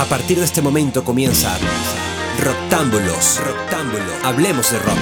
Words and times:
A 0.00 0.04
partir 0.06 0.38
de 0.38 0.44
este 0.44 0.62
momento 0.62 1.04
comienza 1.04 1.54
Roctámbulos. 2.42 3.38
Roctámbulos. 3.46 4.24
Hablemos 4.24 4.72
de 4.72 4.78
rock. 4.78 4.96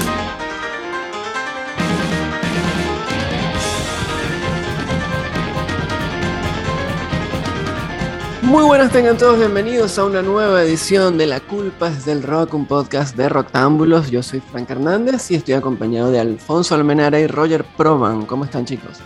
Muy 8.42 8.64
buenas 8.64 8.90
tengan 8.90 9.16
todos, 9.16 9.38
bienvenidos 9.38 9.96
a 10.00 10.04
una 10.04 10.20
nueva 10.20 10.64
edición 10.64 11.16
de 11.16 11.28
La 11.28 11.38
Culpa 11.38 11.90
es 11.90 12.04
del 12.04 12.24
Rock, 12.24 12.54
un 12.54 12.66
podcast 12.66 13.16
de 13.16 13.28
Roctámbulos. 13.28 14.10
Yo 14.10 14.24
soy 14.24 14.40
Frank 14.40 14.68
Hernández 14.68 15.30
y 15.30 15.36
estoy 15.36 15.54
acompañado 15.54 16.10
de 16.10 16.18
Alfonso 16.18 16.74
Almenara 16.74 17.20
y 17.20 17.28
Roger 17.28 17.64
Proman. 17.76 18.26
¿Cómo 18.26 18.46
están 18.46 18.64
chicos? 18.64 18.98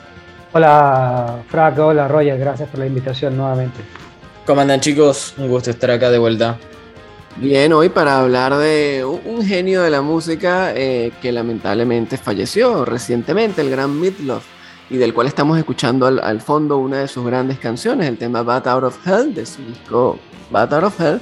Hola 0.54 1.42
Frank, 1.48 1.78
hola 1.80 2.08
Roger, 2.08 2.38
gracias 2.38 2.70
por 2.70 2.78
la 2.78 2.86
invitación 2.86 3.36
nuevamente. 3.36 4.01
¿Cómo 4.44 4.60
andan 4.60 4.80
chicos? 4.80 5.34
Un 5.38 5.46
gusto 5.46 5.70
estar 5.70 5.92
acá 5.92 6.10
de 6.10 6.18
vuelta. 6.18 6.58
Bien, 7.36 7.72
hoy 7.72 7.90
para 7.90 8.18
hablar 8.18 8.56
de 8.56 9.04
un 9.04 9.46
genio 9.46 9.82
de 9.82 9.90
la 9.90 10.02
música 10.02 10.72
eh, 10.74 11.12
que 11.22 11.30
lamentablemente 11.30 12.16
falleció 12.16 12.84
recientemente, 12.84 13.60
el 13.60 13.70
gran 13.70 14.00
Midlove, 14.00 14.42
y 14.90 14.96
del 14.96 15.14
cual 15.14 15.28
estamos 15.28 15.58
escuchando 15.58 16.06
al, 16.08 16.40
fondo 16.40 16.78
una 16.78 16.98
de 16.98 17.08
sus 17.08 17.24
grandes 17.24 17.60
canciones, 17.60 18.08
el 18.08 18.18
tema 18.18 18.42
Bad 18.42 18.66
Out 18.66 18.84
of 18.84 19.06
Hell, 19.06 19.32
de 19.32 19.46
su 19.46 19.62
disco 19.62 20.18
Bad 20.50 20.74
Out 20.74 20.84
of 20.84 21.00
Hell, 21.00 21.20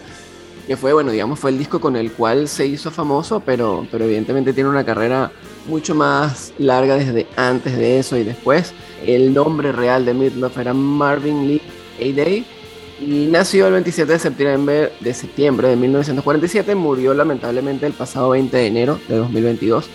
que 0.67 0.79
fue, 0.79 0.95
bueno, 0.95 1.11
digamos, 1.11 1.39
fue 1.39 1.51
el 1.51 1.59
disco 1.59 1.79
con 1.79 1.97
el 1.97 2.13
cual 2.13 2.49
se 2.49 2.67
hizo 2.67 2.91
famoso, 2.91 3.41
pero, 3.41 3.87
pero 3.91 4.07
evidentemente 4.07 4.55
tiene 4.55 4.71
una 4.71 4.85
carrera 4.85 5.31
mucho 5.67 5.95
más 5.95 6.55
larga 6.57 6.97
desde 6.97 7.27
antes 7.37 7.77
de 7.77 7.99
eso 7.99 8.17
y 8.17 8.25
después. 8.25 8.73
El 9.05 9.35
nombre 9.35 9.73
real 9.73 10.07
de 10.07 10.15
Midlove 10.15 10.59
era 10.59 10.73
Marvin 10.73 11.47
Lee 11.47 11.63
A-Day 12.01 12.47
y 13.01 13.27
nació 13.27 13.67
el 13.67 13.73
27 13.73 14.13
de 14.13 14.19
septiembre, 14.19 14.93
de 15.01 15.15
septiembre 15.15 15.69
de 15.69 15.77
1947, 15.77 16.75
murió 16.75 17.15
lamentablemente 17.15 17.87
el 17.87 17.95
pasado 17.95 18.31
20 18.31 18.55
de 18.55 18.67
enero 18.67 19.01
de 19.09 19.17
2022 19.17 19.89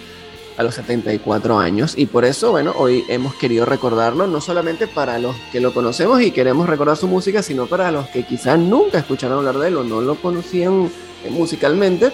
a 0.57 0.63
los 0.63 0.73
74 0.75 1.59
años. 1.59 1.93
Y 1.97 2.07
por 2.07 2.25
eso, 2.25 2.51
bueno, 2.51 2.73
hoy 2.75 3.03
hemos 3.07 3.35
querido 3.35 3.65
recordarlo 3.65 4.25
no 4.25 4.41
solamente 4.41 4.87
para 4.87 5.19
los 5.19 5.35
que 5.51 5.59
lo 5.59 5.73
conocemos 5.73 6.21
y 6.21 6.31
queremos 6.31 6.67
recordar 6.67 6.97
su 6.97 7.07
música, 7.07 7.43
sino 7.43 7.67
para 7.67 7.91
los 7.91 8.07
que 8.07 8.23
quizás 8.25 8.57
nunca 8.57 8.99
escucharon 8.99 9.39
hablar 9.39 9.59
de 9.59 9.67
él 9.67 9.77
o 9.77 9.83
no 9.83 10.01
lo 10.01 10.15
conocían 10.15 10.89
eh, 11.23 11.29
musicalmente 11.29 12.11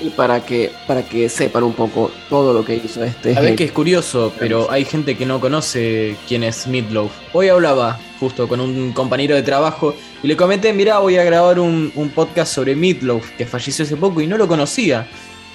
y 0.00 0.10
para 0.10 0.44
que, 0.44 0.70
para 0.86 1.02
que 1.02 1.28
sepan 1.28 1.62
un 1.62 1.72
poco 1.72 2.10
todo 2.28 2.52
lo 2.52 2.64
que 2.64 2.76
hizo 2.76 3.02
este. 3.04 3.36
A 3.36 3.40
ver 3.40 3.54
que 3.54 3.64
es 3.64 3.72
curioso, 3.72 4.32
pero 4.38 4.70
hay 4.70 4.84
gente 4.84 5.16
que 5.16 5.26
no 5.26 5.40
conoce 5.40 6.16
quién 6.26 6.44
es 6.44 6.66
Midloaf. 6.66 7.12
Hoy 7.32 7.48
hablaba 7.48 7.98
justo 8.20 8.48
con 8.48 8.60
un 8.60 8.92
compañero 8.92 9.34
de 9.34 9.42
trabajo 9.42 9.94
y 10.22 10.28
le 10.28 10.36
comenté, 10.36 10.72
mira, 10.72 10.98
voy 10.98 11.16
a 11.16 11.24
grabar 11.24 11.58
un, 11.58 11.92
podcast 12.14 12.54
sobre 12.54 12.74
Midloaf, 12.74 13.30
que 13.36 13.46
falleció 13.46 13.84
hace 13.84 13.96
poco 13.96 14.20
y 14.20 14.26
no 14.26 14.36
lo 14.36 14.48
conocía. 14.48 15.06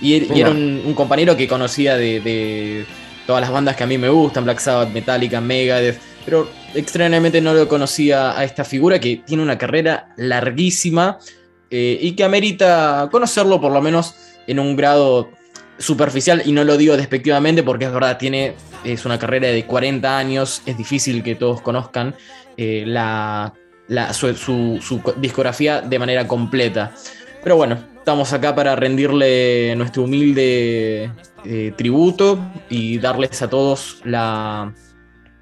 Y, 0.01 0.39
era 0.39 0.49
un, 0.49 0.93
compañero 0.95 1.35
que 1.35 1.47
conocía 1.47 1.97
de, 1.97 2.85
todas 3.27 3.41
las 3.41 3.51
bandas 3.51 3.75
que 3.75 3.83
a 3.83 3.87
mí 3.87 3.97
me 3.97 4.09
gustan, 4.09 4.45
Black 4.45 4.59
Sabbath, 4.59 4.89
Metallica, 4.89 5.41
Megadeth, 5.41 5.99
pero 6.25 6.49
extrañamente 6.73 7.41
no 7.41 7.53
lo 7.53 7.67
conocía 7.67 8.37
a 8.37 8.43
esta 8.43 8.63
figura 8.63 8.99
que 8.99 9.17
tiene 9.17 9.43
una 9.43 9.57
carrera 9.57 10.13
larguísima 10.15 11.19
eh, 11.71 11.97
y 12.01 12.13
que 12.13 12.23
amerita 12.23 13.09
conocerlo 13.11 13.61
por 13.61 13.71
lo 13.71 13.81
menos 13.81 14.15
en 14.47 14.59
un 14.59 14.75
grado 14.75 15.29
superficial 15.77 16.41
y 16.45 16.51
no 16.51 16.63
lo 16.63 16.77
digo 16.77 16.97
despectivamente 16.97 17.63
porque 17.63 17.85
es 17.85 17.91
verdad, 17.91 18.17
tiene, 18.17 18.53
es 18.83 19.05
una 19.05 19.17
carrera 19.17 19.47
de 19.47 19.65
40 19.65 20.17
años, 20.17 20.61
es 20.65 20.77
difícil 20.77 21.23
que 21.23 21.35
todos 21.35 21.61
conozcan 21.61 22.15
eh, 22.57 22.83
la, 22.85 23.53
su, 24.13 25.01
discografía 25.17 25.81
de 25.81 25.99
manera 25.99 26.27
completa. 26.27 26.91
Pero 27.41 27.55
bueno, 27.55 27.77
estamos 27.97 28.33
acá 28.33 28.53
para 28.53 28.75
rendirle 28.75 29.73
nuestro 29.77 30.03
humilde 30.03 31.11
eh, 31.45 31.73
tributo 31.77 32.39
y 32.69 32.97
darles 32.97 33.41
a 33.41 33.49
todos 33.49 34.01
la, 34.03 34.73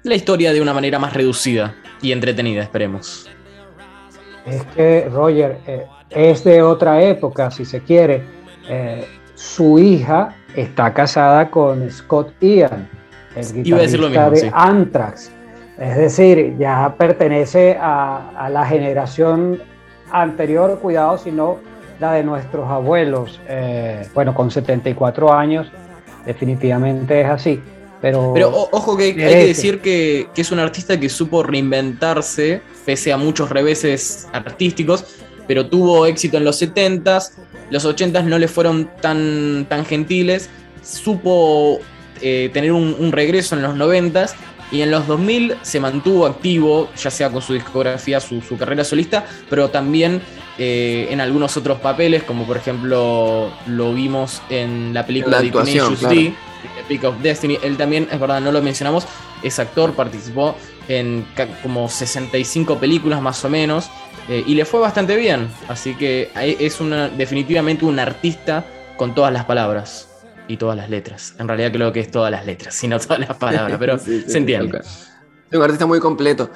la 0.04 0.14
historia 0.14 0.52
de 0.52 0.60
una 0.60 0.72
manera 0.72 0.98
más 0.98 1.12
reducida 1.12 1.74
y 2.00 2.12
entretenida, 2.12 2.62
esperemos. 2.62 3.28
Es 4.50 4.64
que, 4.74 5.08
Roger, 5.12 5.58
eh, 5.66 5.86
es 6.10 6.44
de 6.44 6.62
otra 6.62 7.02
época, 7.02 7.50
si 7.50 7.64
se 7.64 7.80
quiere 7.80 8.22
eh, 8.68 9.06
su 9.34 9.78
hija 9.78 10.34
está 10.54 10.92
casada 10.92 11.50
con 11.50 11.90
Scott 11.90 12.32
Ian, 12.40 12.88
el 13.34 13.62
guitarrista 13.62 14.30
de 14.30 14.50
Anthrax. 14.52 15.30
Es 15.78 15.96
decir, 15.96 16.56
ya 16.58 16.94
pertenece 16.98 17.78
a, 17.80 18.48
la 18.50 18.66
generación 18.66 19.60
anterior, 20.10 20.80
cuidado, 20.80 21.18
sino 21.18 21.58
la 22.00 22.14
de 22.14 22.24
nuestros 22.24 22.68
abuelos. 22.68 23.40
Eh, 23.48 24.08
bueno, 24.12 24.34
con 24.34 24.50
74 24.50 25.32
años, 25.32 25.70
definitivamente 26.26 27.20
es 27.20 27.28
así. 27.28 27.62
Pero, 28.00 28.32
Pero 28.32 28.68
ojo 28.70 28.96
que 28.96 29.04
hay 29.04 29.14
que 29.16 29.24
decir 29.24 29.80
que, 29.80 30.28
que, 30.34 30.42
es 30.42 30.52
un 30.52 30.60
artista 30.60 30.98
que 31.00 31.08
supo 31.08 31.42
reinventarse, 31.42 32.62
pese 32.84 33.12
a 33.12 33.16
muchos 33.16 33.50
reveses 33.50 34.28
artísticos, 34.32 35.04
pero 35.48 35.66
tuvo 35.66 36.06
éxito 36.06 36.36
en 36.36 36.44
los 36.44 36.62
70s, 36.62 37.32
los 37.70 37.84
80s 37.84 38.24
no 38.24 38.38
le 38.38 38.46
fueron 38.46 38.90
tan, 39.00 39.66
tan 39.68 39.84
gentiles, 39.84 40.48
supo 40.82 41.80
eh, 42.20 42.50
tener 42.52 42.72
un, 42.72 43.12
regreso 43.12 43.56
en 43.56 43.62
los 43.62 43.74
90s 43.74 44.34
y 44.70 44.82
en 44.82 44.90
los 44.90 45.06
2000 45.06 45.56
se 45.62 45.80
mantuvo 45.80 46.26
activo, 46.26 46.90
ya 46.96 47.10
sea 47.10 47.30
con 47.30 47.42
su 47.42 47.54
discografía, 47.54 48.20
su, 48.20 48.40
carrera 48.58 48.84
solista, 48.84 49.24
pero 49.48 49.70
también 49.70 50.20
eh, 50.58 51.08
en 51.10 51.20
algunos 51.20 51.56
otros 51.56 51.78
papeles, 51.78 52.24
como 52.24 52.46
por 52.46 52.56
ejemplo 52.56 53.50
lo 53.66 53.94
vimos 53.94 54.42
en 54.50 54.92
la 54.92 55.06
película 55.06 55.40
de 55.40 55.50
Tenacious 55.50 56.00
D, 56.02 56.34
Peak 56.88 57.04
of 57.04 57.20
Destiny. 57.22 57.58
Él 57.62 57.76
también, 57.76 58.08
es 58.10 58.18
verdad, 58.18 58.40
no 58.40 58.52
lo 58.52 58.62
mencionamos, 58.62 59.06
es 59.42 59.58
actor, 59.58 59.92
participó 59.92 60.56
en 60.88 61.26
como 61.62 61.88
65 61.88 62.78
películas 62.78 63.20
más 63.20 63.44
o 63.44 63.50
menos. 63.50 63.90
Eh, 64.28 64.44
y 64.46 64.54
le 64.54 64.64
fue 64.64 64.80
bastante 64.80 65.16
bien. 65.16 65.48
Así 65.68 65.94
que 65.94 66.30
es 66.34 66.80
una, 66.80 67.08
definitivamente 67.08 67.84
un 67.84 67.98
artista 67.98 68.64
con 68.96 69.14
todas 69.14 69.32
las 69.32 69.44
palabras 69.44 70.08
y 70.48 70.56
todas 70.56 70.76
las 70.76 70.90
letras. 70.90 71.34
En 71.38 71.48
realidad 71.48 71.72
creo 71.72 71.92
que 71.92 72.00
es 72.00 72.10
todas 72.10 72.30
las 72.30 72.44
letras, 72.44 72.74
sino 72.78 72.98
todas 72.98 73.20
las 73.20 73.36
palabras, 73.36 73.78
pero 73.78 73.98
se 73.98 74.36
entiende. 74.36 74.78
Es 74.78 75.56
un 75.56 75.62
artista 75.62 75.86
muy 75.86 76.00
completo. 76.00 76.50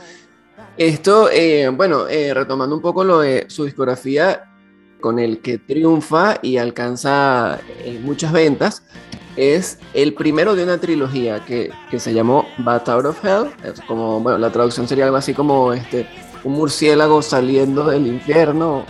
Esto, 0.77 1.31
eh, 1.31 1.69
bueno, 1.69 2.09
eh, 2.09 2.33
retomando 2.33 2.75
un 2.75 2.83
poco 2.83 3.05
lo 3.05 3.21
de 3.21 3.47
su 3.49 3.65
discografía, 3.65 4.49
con 5.01 5.19
el 5.19 5.41
que 5.41 5.59
triunfa 5.59 6.39
y 6.43 6.59
alcanza 6.59 7.59
muchas 8.03 8.33
ventas, 8.33 8.85
es 9.37 9.79
el 9.95 10.15
primero 10.15 10.55
de 10.55 10.65
una 10.65 10.79
trilogía 10.79 11.45
que, 11.45 11.71
que 11.91 11.99
se 11.99 12.13
llamó 12.13 12.47
Bat 12.59 12.89
Out 12.89 13.07
of 13.07 13.25
Hell. 13.25 13.51
Es 13.65 13.81
como, 13.83 14.21
bueno, 14.21 14.39
la 14.39 14.51
traducción 14.51 14.87
sería 14.89 15.05
algo 15.05 15.17
así 15.17 15.35
como 15.35 15.73
este 15.73 16.07
un 16.45 16.55
murciélago 16.55 17.23
saliendo 17.23 17.85
del 17.85 18.07
infierno. 18.07 18.85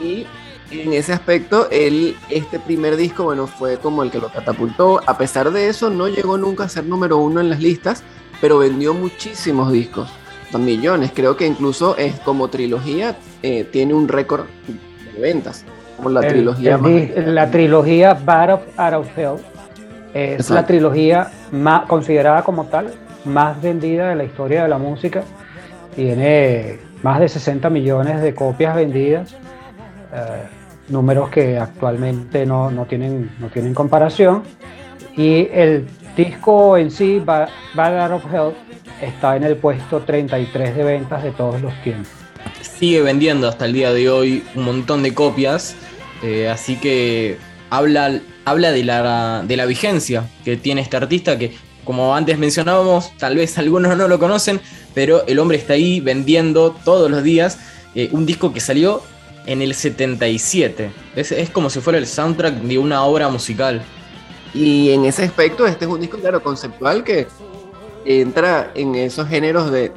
Y 0.00 0.26
en 0.70 0.92
ese 0.92 1.12
aspecto, 1.12 1.68
él, 1.70 2.16
este 2.30 2.58
primer 2.58 2.96
disco, 2.96 3.24
bueno, 3.24 3.46
fue 3.46 3.78
como 3.78 4.02
el 4.02 4.10
que 4.10 4.18
lo 4.18 4.28
catapultó. 4.28 5.00
A 5.06 5.18
pesar 5.18 5.50
de 5.52 5.68
eso, 5.68 5.90
no 5.90 6.08
llegó 6.08 6.38
nunca 6.38 6.64
a 6.64 6.68
ser 6.68 6.84
número 6.84 7.18
uno 7.18 7.40
en 7.40 7.50
las 7.50 7.60
listas, 7.60 8.02
pero 8.40 8.58
vendió 8.58 8.94
muchísimos 8.94 9.72
discos, 9.72 10.08
millones. 10.58 11.12
Creo 11.14 11.36
que 11.36 11.46
incluso 11.46 11.96
es 11.96 12.18
como 12.20 12.48
trilogía, 12.48 13.16
eh, 13.42 13.64
tiene 13.64 13.94
un 13.94 14.08
récord 14.08 14.46
de 15.14 15.20
ventas. 15.20 15.64
Como 15.96 16.10
la 16.10 16.20
trilogía 16.20 16.78
La 17.16 17.50
trilogía 17.50 18.14
Bad 18.14 18.60
Out 18.76 18.94
of 18.94 19.18
Hell 19.18 19.55
es 20.24 20.50
la 20.50 20.66
trilogía 20.66 21.30
más, 21.52 21.86
considerada 21.86 22.42
como 22.42 22.66
tal 22.66 22.92
más 23.24 23.60
vendida 23.60 24.08
de 24.08 24.16
la 24.16 24.24
historia 24.24 24.62
de 24.62 24.68
la 24.68 24.78
música 24.78 25.22
tiene 25.96 26.78
más 27.02 27.18
de 27.18 27.28
60 27.28 27.70
millones 27.70 28.20
de 28.20 28.34
copias 28.34 28.76
vendidas, 28.76 29.32
eh, 30.12 30.42
números 30.88 31.30
que 31.30 31.58
actualmente 31.58 32.44
no, 32.46 32.70
tienen, 32.88 33.30
no 33.40 33.48
tienen 33.48 33.74
comparación. 33.74 34.42
Y 35.16 35.48
el 35.52 35.86
disco 36.16 36.76
en 36.76 36.90
sí, 36.90 37.20
Bad 37.24 37.48
Out 37.76 38.12
of 38.12 38.32
Health, 38.32 38.54
está 39.00 39.36
en 39.36 39.44
el 39.44 39.56
puesto 39.56 40.00
33 40.00 40.76
de 40.76 40.84
ventas 40.84 41.22
de 41.22 41.30
todos 41.32 41.60
los 41.60 41.72
tiempos. 41.82 42.12
Sigue 42.60 43.00
vendiendo 43.00 43.48
hasta 43.48 43.64
el 43.64 43.72
día 43.72 43.92
de 43.92 44.10
hoy 44.10 44.44
un 44.54 44.64
montón 44.64 45.02
de 45.02 45.14
copias, 45.14 45.74
eh, 46.22 46.48
así 46.48 46.76
que 46.76 47.38
habla, 47.70 48.20
habla 48.46 48.72
de, 48.72 48.84
la, 48.84 49.42
de 49.46 49.56
la 49.56 49.66
vigencia 49.66 50.30
que 50.44 50.56
tiene 50.56 50.80
este 50.80 50.96
artista 50.96 51.36
que 51.36 51.54
como 51.84 52.16
antes 52.16 52.38
mencionábamos, 52.38 53.12
tal 53.18 53.36
vez 53.36 53.58
algunos 53.58 53.96
no 53.96 54.08
lo 54.08 54.18
conocen, 54.18 54.60
pero 54.94 55.26
el 55.26 55.38
hombre 55.38 55.58
está 55.58 55.74
ahí 55.74 56.00
vendiendo 56.00 56.74
todos 56.84 57.10
los 57.10 57.22
días 57.22 57.58
eh, 57.94 58.08
un 58.12 58.26
disco 58.26 58.52
que 58.52 58.60
salió 58.60 59.02
en 59.46 59.62
el 59.62 59.74
77. 59.74 60.90
Es, 61.14 61.50
como 61.50 61.70
si 61.70 61.80
fuera 61.80 61.98
el 61.98 62.06
soundtrack 62.06 62.54
de 62.54 62.78
una 62.78 63.04
obra 63.04 63.28
musical. 63.28 63.82
Y 64.52 64.90
en 64.90 65.04
ese 65.04 65.24
aspecto, 65.24 65.66
este 65.66 65.84
es 65.84 65.90
un 65.90 66.00
disco, 66.00 66.18
claro, 66.18 66.42
conceptual 66.42 67.04
que 67.04 67.28
entra 68.04 68.72
en 68.74 68.94
esos 68.96 69.28
géneros 69.28 69.70
de, 69.70 69.92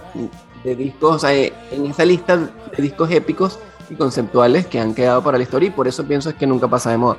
discos, 0.63 1.23
en 1.23 1.85
esa 1.87 2.05
lista 2.05 2.37
de 2.37 2.83
discos 2.83 3.09
épicos 3.11 3.59
y 3.89 3.95
conceptuales 3.95 4.67
que 4.67 4.79
han 4.79 4.93
quedado 4.93 5.23
para 5.23 5.37
la 5.37 5.43
historia 5.43 5.67
y 5.67 5.71
por 5.71 5.87
eso 5.87 6.05
pienso 6.05 6.29
es 6.29 6.35
que 6.35 6.45
nunca 6.45 6.67
pasa 6.67 6.91
de 6.91 6.97
moda. 6.97 7.17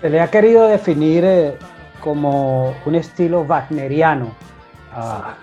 Se 0.00 0.08
le 0.08 0.20
ha 0.20 0.30
querido 0.30 0.66
definir 0.66 1.24
eh, 1.24 1.54
como 2.00 2.74
un 2.86 2.94
estilo 2.94 3.42
wagneriano, 3.42 4.34
ah, 4.92 5.34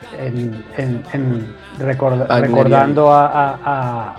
recordando 1.77 3.12
a, 3.12 4.15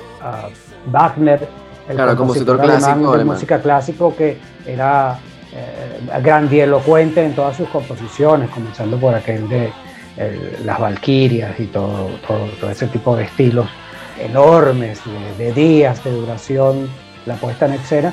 Wagner, 0.86 1.48
el 1.88 1.96
claro, 1.96 2.16
compositor, 2.16 2.60
clásico 2.60 3.18
de 3.18 3.24
música 3.24 3.60
clásico 3.60 4.16
que 4.16 4.38
era 4.64 5.18
eh, 5.52 6.20
grandilocuente 6.22 7.24
en 7.24 7.34
todas 7.34 7.56
sus 7.56 7.68
composiciones, 7.68 8.48
comenzando 8.50 8.96
por 8.96 9.14
aquel 9.14 9.48
de 9.48 9.72
las 10.64 10.80
Valquirias 10.80 11.58
y 11.60 11.66
todo, 11.66 12.08
todo, 12.26 12.70
ese 12.70 12.86
tipo 12.88 13.14
de 13.16 13.24
estilos 13.24 13.68
enormes, 14.20 15.00
de, 15.36 15.52
días 15.52 16.02
de 16.04 16.12
duración, 16.12 16.88
la 17.26 17.34
puesta 17.36 17.66
en 17.66 17.74
escena. 17.74 18.12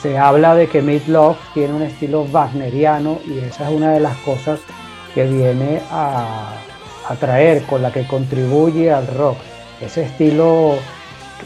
Se, 0.00 0.18
habla 0.18 0.54
de 0.54 0.68
que 0.68 0.82
Love 1.06 1.38
tiene 1.54 1.72
un 1.72 1.82
estilo 1.82 2.26
wagneriano 2.30 3.18
y 3.26 3.38
esa 3.38 3.68
es 3.68 3.76
una 3.76 3.92
de 3.92 4.00
las 4.00 4.16
cosas 4.18 4.60
que 5.14 5.24
viene 5.24 5.80
a, 5.90 6.52
a 7.08 7.14
traer, 7.14 7.62
con 7.62 7.80
la 7.80 7.90
que 7.90 8.06
contribuye 8.06 8.92
al 8.92 9.06
rock. 9.06 9.38
Ese 9.80 10.02
estilo 10.02 10.76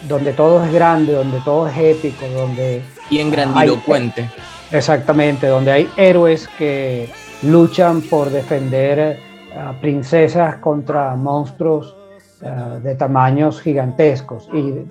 donde 0.07 0.33
todo 0.33 0.65
es 0.65 0.73
grande, 0.73 1.13
donde 1.13 1.41
todo 1.41 1.69
es 1.69 1.77
épico, 1.77 2.27
donde... 2.29 2.83
Y 3.11 3.19
en 3.19 3.31
grandilocuente. 3.31 4.29
exactamente, 4.71 5.47
donde 5.47 5.73
hay 5.73 5.91
héroes 5.97 6.49
que 6.59 7.09
luchan 7.43 8.03
por 8.03 8.31
defender 8.31 9.19
a 9.57 9.73
princesas 9.81 10.57
contra 10.57 11.15
monstruos 11.17 11.97
eh, 12.43 12.81
de 12.83 12.95
tamaños 12.95 13.61
gigantescos. 13.61 14.49
Y 14.53 14.87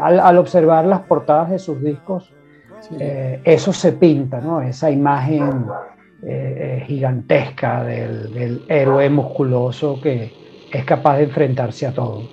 al, 0.00 0.38
observar 0.38 0.86
las 0.86 1.00
portadas 1.00 1.50
de 1.50 1.58
sus 1.58 1.82
discos, 1.82 2.32
eh, 2.98 3.40
eso 3.44 3.72
se 3.72 3.92
pinta, 3.92 4.40
¿no? 4.40 4.60
Esa 4.60 4.90
imagen 4.90 5.64
eh, 6.26 6.84
gigantesca 6.86 7.84
del, 7.84 8.32
del, 8.32 8.62
héroe 8.68 9.08
musculoso 9.10 10.00
que 10.00 10.32
es 10.72 10.84
capaz 10.84 11.18
de 11.18 11.24
enfrentarse 11.24 11.86
a 11.86 11.92
todo. 11.92 12.28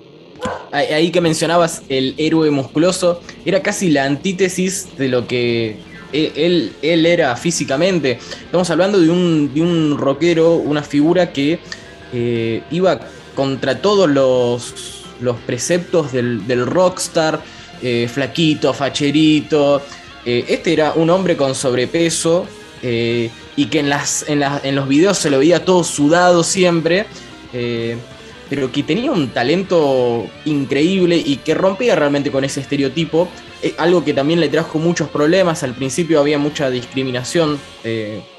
Ahí 0.70 1.10
que 1.10 1.20
mencionabas 1.20 1.82
el 1.88 2.14
héroe 2.18 2.50
musculoso, 2.50 3.20
era 3.44 3.60
casi 3.60 3.90
la 3.90 4.04
antítesis 4.04 4.96
de 4.96 5.08
lo 5.08 5.26
que 5.26 5.76
él, 6.12 6.72
él, 6.82 7.06
era 7.06 7.34
físicamente. 7.36 8.12
Estamos 8.12 8.70
hablando 8.70 9.00
de 9.00 9.10
un, 9.10 9.52
de 9.52 9.62
un 9.62 9.98
rockero, 9.98 10.54
una 10.54 10.82
figura 10.82 11.32
que 11.32 11.58
iba 12.70 13.00
contra 13.34 13.80
todos 13.80 14.08
los, 14.08 14.98
los 15.20 15.36
preceptos 15.36 16.12
del, 16.12 16.66
rockstar, 16.66 17.40
eh, 17.82 18.08
flaquito, 18.12 18.72
facherito. 18.72 19.82
Eh, 20.24 20.44
este 20.48 20.72
era 20.72 20.92
un 20.92 21.10
hombre 21.10 21.36
con 21.36 21.54
sobrepeso 21.54 22.46
eh, 22.82 23.30
y 23.56 23.66
que 23.66 23.80
en, 23.80 23.88
las, 23.88 24.24
en, 24.28 24.74
los 24.74 24.88
videos 24.88 25.18
se 25.18 25.30
lo 25.30 25.38
veía 25.38 25.64
todo 25.64 25.82
sudado 25.84 26.44
siempre, 26.44 27.06
pero 28.50 28.70
que 28.70 28.82
tenía 28.82 29.10
un 29.10 29.30
talento 29.30 30.26
increíble 30.44 31.16
y 31.16 31.36
que 31.36 31.54
rompía 31.54 31.96
realmente 31.96 32.30
con 32.30 32.44
ese 32.44 32.60
estereotipo. 32.60 33.28
algo 33.78 34.04
que 34.04 34.14
también 34.14 34.38
le 34.38 34.48
trajo 34.48 34.78
muchos 34.78 35.08
problemas. 35.08 35.62
Al 35.64 35.74
principio 35.74 36.20
había 36.20 36.38
mucha 36.38 36.70
discriminación. 36.70 37.58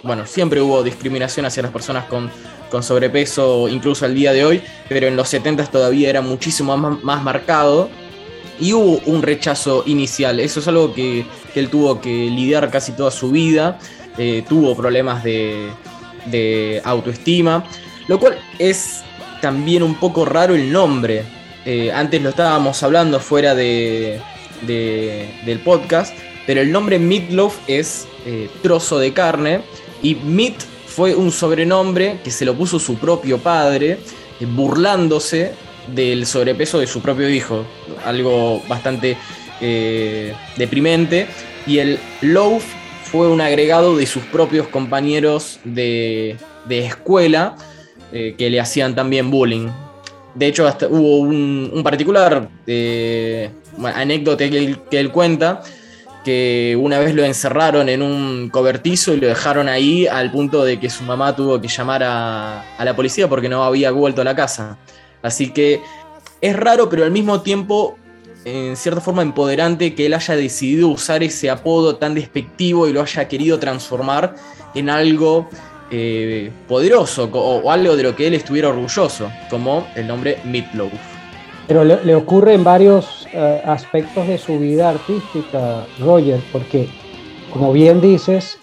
bueno, 0.04 0.26
siempre 0.26 0.62
hubo 0.62 0.84
discriminación 0.84 1.46
hacia 1.46 1.64
las 1.64 1.72
personas 1.72 2.06
con, 2.06 2.32
con 2.70 2.84
sobrepeso 2.84 3.68
incluso 3.68 4.06
al 4.06 4.16
día 4.16 4.32
de 4.32 4.46
hoy, 4.46 4.62
pero 4.88 5.08
en 5.08 5.16
los 5.16 5.28
70 5.30 5.66
todavía 5.66 6.10
era 6.10 6.22
muchísimo 6.22 6.78
más, 6.78 7.24
marcado 7.24 7.90
y 8.60 8.74
hubo 8.74 9.00
un 9.06 9.22
rechazo 9.22 9.84
inicial. 9.86 10.40
Eso 10.40 10.60
es 10.60 10.68
algo 10.68 10.94
que, 10.94 11.26
él 11.56 11.70
tuvo 11.70 12.00
que 12.00 12.10
lidiar 12.10 12.70
casi 12.70 12.94
toda 12.94 13.12
su 13.12 13.32
vida, 13.32 13.80
eh, 14.18 14.44
tuvo 14.48 14.76
problemas 14.76 15.24
de, 15.24 15.72
autoestima, 16.84 17.64
lo 18.08 18.20
cual 18.20 18.38
es 18.60 19.02
también 19.42 19.84
un 19.84 19.96
poco 19.96 20.26
raro 20.26 20.56
el 20.56 20.72
nombre. 20.72 21.24
Eh, 21.66 21.92
antes 21.92 22.22
lo 22.22 22.30
estábamos 22.30 22.82
hablando 22.84 23.20
fuera 23.20 23.56
de, 23.56 24.22
del 24.66 25.60
podcast, 25.64 26.14
pero 26.46 26.62
el 26.62 26.72
nombre 26.72 27.00
Meatloaf 27.00 27.58
es 27.68 28.08
eh, 28.26 28.50
trozo 28.62 29.00
de 29.00 29.14
carne 29.14 29.62
y 30.02 30.16
meat 30.16 30.56
fue 30.86 31.16
un 31.16 31.32
sobrenombre 31.32 32.20
que 32.24 32.32
se 32.32 32.46
lo 32.46 32.56
puso 32.56 32.80
su 32.80 32.96
propio 32.96 33.38
padre, 33.38 34.00
burlándose 34.42 35.54
del 35.94 36.26
sobrepeso 36.26 36.80
de 36.80 36.88
su 36.88 37.02
propio 37.02 37.30
hijo. 37.30 37.66
Algo 38.06 38.62
bastante 38.68 39.18
eh, 39.62 40.34
deprimente. 40.58 41.28
Y 41.68 41.80
el 41.80 42.00
loaf 42.22 42.64
fue 43.04 43.28
un 43.28 43.42
agregado 43.42 43.98
de 43.98 44.06
sus 44.06 44.24
propios 44.24 44.68
compañeros 44.68 45.60
de, 45.64 46.38
escuela 46.70 47.56
eh, 48.12 48.36
que 48.38 48.50
le 48.50 48.60
hacían 48.60 48.96
también 48.96 49.30
bullying. 49.30 49.70
De 50.36 50.48
hecho, 50.48 50.68
hasta 50.68 50.88
hubo 50.88 51.20
un, 51.20 51.82
particular 51.84 52.50
anécdota 53.84 54.50
que 54.50 54.78
que 54.90 55.00
él 55.00 55.12
cuenta 55.12 55.62
que 56.24 56.78
una 56.80 57.00
vez 57.00 57.16
lo 57.16 57.24
encerraron 57.24 57.90
en 57.90 58.02
un 58.02 58.50
cobertizo 58.50 59.14
y 59.14 59.20
lo 59.20 59.28
dejaron 59.28 59.70
ahí 59.70 60.08
al 60.08 60.32
punto 60.32 60.64
de 60.64 60.80
que 60.80 60.90
su 60.90 61.04
mamá 61.04 61.36
tuvo 61.36 61.60
que 61.62 61.68
llamar 61.68 62.04
a, 62.04 62.64
la 62.80 62.96
policía 62.96 63.28
porque 63.28 63.50
no 63.50 63.64
había 63.64 63.92
vuelto 63.92 64.22
a 64.22 64.24
la 64.24 64.36
casa. 64.36 64.78
Así 65.22 65.52
que 65.52 65.82
es 66.42 66.56
raro, 66.56 66.90
pero 66.90 67.04
al 67.04 67.12
mismo 67.12 67.42
tiempo, 67.42 67.98
en 68.46 68.76
cierta 68.76 69.02
forma, 69.02 69.22
empoderante 69.22 69.96
que 69.96 70.06
él 70.06 70.14
haya 70.14 70.36
decidido 70.36 70.88
usar 70.88 71.24
ese 71.24 71.50
apodo 71.50 71.98
tan 71.98 72.16
despectivo 72.16 72.88
y 72.88 72.94
lo 72.94 73.02
haya 73.02 73.28
querido 73.28 73.60
transformar 73.60 74.36
en 74.76 74.90
algo 74.90 75.50
eh, 75.92 76.52
poderoso 76.68 77.30
o, 77.32 77.72
algo 77.72 77.96
de 77.96 78.04
lo 78.04 78.16
que 78.16 78.28
él 78.28 78.34
estuviera 78.34 78.70
orgulloso, 78.70 79.32
como 79.50 79.88
el 79.96 80.08
nombre 80.08 80.38
Meatloaf. 80.46 80.94
Pero 81.68 81.84
le, 81.84 82.16
ocurre 82.16 82.54
en 82.54 82.64
varios 82.64 83.28
eh, 83.32 83.62
aspectos 83.64 84.28
de 84.28 84.38
su 84.38 84.58
vida 84.58 84.90
artística, 84.90 85.86
Roger, 86.00 86.40
porque 86.52 86.90
como 87.52 87.74
bien 87.74 88.02
dices, 88.02 88.58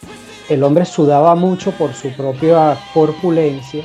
el 0.49 0.63
hombre 0.63 0.85
sudaba 0.85 1.35
mucho 1.35 1.73
por 1.73 1.93
su 1.95 2.11
propia 2.11 2.79
corpulencia 2.95 3.85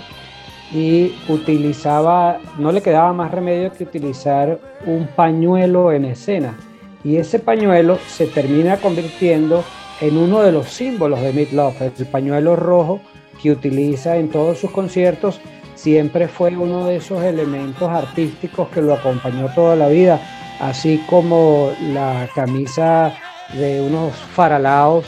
y 0.73 1.13
utilizaba, 1.27 2.39
no 2.57 2.71
le 2.71 2.81
quedaba 2.81 3.13
más 3.13 3.31
remedio 3.31 3.71
que 3.73 3.83
utilizar 3.83 4.59
un 4.85 5.07
pañuelo 5.07 5.91
en 5.91 6.05
escena. 6.05 6.57
Y 7.03 7.17
ese 7.17 7.39
pañuelo 7.39 7.97
se 8.07 8.27
termina 8.27 8.77
convirtiendo 8.77 9.63
en 9.99 10.17
uno 10.17 10.41
de 10.41 10.51
los 10.51 10.67
símbolos 10.69 11.21
de 11.21 11.33
Meat 11.33 11.75
el 11.99 12.05
pañuelo 12.07 12.55
rojo 12.55 13.01
que 13.41 13.51
utiliza 13.51 14.17
en 14.17 14.29
todos 14.29 14.59
sus 14.59 14.71
conciertos 14.71 15.41
siempre 15.75 16.27
fue 16.27 16.55
uno 16.55 16.85
de 16.85 16.97
esos 16.97 17.23
elementos 17.23 17.89
artísticos 17.89 18.69
que 18.69 18.81
lo 18.81 18.93
acompañó 18.93 19.47
toda 19.55 19.75
la 19.75 19.87
vida, 19.87 20.21
así 20.59 21.03
como 21.09 21.71
la 21.91 22.29
camisa 22.35 23.13
de 23.53 23.81
unos 23.81 24.13
faralaos 24.15 25.05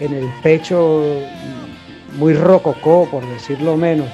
en 0.00 0.14
el 0.14 0.28
pecho 0.42 1.02
muy 2.16 2.32
rococó, 2.32 3.06
por 3.10 3.26
decirlo 3.26 3.76
menos. 3.76 4.08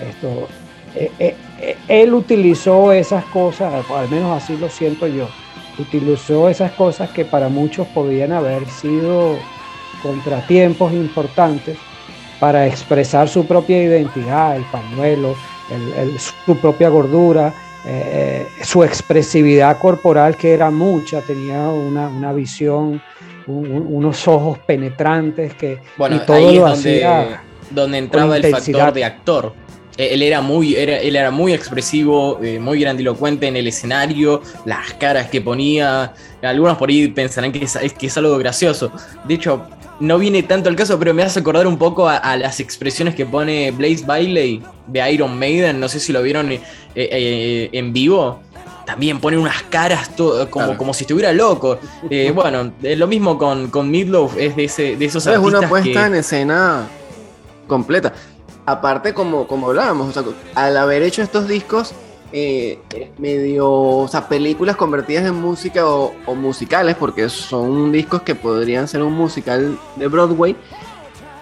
Esto, 0.00 0.48
eh, 0.94 1.10
eh, 1.18 1.34
eh, 1.60 1.76
él 1.88 2.14
utilizó 2.14 2.92
esas 2.92 3.24
cosas, 3.26 3.72
al 3.90 4.08
menos 4.08 4.42
así 4.42 4.56
lo 4.56 4.68
siento 4.68 5.06
yo, 5.06 5.28
utilizó 5.78 6.48
esas 6.48 6.72
cosas 6.72 7.10
que 7.10 7.24
para 7.24 7.48
muchos 7.48 7.86
podían 7.88 8.32
haber 8.32 8.66
sido 8.66 9.36
contratiempos 10.02 10.92
importantes 10.92 11.76
para 12.40 12.66
expresar 12.66 13.28
su 13.28 13.46
propia 13.46 13.82
identidad, 13.82 14.56
el 14.56 14.64
pañuelo, 14.64 15.34
su 16.18 16.56
propia 16.58 16.88
gordura, 16.90 17.52
eh, 17.88 18.48
su 18.64 18.82
expresividad 18.82 19.78
corporal 19.78 20.36
que 20.36 20.52
era 20.52 20.72
mucha, 20.72 21.20
tenía 21.20 21.68
una, 21.68 22.32
visión, 22.32 23.00
unos 23.46 24.26
ojos 24.26 24.58
penetrantes 24.58 25.54
que 25.54 25.78
bueno, 25.96 26.20
todo 26.22 26.36
ahí 26.36 26.58
lo 26.58 26.66
es 26.66 26.82
donde, 26.82 27.36
donde 27.70 27.98
entraba 27.98 28.36
el 28.38 28.46
factor 28.46 28.92
de 28.92 29.04
actor. 29.04 29.52
E, 29.96 30.14
él 30.14 30.22
era 30.22 30.40
muy, 30.40 30.76
era, 30.76 30.98
él 30.98 31.16
era 31.16 31.30
muy 31.30 31.52
expresivo, 31.52 32.38
eh, 32.42 32.58
muy 32.58 32.80
grandilocuente 32.80 33.46
en 33.46 33.56
el 33.56 33.66
escenario, 33.66 34.42
las 34.64 34.94
caras 34.94 35.28
que 35.28 35.40
ponía. 35.40 36.12
Algunos 36.42 36.76
por 36.76 36.88
ahí 36.88 37.08
pensarán 37.08 37.52
que 37.52 37.64
es, 37.64 37.76
que 37.98 38.06
es 38.06 38.16
algo 38.16 38.36
gracioso. 38.38 38.92
De 39.24 39.34
hecho, 39.34 39.66
no 40.00 40.18
viene 40.18 40.42
tanto 40.42 40.68
al 40.68 40.76
caso, 40.76 40.98
pero 40.98 41.14
me 41.14 41.22
hace 41.22 41.40
acordar 41.40 41.66
un 41.66 41.78
poco 41.78 42.08
a, 42.08 42.36
las 42.36 42.60
expresiones 42.60 43.14
que 43.14 43.24
pone 43.24 43.70
Blaze 43.70 44.04
Bailey 44.04 44.62
de 44.86 45.12
Iron 45.12 45.38
Maiden. 45.38 45.80
No 45.80 45.88
sé 45.88 46.00
si 46.00 46.12
lo 46.12 46.22
vieron 46.22 46.52
eh, 46.52 46.60
eh, 46.94 47.70
en 47.72 47.92
vivo. 47.92 48.40
También 48.84 49.18
pone 49.18 49.36
unas 49.36 49.64
caras 49.64 50.10
como, 50.48 50.76
como 50.76 50.94
si 50.94 51.04
estuviera 51.04 51.32
loco. 51.32 51.78
Eh, 52.08 52.30
bueno, 52.32 52.72
lo 52.82 53.06
mismo 53.08 53.36
con, 53.36 53.68
con 53.68 53.90
Midloaf, 53.90 54.36
es 54.36 54.54
de, 54.54 54.64
ese, 54.64 54.96
de 54.96 55.04
esos 55.04 55.26
Es 55.26 55.38
una 55.38 55.68
puesta 55.68 56.06
en 56.06 56.14
escena 56.14 56.86
completa. 57.66 58.12
Aparte, 58.66 59.14
como, 59.14 59.46
como 59.46 59.68
hablábamos, 59.68 60.12
al 60.56 60.76
haber 60.76 61.02
hecho 61.02 61.22
estos 61.22 61.46
discos, 61.46 61.94
eh, 62.32 62.80
medio, 63.18 63.70
o 63.70 64.08
sea, 64.08 64.28
películas 64.28 64.74
convertidas 64.74 65.24
en 65.24 65.36
música 65.36 65.86
o, 65.86 66.12
musicales, 66.34 66.96
porque 66.96 67.28
son 67.28 67.92
discos 67.92 68.22
que 68.22 68.34
podrían 68.34 68.88
ser 68.88 69.04
un 69.04 69.12
musical 69.12 69.78
de 69.94 70.08
Broadway. 70.08 70.56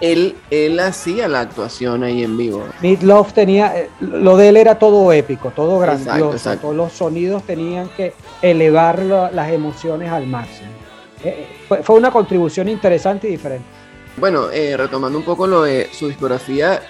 Él, 0.01 0.35
él 0.51 0.79
hacía 0.79 1.27
la 1.27 1.39
actuación 1.39 2.03
ahí 2.03 2.23
en 2.23 2.37
vivo. 2.37 2.63
Love 3.01 3.33
tenía, 3.33 3.75
eh, 3.75 3.89
lo 3.99 4.37
de 4.37 4.49
él 4.49 4.57
era 4.57 4.77
todo 4.77 5.11
épico, 5.11 5.49
todo 5.49 5.79
grandioso, 5.79 6.57
todos 6.57 6.75
los 6.75 6.93
sonidos 6.93 7.41
tenían 7.43 7.89
que 7.97 8.13
elevar 8.43 8.99
las 8.99 9.51
emociones 9.51 10.11
al 10.11 10.27
máximo. 10.27 10.69
Eh, 11.23 11.47
fue, 11.67 11.81
fue, 11.81 11.95
una 11.95 12.11
contribución 12.11 12.69
interesante 12.69 13.27
y 13.27 13.31
diferente. 13.31 13.65
Bueno, 14.17 14.47
retomando 14.77 15.17
un 15.17 15.25
poco 15.25 15.47
lo 15.47 15.63
de 15.63 15.89
su 15.91 16.07
discografía, 16.07 16.81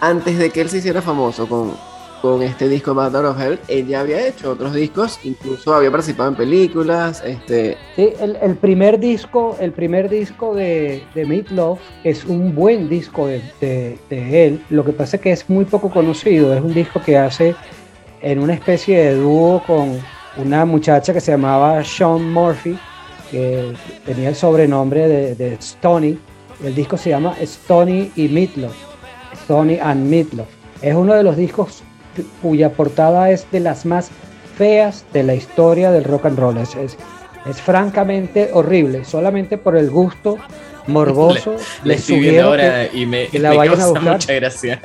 antes 0.00 0.38
de 0.38 0.50
que 0.50 0.62
él 0.62 0.68
se 0.68 0.78
hiciera 0.78 1.02
famoso 1.02 1.46
con, 1.48 1.74
con 2.20 2.42
este 2.42 2.68
disco 2.68 2.94
Battle 2.94 3.28
of 3.28 3.40
Hell, 3.40 3.58
él 3.68 3.86
ya 3.86 4.00
había 4.00 4.26
hecho 4.26 4.52
otros 4.52 4.74
discos, 4.74 5.18
incluso 5.24 5.74
había 5.74 5.90
participado 5.90 6.30
en 6.30 6.36
películas. 6.36 7.22
Este... 7.24 7.76
Sí, 7.96 8.12
el, 8.20 8.56
primer 8.56 8.98
disco, 8.98 9.56
el 9.60 9.72
primer 9.72 10.08
disco 10.08 10.54
de, 10.54 11.02
de 11.14 11.26
Meat 11.26 11.50
Love 11.50 11.80
es 12.04 12.24
un 12.24 12.54
buen 12.54 12.88
disco 12.88 13.26
de, 13.26 13.98
él. 14.10 14.62
Lo 14.70 14.84
que 14.84 14.92
pasa 14.92 15.16
es 15.16 15.22
que 15.22 15.32
es 15.32 15.48
muy 15.48 15.64
poco 15.64 15.90
conocido. 15.90 16.54
Es 16.54 16.62
un 16.62 16.74
disco 16.74 17.00
que 17.00 17.16
hace 17.16 17.54
en 18.22 18.38
una 18.38 18.54
especie 18.54 18.98
de 18.98 19.14
dúo 19.16 19.62
con 19.66 19.98
una 20.36 20.64
muchacha 20.64 21.12
que 21.12 21.20
se 21.20 21.32
llamaba 21.32 21.82
Sean 21.84 22.32
Murphy, 22.32 22.78
que 23.30 23.72
tenía 24.04 24.30
el 24.30 24.34
sobrenombre 24.34 25.08
de, 25.08 25.34
de 25.34 25.54
Stony. 25.54 26.18
El 26.62 26.74
disco 26.74 26.96
se 26.96 27.10
llama 27.10 27.34
Stony 27.40 28.10
y 28.16 28.28
Meatloaf. 28.28 28.89
Stony 29.34 29.78
and 29.80 30.08
Meatloaf. 30.08 30.48
Es 30.82 30.94
uno 30.94 31.14
de 31.14 31.22
los 31.22 31.36
discos 31.36 31.82
cuya 32.42 32.72
portada 32.72 33.30
es 33.30 33.46
de 33.50 33.60
las 33.60 33.86
más 33.86 34.10
feas 34.56 35.04
de 35.12 35.22
la 35.22 35.34
historia 35.34 35.90
del 35.90 36.04
rock 36.04 36.26
and 36.26 36.38
roll. 36.38 36.58
Es, 36.58 36.76
es, 36.76 37.60
francamente 37.60 38.50
horrible, 38.52 39.04
solamente 39.04 39.58
por 39.58 39.76
el 39.76 39.90
gusto 39.90 40.36
morboso. 40.86 41.56
Le, 41.84 41.96
viendo 41.96 42.44
ahora 42.44 42.86
y 42.92 43.06
me, 43.06 43.28
la 43.32 43.50
me 43.50 44.00
mucha 44.00 44.34
gracia. 44.34 44.80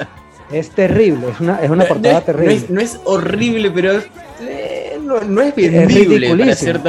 Es 0.51 0.69
terrible, 0.69 1.29
es 1.31 1.39
una, 1.39 1.61
es 1.61 1.69
una 1.69 1.85
portada 1.85 2.21
terrible. 2.21 2.65
No 2.69 2.79
es, 2.79 2.99
horrible, 3.03 3.71
pero 3.71 3.99
eh, 4.41 4.97
no, 5.01 5.41
es 5.41 5.55
vendible 5.55 6.29
para 6.35 6.55
ser. 6.55 6.81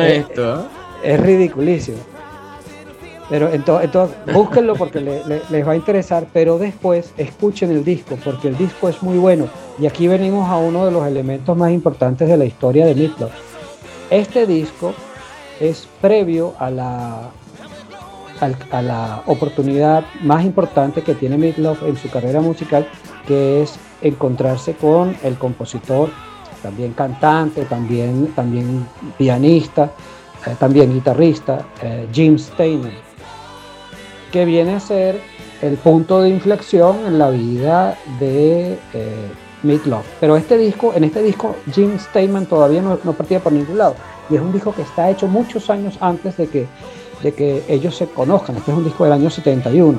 Es 1.02 1.20
ridiculísimo. 1.20 1.98
Pero 3.28 3.50
entonces, 3.50 3.90
búsquenlo 4.32 4.76
porque 4.76 5.00
les 5.00 5.66
va 5.66 5.72
a 5.72 5.76
interesar, 5.76 6.26
pero 6.32 6.58
después 6.58 7.12
escuchen 7.16 7.70
el 7.70 7.84
disco, 7.84 8.16
porque 8.24 8.48
el 8.48 8.56
disco 8.56 8.88
es 8.88 9.02
muy 9.02 9.18
bueno. 9.18 9.48
Y 9.80 9.86
aquí 9.86 10.06
venimos 10.06 10.48
a 10.48 10.56
uno 10.56 10.84
de 10.84 10.92
los 10.92 11.06
elementos 11.06 11.56
más 11.56 11.72
importantes 11.72 12.28
de 12.28 12.36
la 12.36 12.44
historia 12.44 12.86
de 12.86 12.94
Meatloaf. 12.94 13.32
Este 14.10 14.46
disco 14.46 14.94
es 15.58 15.88
previo 16.00 16.54
a 16.60 16.70
la, 16.70 17.30
a, 18.40 19.22
oportunidad 19.26 20.04
más 20.22 20.44
importante 20.44 21.02
que 21.02 21.14
tiene 21.14 21.36
Meatloaf 21.36 21.82
en 21.82 21.96
su 21.96 22.08
carrera 22.08 22.40
musical, 22.40 22.86
que 23.26 23.62
es 23.62 23.76
encontrarse 24.02 24.74
con 24.74 25.16
el 25.24 25.36
compositor, 25.36 26.10
también 26.62 26.92
cantante, 26.92 27.64
también, 27.64 28.28
también 28.36 28.86
pianista, 29.18 29.90
eh, 30.46 30.54
también 30.60 30.94
guitarrista, 30.94 31.66
eh, 31.82 32.06
Jim 32.12 32.38
Steinman 32.38 33.05
que 34.30 34.44
viene 34.44 34.74
a 34.74 34.80
ser 34.80 35.20
el 35.62 35.76
punto 35.76 36.20
de 36.20 36.28
inflexión 36.28 37.06
en 37.06 37.18
la 37.18 37.30
vida 37.30 37.96
de 38.20 38.78
eh, 38.92 39.30
Meat 39.62 39.82
Pero 40.20 40.36
este 40.36 40.58
disco, 40.58 40.92
en 40.94 41.04
este 41.04 41.22
disco, 41.22 41.56
Jim 41.72 41.98
Steinman 41.98 42.46
todavía 42.46 42.82
no, 42.82 42.96
partía 43.12 43.40
por 43.40 43.52
ningún 43.52 43.78
lado. 43.78 43.94
Y 44.28 44.36
es 44.36 44.40
un 44.40 44.52
disco 44.52 44.74
que 44.74 44.82
está 44.82 45.10
hecho 45.10 45.26
muchos 45.26 45.70
años 45.70 45.96
antes 46.00 46.36
de 46.36 46.48
que, 46.48 46.66
de 47.22 47.32
que 47.32 47.64
ellos 47.68 47.96
se 47.96 48.06
conozcan. 48.06 48.56
Este 48.56 48.70
es 48.70 48.76
un 48.76 48.84
disco 48.84 49.04
del 49.04 49.12
año 49.14 49.30
71. 49.30 49.98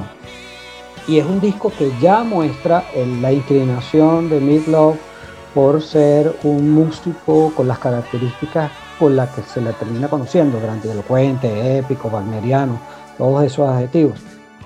Y 1.07 1.19
es 1.19 1.25
un 1.25 1.39
disco 1.39 1.71
que 1.77 1.91
ya 2.01 2.23
muestra 2.23 2.83
la 3.21 3.31
inclinación 3.31 4.29
de 4.29 4.39
Meat 4.41 4.97
por 5.53 5.81
ser 5.81 6.35
un 6.43 6.71
músico 6.71 7.51
con 7.55 7.67
las 7.67 7.79
características 7.79 8.71
con 8.99 9.15
las 9.15 9.29
que 9.29 9.41
se 9.43 9.61
le 9.61 9.73
termina 9.73 10.07
conociendo, 10.07 10.59
grandilocuente, 10.59 11.77
épico, 11.77 12.09
wagneriano, 12.09 12.79
todos 13.17 13.43
esos 13.43 13.67
adjetivos 13.67 14.19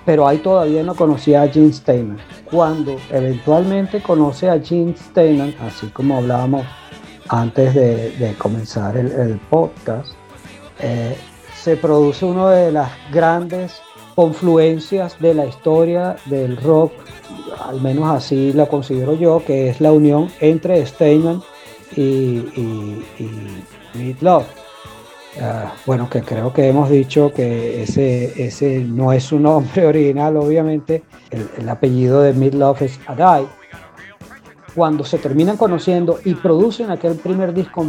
pero 0.05 0.27
ahí 0.27 0.39
todavía 0.39 0.83
no 0.83 0.95
conocía 0.95 1.43
a 1.43 1.47
Gene 1.47 1.73
Steinman. 1.73 2.17
Cuando 2.45 2.97
eventualmente 3.11 4.01
conoce 4.01 4.49
a 4.49 4.59
Gene 4.59 4.95
Steinman, 4.97 5.55
así 5.61 5.87
como 5.87 6.17
hablábamos 6.17 6.65
antes 7.29 7.73
de, 7.75 8.35
comenzar 8.37 8.97
el, 8.97 9.39
podcast, 9.49 10.13
eh, 10.79 11.15
se 11.55 11.77
produce 11.77 12.25
una 12.25 12.49
de 12.49 12.71
las 12.71 12.91
grandes 13.11 13.81
confluencias 14.15 15.17
de 15.19 15.33
la 15.33 15.45
historia 15.45 16.17
del 16.25 16.57
rock, 16.57 16.91
al 17.65 17.79
menos 17.79 18.09
así 18.09 18.51
la 18.53 18.65
considero 18.65 19.13
yo, 19.15 19.43
que 19.45 19.69
es 19.69 19.79
la 19.79 19.91
unión 19.91 20.29
entre 20.39 20.85
Steinman 20.85 21.41
y, 21.95 22.01
y, 22.01 23.05
y 23.95 24.15
Love. 24.19 24.60
Ah, 25.39 25.73
bueno, 25.85 26.09
que 26.09 26.21
creo 26.21 26.51
que 26.51 26.67
hemos 26.67 26.89
dicho 26.89 27.31
que 27.33 27.83
ese, 27.83 28.45
ese 28.45 28.79
no 28.79 29.13
es 29.13 29.23
su 29.23 29.39
nombre 29.39 29.85
original, 29.87 30.35
obviamente. 30.37 31.03
El, 31.29 31.69
apellido 31.69 32.21
de 32.21 32.33
Midlove 32.33 32.85
es 32.85 32.99
Adai. 33.07 33.47
Cuando 34.75 35.05
se 35.05 35.17
terminan 35.17 35.57
conociendo 35.57 36.19
y 36.25 36.33
producen 36.33 36.91
aquel 36.91 37.15
primer 37.15 37.53
disco, 37.53 37.85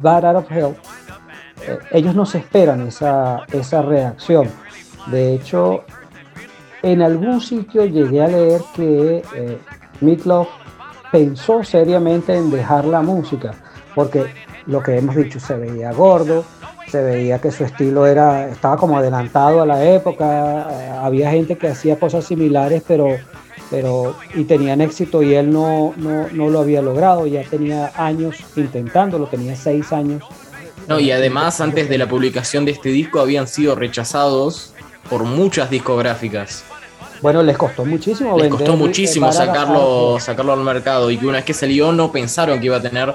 Bad 0.00 0.26
Out 0.26 0.44
of 0.44 0.52
Hell, 0.52 0.76
eh, 1.66 1.78
ellos 1.92 2.14
no 2.14 2.26
se 2.26 2.38
esperan 2.38 2.86
esa, 2.86 3.44
esa 3.52 3.82
reacción. 3.82 4.48
De 5.06 5.34
hecho, 5.34 5.84
en 6.82 7.02
algún 7.02 7.40
sitio 7.40 7.84
llegué 7.84 8.22
a 8.22 8.28
leer 8.28 8.60
que 8.74 9.22
eh, 9.34 9.58
pensó 11.10 11.64
seriamente 11.64 12.34
en 12.34 12.50
dejar 12.50 12.84
la 12.84 13.02
música, 13.02 13.52
porque 13.94 14.26
lo 14.66 14.82
que 14.82 14.96
hemos 14.96 15.16
dicho, 15.16 15.38
se 15.38 15.54
veía 15.56 15.92
gordo, 15.92 16.44
se 16.92 17.02
veía 17.02 17.40
que 17.40 17.50
su 17.50 17.64
estilo 17.64 18.06
era, 18.06 18.50
estaba 18.50 18.76
como 18.76 18.98
adelantado 18.98 19.62
a 19.62 19.66
la 19.66 19.82
época, 19.82 20.68
eh, 20.70 20.90
había 21.00 21.30
gente 21.30 21.56
que 21.56 21.68
hacía 21.68 21.98
cosas 21.98 22.26
similares, 22.26 22.82
pero, 22.86 23.16
pero 23.70 24.14
y 24.34 24.44
tenían 24.44 24.82
éxito 24.82 25.22
y 25.22 25.34
él 25.34 25.50
no, 25.50 25.94
no, 25.96 26.50
lo 26.50 26.60
había 26.60 26.82
logrado, 26.82 27.26
ya 27.26 27.44
tenía 27.44 27.92
años 27.96 28.36
intentándolo, 28.56 29.26
tenía 29.26 29.56
seis 29.56 29.90
años. 29.90 30.22
No, 30.86 31.00
y 31.00 31.10
además 31.12 31.62
antes 31.62 31.88
de 31.88 31.96
la 31.96 32.06
publicación 32.06 32.66
de 32.66 32.72
este 32.72 32.90
disco 32.90 33.20
habían 33.20 33.48
sido 33.48 33.74
rechazados 33.74 34.74
por 35.08 35.24
muchas 35.24 35.70
discográficas. 35.70 36.62
Bueno, 37.22 37.42
les 37.42 37.56
costó 37.56 37.86
muchísimo. 37.86 38.36
Les 38.36 38.50
costó 38.50 38.76
muchísimo 38.76 39.32
sacarlo, 39.32 40.18
sacarlo 40.20 40.52
al 40.52 40.60
mercado 40.60 41.10
y 41.10 41.16
que 41.16 41.24
una 41.24 41.38
vez 41.38 41.46
que 41.46 41.54
salió 41.54 41.90
no 41.92 42.12
pensaron 42.12 42.60
que 42.60 42.66
iba 42.66 42.76
a 42.76 42.82
tener 42.82 43.14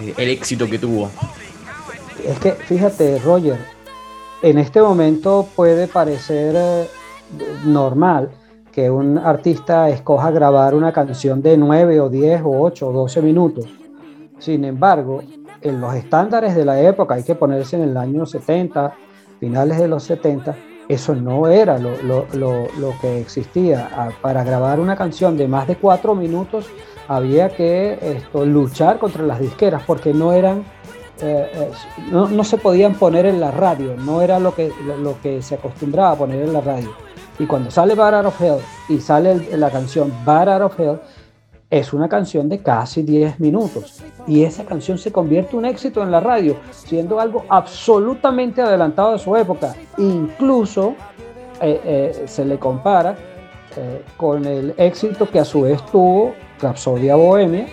eh, 0.00 0.14
el 0.16 0.30
éxito 0.30 0.66
que 0.66 0.78
tuvo. 0.78 1.10
Es 2.28 2.38
que, 2.40 2.52
fíjate, 2.52 3.18
Roger, 3.20 3.56
en 4.42 4.58
este 4.58 4.82
momento 4.82 5.46
puede 5.56 5.88
parecer 5.88 6.54
eh, 6.58 6.86
normal 7.64 8.28
que 8.70 8.90
un 8.90 9.16
artista 9.16 9.88
escoja 9.88 10.30
grabar 10.30 10.74
una 10.74 10.92
canción 10.92 11.40
de 11.40 11.56
9 11.56 12.00
o 12.02 12.10
10 12.10 12.42
o 12.44 12.60
8 12.60 12.86
o 12.86 12.92
12 12.92 13.22
minutos. 13.22 13.64
Sin 14.38 14.66
embargo, 14.66 15.22
en 15.62 15.80
los 15.80 15.94
estándares 15.94 16.54
de 16.54 16.66
la 16.66 16.78
época, 16.82 17.14
hay 17.14 17.22
que 17.22 17.34
ponerse 17.34 17.76
en 17.76 17.84
el 17.84 17.96
año 17.96 18.26
70, 18.26 18.92
finales 19.40 19.78
de 19.78 19.88
los 19.88 20.02
70, 20.02 20.54
eso 20.86 21.14
no 21.14 21.46
era 21.46 21.78
lo, 21.78 22.92
que 23.00 23.20
existía. 23.22 23.88
Ah, 23.96 24.10
para 24.20 24.44
grabar 24.44 24.80
una 24.80 24.96
canción 24.96 25.38
de 25.38 25.48
más 25.48 25.66
de 25.66 25.76
4 25.76 26.14
minutos 26.14 26.66
había 27.08 27.48
que 27.48 27.98
esto, 28.02 28.44
luchar 28.44 28.98
contra 28.98 29.22
las 29.24 29.40
disqueras 29.40 29.82
porque 29.86 30.12
no 30.12 30.34
eran 30.34 30.64
eh, 31.20 31.50
eh, 31.52 31.70
no, 32.10 32.44
se 32.44 32.58
podían 32.58 32.94
poner 32.94 33.26
en 33.26 33.40
la 33.40 33.50
radio, 33.50 33.96
no 33.96 34.22
era 34.22 34.38
lo 34.38 34.54
que, 34.54 34.72
lo 35.00 35.20
que 35.20 35.42
se 35.42 35.56
acostumbraba 35.56 36.12
a 36.12 36.16
poner 36.16 36.42
en 36.42 36.52
la 36.52 36.60
radio. 36.60 36.90
Y 37.38 37.46
cuando 37.46 37.70
sale 37.70 37.94
Bar 37.94 38.26
of 38.26 38.40
Hell 38.40 38.58
y 38.88 39.00
sale 39.00 39.56
la 39.56 39.70
canción 39.70 40.12
Bar 40.24 40.62
of 40.62 40.78
Hell, 40.78 41.00
es 41.70 41.92
una 41.92 42.08
canción 42.08 42.48
de 42.48 42.60
casi 42.62 43.02
10 43.02 43.40
minutos. 43.40 44.02
Y 44.26 44.44
esa 44.44 44.64
canción 44.64 44.96
se 44.98 45.12
convierte 45.12 45.52
en 45.52 45.58
un 45.58 45.64
éxito 45.66 46.02
en 46.02 46.10
la 46.10 46.20
radio, 46.20 46.56
siendo 46.70 47.20
algo 47.20 47.44
absolutamente 47.48 48.62
adelantado 48.62 49.12
de 49.12 49.18
su 49.18 49.36
época. 49.36 49.74
Incluso 49.98 50.94
eh, 51.60 52.24
se 52.26 52.44
le 52.44 52.58
compara 52.58 53.16
con 54.16 54.44
el 54.44 54.74
éxito 54.76 55.30
que 55.30 55.38
a 55.38 55.44
su 55.44 55.60
vez 55.60 55.84
tuvo 55.86 56.34
Rapsodia 56.60 57.14
Bohemia 57.14 57.66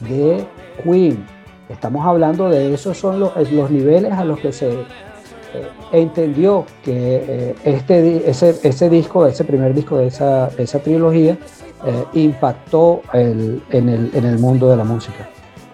de 0.00 0.44
Queen 0.82 1.24
Estamos 1.70 2.04
hablando 2.04 2.50
de 2.50 2.74
esos 2.74 2.98
son 2.98 3.20
los, 3.20 3.32
los 3.52 3.70
niveles 3.70 4.12
a 4.12 4.24
los 4.24 4.40
que 4.40 4.52
se 4.52 4.70
eh, 4.72 5.68
entendió 5.92 6.66
que 6.84 7.24
eh, 7.26 7.56
este, 7.64 8.28
ese, 8.28 8.58
ese, 8.62 8.90
disco, 8.90 9.24
ese 9.24 9.44
primer 9.44 9.72
disco 9.72 9.98
de 9.98 10.08
esa, 10.08 10.48
esa 10.58 10.80
trilogía, 10.80 11.38
eh, 11.86 12.04
impactó 12.14 13.02
en, 13.12 13.62
el, 13.70 14.10
en, 14.12 14.24
el, 14.24 14.38
mundo 14.38 14.68
de 14.68 14.76
la 14.76 14.84
música. 14.84 15.28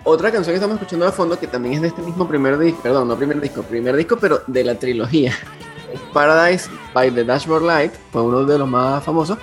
otra 0.04 0.30
canción 0.30 0.52
que 0.52 0.56
estamos 0.56 0.76
escuchando 0.76 1.06
de 1.06 1.12
fondo, 1.12 1.38
que 1.38 1.46
también 1.46 1.74
es 1.74 1.82
de 1.82 1.88
este 1.88 2.02
mismo 2.02 2.28
primer 2.28 2.58
disco, 2.58 2.80
perdón, 2.82 3.08
no 3.08 3.16
primer 3.16 3.40
disco, 3.40 3.62
primer 3.62 3.96
disco, 3.96 4.16
pero 4.20 4.40
de 4.46 4.64
la 4.64 4.74
trilogía. 4.74 5.32
Paradise 6.12 6.68
by 6.92 7.10
the 7.10 7.24
Dashboard 7.24 7.62
Light, 7.62 7.92
fue 8.12 8.22
uno 8.22 8.44
de 8.44 8.58
los 8.58 8.68
más 8.68 9.02
famosos. 9.02 9.38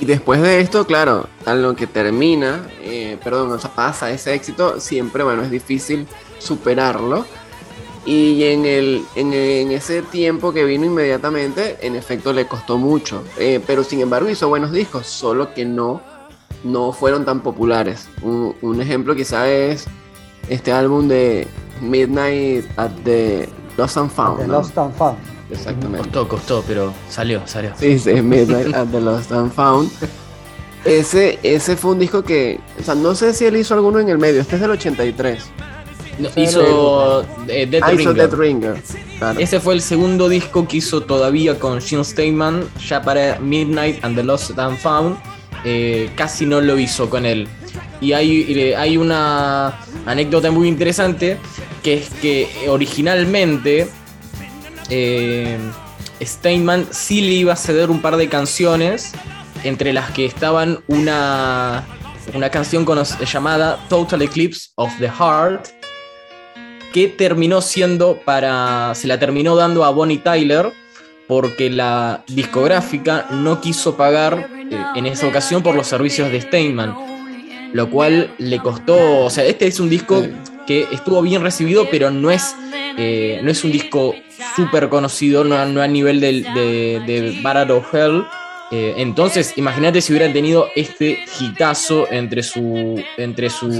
Y 0.00 0.04
después 0.04 0.40
de 0.40 0.60
esto, 0.60 0.86
claro, 0.86 1.26
a 1.44 1.54
lo 1.54 1.74
que 1.74 1.86
termina, 1.86 2.68
eh, 2.82 3.18
perdón, 3.22 3.52
o 3.52 3.58
sea, 3.58 3.74
pasa 3.74 4.10
ese 4.10 4.32
éxito, 4.34 4.80
siempre, 4.80 5.24
bueno, 5.24 5.42
es 5.42 5.50
difícil 5.50 6.06
superarlo. 6.38 7.24
Y 8.06 8.44
en, 8.44 8.64
el, 8.64 9.04
en, 9.16 9.72
ese 9.72 10.02
tiempo 10.02 10.52
que 10.52 10.64
vino 10.64 10.86
inmediatamente, 10.86 11.76
en 11.82 11.94
efecto 11.94 12.32
le 12.32 12.46
costó 12.46 12.78
mucho. 12.78 13.22
Eh, 13.38 13.60
pero 13.66 13.84
sin 13.84 14.00
embargo 14.00 14.30
hizo 14.30 14.48
buenos 14.48 14.72
discos, 14.72 15.06
solo 15.06 15.52
que 15.52 15.64
no, 15.66 16.00
no 16.64 16.92
fueron 16.92 17.24
tan 17.24 17.40
populares. 17.40 18.08
Un, 18.22 18.54
un 18.62 18.80
ejemplo 18.80 19.14
quizá 19.14 19.50
es 19.50 19.86
este 20.48 20.72
álbum 20.72 21.08
de 21.08 21.46
Midnight 21.82 22.64
at 22.78 22.90
the 23.04 23.48
Lost 23.76 23.96
and 23.98 24.10
Found. 24.10 24.48
Lost 24.48 24.78
and 24.78 24.94
Found. 24.94 25.37
Exactamente. 25.50 25.98
Costó, 25.98 26.28
costó, 26.28 26.64
pero 26.66 26.92
salió, 27.08 27.42
salió. 27.46 27.72
Sí, 27.78 27.98
sí, 27.98 28.12
Midnight 28.22 28.74
at 28.74 28.88
the 28.88 29.00
Lost 29.00 29.32
and 29.32 29.52
Found. 29.52 29.90
Ese, 30.84 31.38
ese 31.42 31.76
fue 31.76 31.92
un 31.92 31.98
disco 31.98 32.22
que, 32.22 32.60
o 32.78 32.82
sea, 32.82 32.94
no 32.94 33.14
sé 33.14 33.34
si 33.34 33.44
él 33.44 33.56
hizo 33.56 33.74
alguno 33.74 33.98
en 33.98 34.08
el 34.08 34.18
medio, 34.18 34.40
este 34.40 34.56
es 34.56 34.60
del 34.60 34.70
83. 34.70 35.44
hizo 36.36 37.22
eh, 37.48 37.66
Dead, 37.66 37.82
ah, 37.82 37.90
Ringer. 37.90 38.82
Ese 39.38 39.60
fue 39.60 39.74
el 39.74 39.82
segundo 39.82 40.28
disco 40.28 40.66
que 40.68 40.78
hizo 40.78 41.02
todavía 41.02 41.58
con 41.58 41.80
Jim 41.80 42.04
Steinman, 42.04 42.64
ya 42.86 43.02
para 43.02 43.38
Midnight 43.40 44.04
and 44.04 44.16
the 44.16 44.22
Lost 44.22 44.56
and 44.58 44.78
Found. 44.78 45.16
Eh, 45.64 46.10
casi 46.14 46.46
no 46.46 46.60
lo 46.60 46.78
hizo 46.78 47.10
con 47.10 47.26
él. 47.26 47.48
Y 48.00 48.12
hay, 48.12 48.46
eh, 48.48 48.76
hay 48.76 48.96
una 48.96 49.80
anécdota 50.06 50.52
muy 50.52 50.68
interesante, 50.68 51.36
que 51.82 51.94
es 51.94 52.10
que 52.10 52.48
originalmente 52.68 53.88
eh, 54.90 55.58
Steinman 56.20 56.86
sí 56.90 57.20
le 57.20 57.32
iba 57.32 57.52
a 57.52 57.56
ceder 57.56 57.90
un 57.90 58.00
par 58.00 58.16
de 58.16 58.28
canciones, 58.28 59.12
entre 59.64 59.92
las 59.92 60.10
que 60.10 60.24
estaban 60.24 60.80
una, 60.86 61.84
una 62.34 62.50
canción 62.50 62.86
llamada 63.24 63.78
Total 63.88 64.22
Eclipse 64.22 64.70
of 64.76 64.92
the 64.98 65.08
Heart, 65.08 65.68
que 66.92 67.08
terminó 67.08 67.60
siendo 67.60 68.18
para. 68.24 68.94
se 68.94 69.06
la 69.06 69.18
terminó 69.18 69.56
dando 69.56 69.84
a 69.84 69.90
Bonnie 69.90 70.18
Tyler, 70.18 70.72
porque 71.26 71.68
la 71.70 72.24
discográfica 72.26 73.26
no 73.30 73.60
quiso 73.60 73.96
pagar 73.96 74.48
eh, 74.70 74.76
en 74.96 75.06
esa 75.06 75.26
ocasión 75.26 75.62
por 75.62 75.74
los 75.74 75.86
servicios 75.86 76.32
de 76.32 76.40
Steinman, 76.40 76.94
lo 77.72 77.90
cual 77.90 78.34
le 78.38 78.58
costó. 78.58 79.24
O 79.24 79.30
sea, 79.30 79.44
este 79.44 79.66
es 79.66 79.78
un 79.78 79.90
disco 79.90 80.22
que 80.66 80.86
estuvo 80.90 81.20
bien 81.22 81.42
recibido, 81.42 81.88
pero 81.90 82.10
no 82.10 82.30
es, 82.30 82.54
eh, 82.96 83.40
no 83.42 83.50
es 83.50 83.62
un 83.62 83.72
disco 83.72 84.14
súper 84.56 84.88
conocido, 84.88 85.44
no, 85.44 85.56
a 85.56 85.86
nivel 85.86 86.20
de, 86.20 86.42
de, 86.42 87.40
Battle 87.42 87.72
of 87.74 87.94
Hell. 87.94 88.24
Eh, 88.70 88.94
entonces, 88.98 89.56
imagínate 89.56 90.00
si 90.00 90.12
hubieran 90.12 90.32
tenido 90.32 90.66
este 90.76 91.18
hitazo 91.40 92.06
entre 92.10 92.42
su, 92.42 93.02
entre 93.16 93.48
su, 93.48 93.72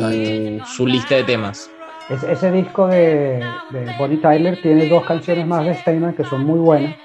su 0.66 0.86
lista 0.86 1.16
de 1.16 1.24
temas. 1.24 1.70
ese 2.08 2.50
disco 2.50 2.86
de, 2.86 3.44
de, 3.70 3.94
Bonnie 3.98 4.18
Tyler 4.18 4.60
tiene 4.62 4.88
dos 4.88 5.04
canciones 5.04 5.46
más 5.46 5.66
de 5.66 5.74
Steinman 5.74 6.14
que 6.14 6.24
son 6.24 6.44
muy 6.44 6.58
buenas, 6.58 6.96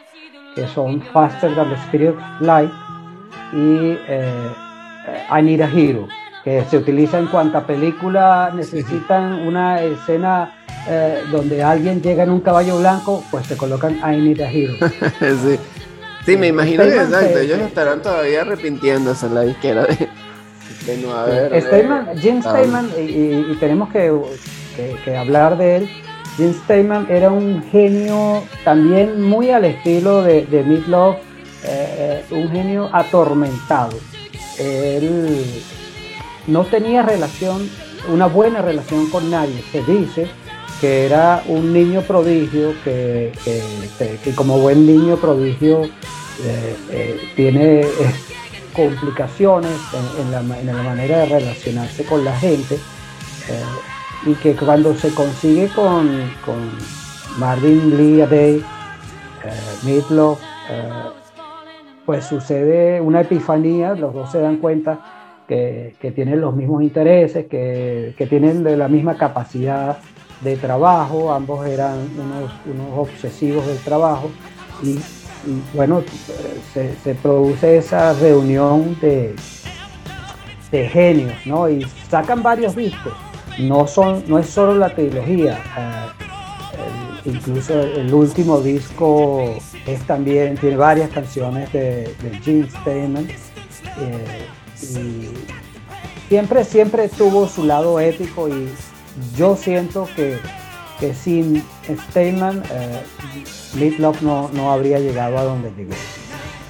que 0.55 0.65
son 0.67 1.01
Faster 1.01 1.53
Than 1.55 1.69
the 1.69 1.75
Spirit 1.87 2.09
of 2.09 2.41
Light 2.41 2.71
y 3.51 3.97
eh, 4.07 4.51
I 5.29 5.41
Need 5.41 5.61
a 5.61 5.69
Hero 5.69 6.07
que 6.43 6.63
se 6.69 6.77
utiliza 6.77 7.19
en 7.19 7.27
cuanta 7.27 7.65
película 7.65 8.51
necesitan 8.53 9.47
una 9.47 9.81
escena 9.81 10.51
eh, 10.87 11.23
donde 11.31 11.63
alguien 11.63 12.01
llega 12.01 12.23
en 12.23 12.29
un 12.29 12.41
caballo 12.41 12.77
blanco, 12.77 13.23
pues 13.31 13.47
se 13.47 13.55
colocan 13.55 13.97
I 13.99 14.17
Need 14.17 14.41
a 14.41 14.51
Hero. 14.51 14.73
sí. 15.19 15.57
sí, 16.25 16.37
me 16.37 16.47
imagino 16.47 16.83
que 16.83 16.95
exacto, 16.95 17.39
ellos 17.39 17.59
estarán 17.59 18.01
todavía 18.01 18.41
arrepintiéndose 18.41 19.27
en 19.27 19.35
la 19.35 19.41
disquera 19.41 19.85
de, 19.85 20.09
de 20.85 20.97
no 20.97 21.13
haber. 21.13 21.61
Steinman, 21.61 22.17
Jim 22.17 22.41
Steinman, 22.41 22.89
y, 22.97 23.55
tenemos 23.61 23.89
que, 23.89 24.11
que, 25.05 25.15
hablar 25.15 25.57
de 25.57 25.77
él. 25.77 25.89
Jim 26.35 26.53
Steinman 26.65 27.07
era 27.09 27.29
un 27.31 27.63
genio 27.71 28.43
también 28.65 29.21
muy 29.21 29.51
al 29.51 29.63
estilo 29.63 30.21
de, 30.23 30.45
de 30.47 30.63
Meat 30.63 30.87
Love, 30.87 31.17
eh, 31.63 32.25
un 32.31 32.51
genio 32.51 32.89
atormentado. 32.91 33.97
Él 34.59 35.63
no 36.47 36.65
tenía 36.65 37.03
relación, 37.03 37.69
una 38.09 38.27
buena 38.27 38.61
relación 38.61 39.09
con 39.09 39.29
nadie. 39.29 39.63
Se 39.71 39.81
dice 39.83 40.27
que 40.81 41.05
era 41.05 41.43
un 41.47 41.71
niño 41.71 42.01
prodigio, 42.01 42.73
que, 42.83 43.31
como 44.35 44.59
buen 44.59 44.85
niño 44.85 45.17
prodigio 45.17 45.83
eh, 45.83 46.75
eh, 46.91 47.21
tiene 47.35 47.81
eh, 47.81 47.87
complicaciones 48.73 49.71
en, 50.19 50.31
la, 50.31 50.41
manera 50.41 51.19
de 51.19 51.25
relacionarse 51.27 52.03
con 52.03 52.25
la 52.25 52.35
gente 52.37 52.77
y 54.25 54.33
que 54.35 54.55
cuando 54.55 54.95
se 54.95 55.13
consigue 55.13 55.69
con, 55.69 56.29
Marvin 57.37 57.97
Lee 57.97 58.25
Day, 58.27 58.63
Midlow, 59.83 60.37
pues 62.05 62.25
sucede 62.25 62.99
una 62.99 63.21
epifanía, 63.21 63.95
los 63.95 64.13
dos 64.13 64.31
se 64.31 64.39
dan 64.39 64.57
cuenta 64.57 65.12
que, 65.47 66.13
tienen 66.15 66.41
los 66.41 66.55
mismos 66.55 66.83
intereses, 66.83 67.45
que, 67.47 68.15
tienen 68.29 68.77
la 68.77 68.87
misma 68.87 69.17
capacidad 69.17 69.97
de 70.41 70.57
trabajo, 70.57 71.33
ambos 71.33 71.65
eran 71.65 72.09
unos, 72.17 72.51
obsesivos 72.97 73.65
del 73.67 73.77
trabajo 73.77 74.29
y, 74.81 74.99
bueno, 75.73 76.03
se, 76.73 77.15
produce 77.15 77.77
esa 77.77 78.13
reunión 78.13 78.97
de, 79.01 79.35
de 80.71 80.89
genios, 80.89 81.33
¿no? 81.45 81.69
Y 81.69 81.85
sacan 82.09 82.41
varios 82.43 82.75
discos, 82.75 83.13
no, 83.59 83.87
son, 83.87 84.23
no 84.27 84.39
es 84.39 84.47
solo 84.47 84.75
la 84.75 84.93
trilogía, 84.93 85.59
eh, 85.77 87.29
incluso 87.29 87.79
el 87.79 88.13
último 88.13 88.59
disco 88.61 89.55
es 89.85 90.01
también, 90.05 90.57
tiene 90.57 90.77
varias 90.77 91.09
canciones 91.09 91.71
de, 91.71 92.13
de 92.21 92.39
Gene 92.41 92.69
Steinman. 92.69 93.27
Eh, 93.99 94.47
siempre, 96.29 96.63
siempre 96.63 97.09
tuvo 97.09 97.47
su 97.47 97.63
lado 97.63 97.99
ético 97.99 98.47
y 98.47 98.69
yo 99.37 99.55
siento 99.55 100.07
que, 100.15 100.37
que 100.99 101.13
sin 101.13 101.63
Steinman, 102.09 102.63
eh, 102.71 103.95
no, 103.99 104.49
no 104.53 104.71
habría 104.71 104.99
llegado 104.99 105.37
a 105.37 105.43
donde 105.43 105.71
llegó. 105.75 105.93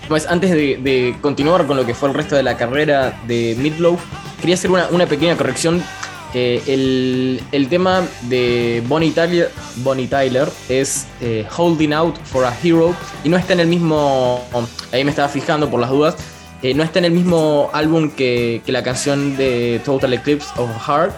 Pues 0.08 0.28
antes 0.28 0.52
de, 0.52 1.16
continuar 1.22 1.66
con 1.66 1.78
lo 1.78 1.86
que 1.86 1.94
fue 1.94 2.10
el 2.10 2.16
resto 2.16 2.36
de 2.36 2.44
la 2.44 2.58
carrera 2.58 3.20
de 3.26 3.56
Midloaf, 3.58 4.02
quería 4.42 4.56
hacer 4.56 4.70
una, 4.70 5.06
pequeña 5.08 5.38
corrección. 5.38 5.82
el, 6.34 7.68
tema 7.70 8.02
de 8.24 8.84
Bonnie 8.88 9.12
Tyler, 9.12 9.50
Bonnie 9.78 10.08
Tyler 10.08 10.50
es 10.68 11.08
eh, 11.22 11.48
Holding 11.56 11.94
Out 11.94 12.18
for 12.26 12.44
a 12.44 12.54
Hero 12.62 12.94
y 13.24 13.30
no 13.30 13.38
está 13.38 13.54
en 13.54 13.62
el 13.62 13.68
mismo. 13.68 14.42
Ahí 14.92 15.06
me 15.06 15.12
estaba 15.12 15.30
fijando 15.30 15.70
por 15.70 15.80
las 15.80 15.90
dudas. 15.90 16.16
Eh, 16.64 16.74
no 16.74 16.84
está 16.84 17.00
en 17.00 17.06
el 17.06 17.12
mismo 17.12 17.70
álbum 17.74 18.10
que, 18.10 18.62
la 18.68 18.82
canción 18.82 19.36
de 19.36 19.82
Total 19.84 20.14
Eclipse 20.14 20.48
of 20.56 20.70
Heart. 20.88 21.14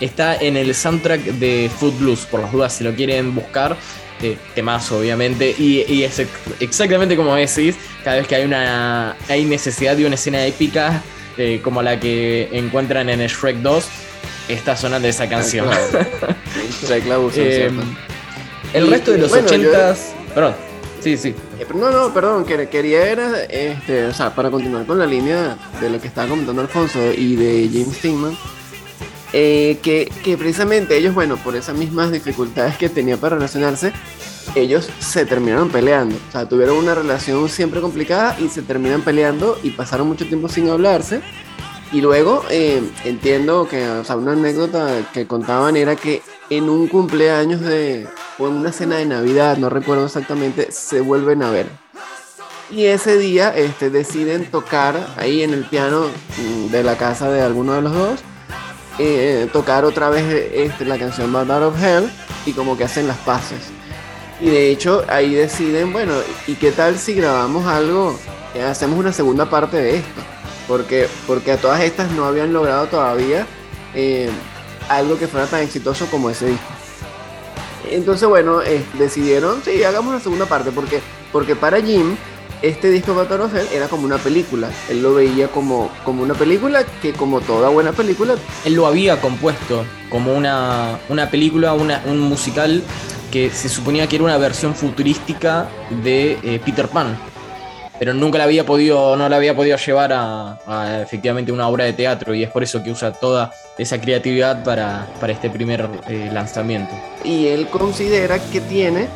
Está 0.00 0.36
en 0.36 0.56
el 0.56 0.74
soundtrack 0.74 1.20
de 1.20 1.70
Food 1.78 1.98
Blues, 2.00 2.26
por 2.28 2.40
las 2.40 2.50
dudas, 2.50 2.72
si 2.72 2.82
lo 2.82 2.92
quieren 2.92 3.32
buscar. 3.32 3.76
Eh, 4.20 4.36
temazo, 4.56 4.98
obviamente. 4.98 5.54
Y, 5.56 6.02
es 6.02 6.20
exactamente 6.58 7.16
como 7.16 7.34
decís, 7.36 7.76
cada 8.02 8.16
vez 8.16 8.26
que 8.26 8.34
hay 8.34 8.44
una 8.44 9.16
hay 9.28 9.44
necesidad 9.44 9.96
de 9.96 10.04
una 10.04 10.16
escena 10.16 10.44
épica, 10.44 11.00
eh, 11.38 11.60
como 11.62 11.80
la 11.82 12.00
que 12.00 12.48
encuentran 12.52 13.08
en 13.08 13.20
Shrek 13.20 13.58
2, 13.58 13.84
está 14.48 14.76
sonando 14.76 15.06
esa 15.06 15.28
canción. 15.28 15.68
La 16.88 16.96
el 18.74 18.90
resto 18.90 19.12
de 19.12 19.18
los 19.18 19.32
80s. 19.32 19.96
Perdón. 20.34 20.71
Sí, 21.02 21.16
sí. 21.16 21.34
Eh, 21.58 21.66
no, 21.74 21.90
no, 21.90 22.14
perdón, 22.14 22.44
quería 22.44 23.10
era, 23.10 23.42
este, 23.42 24.04
o 24.04 24.14
sea, 24.14 24.32
para 24.32 24.52
continuar 24.52 24.86
con 24.86 25.00
la 25.00 25.06
línea 25.06 25.58
de 25.80 25.90
lo 25.90 26.00
que 26.00 26.06
estaba 26.06 26.28
comentando 26.28 26.62
Alfonso 26.62 27.00
y 27.12 27.34
de 27.34 27.68
James 27.72 27.96
Steinman, 27.96 28.38
eh, 29.32 29.78
que, 29.82 30.36
precisamente 30.36 30.96
ellos, 30.96 31.12
bueno, 31.12 31.36
por 31.38 31.56
esas 31.56 31.76
mismas 31.76 32.12
dificultades 32.12 32.76
que 32.76 32.88
tenía 32.88 33.16
para 33.16 33.34
relacionarse, 33.34 33.92
ellos 34.54 34.88
se 35.00 35.26
terminaron 35.26 35.70
peleando. 35.70 36.14
O 36.28 36.32
sea, 36.32 36.48
tuvieron 36.48 36.76
una 36.76 36.94
relación 36.94 37.48
siempre 37.48 37.80
complicada 37.80 38.36
y 38.38 38.48
se 38.48 38.62
terminan 38.62 39.02
peleando 39.02 39.58
y 39.64 39.70
pasaron 39.70 40.06
mucho 40.06 40.26
tiempo 40.28 40.48
sin 40.48 40.68
hablarse. 40.70 41.20
Y 41.90 42.00
luego 42.00 42.44
eh, 42.48 42.80
entiendo 43.04 43.66
que, 43.68 43.88
o 43.88 44.04
sea, 44.04 44.16
una 44.16 44.32
anécdota 44.32 45.10
que 45.12 45.26
contaban 45.26 45.76
era 45.76 45.96
que 45.96 46.22
en 46.56 46.68
un 46.68 46.88
cumpleaños 46.88 47.60
de, 47.60 48.06
o 48.38 48.48
en 48.48 48.54
una 48.54 48.72
cena 48.72 48.96
de 48.96 49.06
Navidad, 49.06 49.56
no 49.56 49.68
recuerdo 49.70 50.06
exactamente, 50.06 50.70
se 50.70 51.00
vuelven 51.00 51.42
a 51.42 51.50
ver. 51.50 51.66
Y 52.70 52.86
ese 52.86 53.18
día 53.18 53.54
este, 53.56 53.90
deciden 53.90 54.50
tocar 54.50 55.14
ahí 55.16 55.42
en 55.42 55.52
el 55.52 55.64
piano 55.64 56.06
de 56.70 56.82
la 56.82 56.96
casa 56.96 57.30
de 57.30 57.42
alguno 57.42 57.74
de 57.74 57.82
los 57.82 57.92
dos 57.92 58.20
eh, 58.98 59.48
tocar 59.52 59.84
otra 59.84 60.10
vez 60.10 60.50
este, 60.52 60.84
la 60.84 60.98
canción 60.98 61.32
Bad 61.32 61.50
Out 61.50 61.74
of 61.74 61.82
Hell 61.82 62.10
y 62.44 62.52
como 62.52 62.76
que 62.76 62.84
hacen 62.84 63.08
las 63.08 63.16
paces. 63.18 63.70
Y 64.40 64.46
de 64.46 64.70
hecho 64.70 65.04
ahí 65.08 65.34
deciden, 65.34 65.92
bueno, 65.92 66.12
¿y 66.46 66.54
qué 66.54 66.72
tal 66.72 66.98
si 66.98 67.14
grabamos 67.14 67.66
algo? 67.66 68.18
Eh, 68.54 68.62
hacemos 68.62 68.98
una 68.98 69.12
segunda 69.12 69.48
parte 69.48 69.76
de 69.78 69.96
esto. 69.96 70.20
Porque, 70.68 71.08
porque 71.26 71.52
a 71.52 71.56
todas 71.56 71.80
estas 71.80 72.10
no 72.12 72.24
habían 72.24 72.52
logrado 72.52 72.86
todavía 72.86 73.46
eh, 73.94 74.30
algo 74.96 75.18
que 75.18 75.26
fuera 75.28 75.46
tan 75.46 75.62
exitoso 75.62 76.06
como 76.06 76.30
ese 76.30 76.46
disco. 76.46 76.66
Entonces, 77.90 78.28
bueno, 78.28 78.60
decidieron, 78.98 79.62
sí, 79.64 79.82
hagamos 79.84 80.14
la 80.14 80.20
segunda 80.20 80.46
parte, 80.46 80.70
porque, 80.70 81.00
porque 81.30 81.56
para 81.56 81.80
Jim 81.80 82.16
este 82.62 82.90
disco 82.90 83.12
Battle 83.12 83.38
of 83.38 83.54
Hell 83.54 83.66
era 83.72 83.88
como 83.88 84.06
una 84.06 84.18
película. 84.18 84.70
Él 84.88 85.02
lo 85.02 85.14
veía 85.14 85.48
como, 85.48 85.90
como 86.04 86.22
una 86.22 86.34
película 86.34 86.84
que 87.02 87.12
como 87.12 87.40
toda 87.40 87.68
buena 87.68 87.90
película... 87.90 88.36
Él 88.64 88.74
lo 88.74 88.86
había 88.86 89.20
compuesto 89.20 89.84
como 90.08 90.32
una, 90.32 91.00
una 91.08 91.28
película, 91.28 91.72
un 91.72 92.20
musical 92.20 92.82
que 93.32 93.50
se 93.50 93.68
suponía 93.68 94.06
que 94.06 94.16
era 94.16 94.24
una 94.26 94.36
versión 94.36 94.76
futurística 94.76 95.66
de 96.04 96.38
eh, 96.44 96.60
Peter 96.64 96.86
Pan. 96.86 97.18
Pero 97.98 98.14
nunca 98.14 98.38
la 98.38 98.44
había 98.44 98.64
podido, 98.64 99.16
no 99.16 99.28
la 99.28 99.36
había 99.36 99.56
podido 99.56 99.76
llevar 99.76 100.12
a, 100.12 101.02
efectivamente 101.02 101.50
una 101.50 101.66
obra 101.66 101.84
de 101.84 101.94
teatro 101.94 102.34
y 102.34 102.44
es 102.44 102.50
por 102.50 102.62
eso 102.62 102.82
que 102.82 102.90
usa 102.90 103.12
toda 103.12 103.52
esa 103.82 104.00
creatividad 104.00 104.64
para, 104.64 105.06
para 105.20 105.32
este 105.32 105.50
primer 105.50 105.88
eh, 106.08 106.30
lanzamiento. 106.32 106.92
Y 107.24 107.46
él 107.46 107.68
considera 107.68 108.38
que 108.38 108.60
tiene 108.60 109.08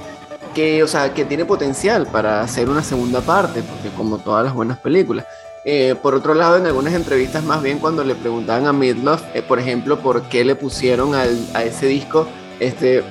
que, 0.54 0.82
o 0.82 0.86
sea, 0.88 1.12
que 1.12 1.24
tiene 1.24 1.44
potencial 1.44 2.06
para 2.06 2.40
hacer 2.42 2.68
una 2.68 2.82
segunda 2.82 3.20
parte, 3.20 3.62
porque 3.62 3.94
como 3.96 4.18
todas 4.18 4.44
las 4.44 4.54
buenas 4.54 4.78
películas. 4.78 5.26
Eh, 5.64 5.94
por 6.00 6.14
otro 6.14 6.34
lado, 6.34 6.56
en 6.56 6.66
algunas 6.66 6.94
entrevistas, 6.94 7.42
más 7.42 7.62
bien 7.62 7.78
cuando 7.78 8.04
le 8.04 8.14
preguntaban 8.14 8.66
a 8.66 8.72
Midlove, 8.72 9.22
eh, 9.34 9.42
por 9.42 9.58
ejemplo, 9.58 9.98
por 9.98 10.22
qué 10.28 10.44
le 10.44 10.54
pusieron 10.54 11.14
al, 11.14 11.38
a 11.54 11.64
ese 11.64 11.86
disco 11.86 12.26
este, 12.60 13.02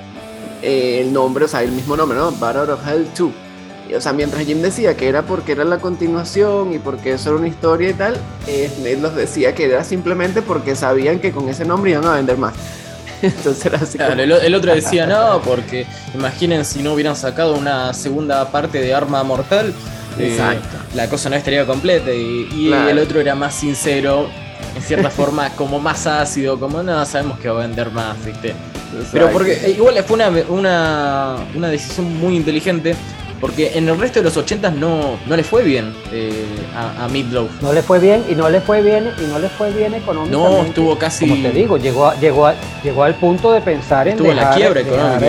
el 0.62 1.12
nombre, 1.12 1.44
o 1.44 1.48
sea, 1.48 1.62
el 1.62 1.72
mismo 1.72 1.96
nombre, 1.96 2.18
¿no? 2.18 2.32
Battle 2.32 2.72
of 2.72 2.88
Hell 2.88 3.06
2. 3.16 3.45
O 3.94 4.00
sea, 4.00 4.12
mientras 4.12 4.44
Jim 4.44 4.62
decía 4.62 4.96
que 4.96 5.08
era 5.08 5.22
porque 5.22 5.52
era 5.52 5.64
la 5.64 5.78
continuación 5.78 6.72
y 6.72 6.78
porque 6.78 7.12
eso 7.12 7.30
era 7.30 7.38
una 7.38 7.48
historia 7.48 7.90
y 7.90 7.94
tal, 7.94 8.16
Midlove 8.82 9.20
decía 9.20 9.54
que 9.54 9.64
era 9.64 9.84
simplemente 9.84 10.42
porque 10.42 10.74
sabían 10.74 11.18
que 11.18 11.32
con 11.32 11.48
ese 11.48 11.64
nombre 11.64 11.92
iban 11.92 12.04
a 12.04 12.14
vender 12.14 12.36
más. 12.36 12.54
Entonces 13.22 13.64
era 13.66 13.78
así 13.78 13.98
el, 13.98 14.54
otro 14.54 14.74
decía, 14.74 15.06
no, 15.06 15.40
porque 15.42 15.86
imaginen 16.14 16.64
si 16.64 16.82
no 16.82 16.94
hubieran 16.94 17.16
sacado 17.16 17.54
una 17.54 17.92
segunda 17.94 18.50
parte 18.50 18.80
de 18.80 18.94
Arma 18.94 19.22
Mortal, 19.22 19.72
eh, 20.18 20.38
la 20.94 21.08
cosa 21.08 21.28
no 21.30 21.36
estaría 21.36 21.66
completa. 21.66 22.12
Y, 22.12 22.70
el 22.72 22.98
otro 22.98 23.20
era 23.20 23.34
más 23.34 23.54
sincero, 23.54 24.28
en 24.74 24.82
cierta 24.82 25.10
forma, 25.10 25.50
como 25.50 25.78
más 25.78 26.06
ácido, 26.06 26.58
como 26.58 26.82
no, 26.82 27.04
sabemos 27.06 27.38
que 27.38 27.48
va 27.48 27.62
a 27.62 27.66
vender 27.66 27.90
más, 27.90 28.22
¿viste? 28.24 28.54
Pero 29.12 29.30
porque 29.30 29.52
eh, 29.52 29.70
igual 29.70 30.02
fue 30.04 30.14
una, 30.14 30.28
una, 30.48 31.36
una 31.54 31.68
decisión 31.68 32.16
muy 32.18 32.36
inteligente 32.36 32.94
porque 33.40 33.76
en 33.76 33.88
el 33.88 33.98
resto 33.98 34.20
de 34.20 34.24
los 34.24 34.36
80 34.36 34.70
no, 34.70 35.18
no 35.26 35.36
le 35.36 35.44
fue 35.44 35.62
bien 35.62 35.94
eh, 36.12 36.44
a, 36.74 37.04
a 37.04 37.08
No 37.08 37.72
le 37.72 37.82
fue 37.82 37.98
bien 37.98 38.24
y 38.28 38.34
no 38.34 38.48
le 38.48 38.60
fue 38.60 38.82
bien 38.82 39.10
y 39.22 39.26
no 39.26 39.38
le 39.38 39.48
fue 39.48 39.70
bien 39.72 39.94
económicamente. 39.94 40.56
No, 40.56 40.62
estuvo 40.62 40.98
casi. 40.98 41.28
Como 41.28 41.42
te 41.42 41.50
digo, 41.50 41.76
llegó, 41.76 42.12
llegó, 42.14 42.50
llegó 42.82 43.04
al 43.04 43.14
punto 43.16 43.52
de 43.52 43.60
pensar 43.60 44.08
en. 44.08 44.14
Estuvo 44.14 44.30
en 44.30 44.36
la 44.36 44.50
quiebra 44.50 44.80
económica. 44.80 45.26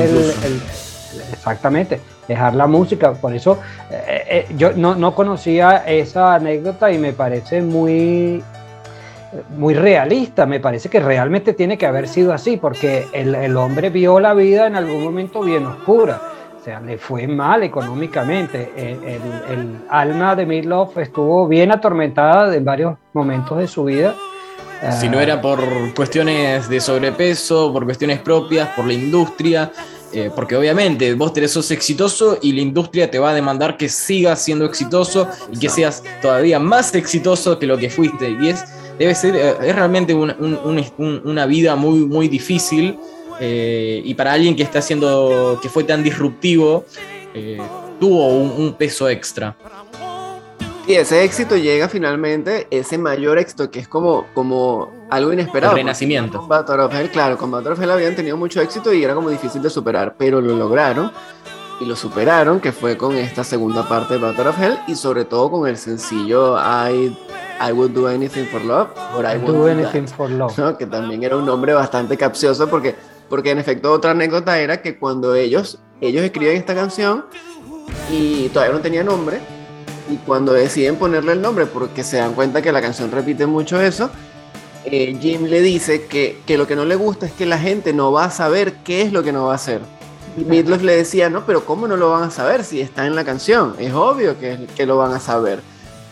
exactamente, 1.33 1.99
dejar 2.27 2.55
la 2.55 2.67
música. 2.67 3.13
Por 3.13 3.35
eso 3.35 3.59
eh, 3.91 4.23
eh, 4.29 4.55
yo 4.55 4.71
no, 4.73 4.95
no 4.95 5.13
conocía 5.13 5.83
esa 5.85 6.35
anécdota 6.35 6.91
y 6.91 6.97
me 6.97 7.13
parece 7.13 7.61
muy 7.61 8.41
muy 9.57 9.73
realista, 9.73 10.45
me 10.45 10.61
parece 10.61 10.87
que 10.87 11.01
realmente 11.01 11.51
tiene 11.51 11.77
que 11.77 11.85
haber 11.85 12.07
sido 12.07 12.31
así, 12.31 12.55
porque 12.55 13.05
el, 13.11 13.35
el 13.35 13.57
hombre 13.57 13.89
vio 13.89 14.21
la 14.21 14.33
vida 14.33 14.67
en 14.67 14.77
algún 14.77 15.03
momento 15.03 15.41
bien 15.41 15.65
oscura 15.65 16.21
sea, 16.67 16.81
le 16.81 16.97
fue 16.97 17.27
mal 17.27 17.63
económicamente. 17.63 18.73
El, 18.75 19.77
alma 19.89 20.35
de 20.35 20.45
Midlove 20.45 21.01
estuvo 21.01 21.47
bien 21.47 21.71
atormentada 21.71 22.53
en 22.53 22.65
varios 22.65 22.97
momentos 23.13 23.57
de 23.57 23.67
su 23.67 23.85
vida. 23.85 24.15
Si 24.99 25.07
no 25.07 25.19
era 25.19 25.41
por 25.41 25.59
cuestiones 25.95 26.67
de 26.69 26.79
sobrepeso, 26.81 27.71
por 27.71 27.85
cuestiones 27.85 28.19
propias, 28.19 28.67
por 28.75 28.85
la 28.85 28.93
industria, 28.93 29.71
eh, 30.11 30.29
porque 30.35 30.55
obviamente 30.55 31.13
vos 31.15 31.33
tenés 31.33 31.51
sos 31.51 31.71
exitoso 31.71 32.37
y 32.41 32.51
la 32.51 32.61
industria 32.61 33.09
te 33.09 33.17
va 33.17 33.31
a 33.31 33.33
demandar 33.33 33.77
que 33.77 33.87
sigas 33.89 34.41
siendo 34.41 34.65
exitoso 34.65 35.27
y 35.51 35.57
que 35.57 35.69
seas 35.69 36.03
todavía 36.21 36.59
más 36.59 36.93
exitoso 36.93 37.57
que 37.57 37.65
lo 37.65 37.77
que 37.77 37.89
fuiste. 37.89 38.35
Y 38.41 38.49
es, 38.49 38.65
debe 38.99 39.15
ser, 39.15 39.35
eh, 39.35 39.55
es 39.63 39.75
realmente 39.75 40.13
una 40.13 41.45
vida 41.45 41.75
muy, 41.77 42.05
muy 42.05 42.27
difícil 42.27 42.99
eh, 43.39 44.01
y 44.03 44.13
para 44.13 44.33
alguien 44.33 44.55
que 44.55 44.63
está 44.63 44.79
haciendo, 44.79 45.59
que 45.61 45.69
fue 45.69 45.83
tan 45.83 46.03
disruptivo, 46.03 46.85
eh, 47.33 47.61
tuvo 47.99 48.27
un, 48.29 48.73
peso 48.73 49.09
extra. 49.09 49.55
Y 50.87 50.93
ese 50.93 51.23
éxito 51.23 51.57
llega 51.57 51.89
finalmente, 51.89 52.67
ese 52.71 52.97
mayor 52.97 53.37
éxito 53.37 53.69
que 53.69 53.79
es 53.79 53.87
como, 53.87 54.25
como 54.33 54.91
algo 55.09 55.33
inesperado. 55.33 55.73
El 55.73 55.79
renacimiento. 55.79 56.39
Con 56.39 56.47
Battle 56.47 56.81
of 56.81 56.93
Hell, 56.93 57.09
claro, 57.09 57.37
con 57.37 57.51
Battle 57.51 57.71
of 57.71 57.81
Hell 57.81 57.91
habían 57.91 58.15
tenido 58.15 58.37
mucho 58.37 58.61
éxito 58.61 58.93
y 58.93 59.03
era 59.03 59.13
como 59.13 59.29
difícil 59.29 59.61
de 59.61 59.69
superar, 59.69 60.15
pero 60.17 60.39
lo 60.39 60.55
lograron 60.55 61.11
y 61.79 61.85
lo 61.85 61.95
superaron, 61.95 62.59
que 62.59 62.71
fue 62.71 62.97
con 62.97 63.15
esta 63.17 63.43
segunda 63.43 63.87
parte 63.87 64.15
de 64.15 64.19
Battle 64.21 64.47
of 64.47 64.59
Hell 64.59 64.79
y 64.87 64.95
sobre 64.95 65.25
todo 65.25 65.51
con 65.51 65.67
el 65.67 65.77
sencillo 65.77 66.57
I, 66.57 67.15
I 67.61 67.71
Would 67.71 67.91
Do 67.91 68.07
Anything 68.07 68.45
for 68.45 68.63
Love, 68.63 68.89
I, 68.95 69.37
Would 69.37 69.55
Do 69.55 69.67
Anything 69.67 70.07
for 70.07 70.29
Love, 70.29 70.77
que 70.77 70.85
también 70.85 71.21
era 71.23 71.35
un 71.35 71.45
nombre 71.45 71.73
bastante 71.73 72.17
capcioso 72.17 72.67
porque 72.67 72.95
porque 73.29 73.51
en 73.51 73.59
efecto 73.59 73.91
otra 73.91 74.11
anécdota 74.11 74.59
era 74.59 74.81
que 74.81 74.97
cuando 74.97 75.35
ellos, 75.35 75.79
ellos 76.01 76.23
escriben 76.23 76.57
esta 76.57 76.75
canción 76.75 77.25
y 78.11 78.49
todavía 78.49 78.75
no 78.75 78.81
tenía 78.81 79.03
nombre, 79.03 79.39
y 80.09 80.15
cuando 80.17 80.53
deciden 80.53 80.95
ponerle 80.95 81.33
el 81.33 81.41
nombre 81.41 81.65
porque 81.65 82.03
se 82.03 82.17
dan 82.17 82.33
cuenta 82.33 82.61
que 82.61 82.71
la 82.71 82.81
canción 82.81 83.11
repite 83.11 83.45
mucho 83.45 83.81
eso, 83.81 84.09
eh, 84.85 85.17
Jim 85.19 85.45
le 85.45 85.61
dice 85.61 86.05
que, 86.05 86.39
que, 86.45 86.57
lo 86.57 86.65
que 86.65 86.75
no 86.75 86.85
le 86.85 86.95
gusta 86.95 87.25
es 87.25 87.33
que 87.33 87.45
la 87.45 87.59
gente 87.59 87.91
no 87.93 88.11
va 88.11 88.25
a 88.25 88.31
saber 88.31 88.75
qué 88.85 89.01
es 89.01 89.11
lo 89.11 89.23
que 89.23 89.33
no 89.33 89.47
va 89.47 89.53
a 89.53 89.55
hacer. 89.55 89.81
Y 90.37 90.45
Midlove 90.45 90.83
le 90.83 90.95
decía, 90.95 91.29
no, 91.29 91.45
pero 91.45 91.65
¿cómo 91.65 91.87
no 91.87 91.97
lo 91.97 92.11
van 92.11 92.23
a 92.23 92.31
saber 92.31 92.63
si 92.63 92.79
está 92.79 93.05
en 93.05 93.15
la 93.15 93.25
canción? 93.25 93.75
Es 93.79 93.93
obvio 93.93 94.39
que, 94.39 94.67
que 94.75 94.85
lo 94.85 94.97
van 94.97 95.11
a 95.11 95.19
saber. 95.19 95.61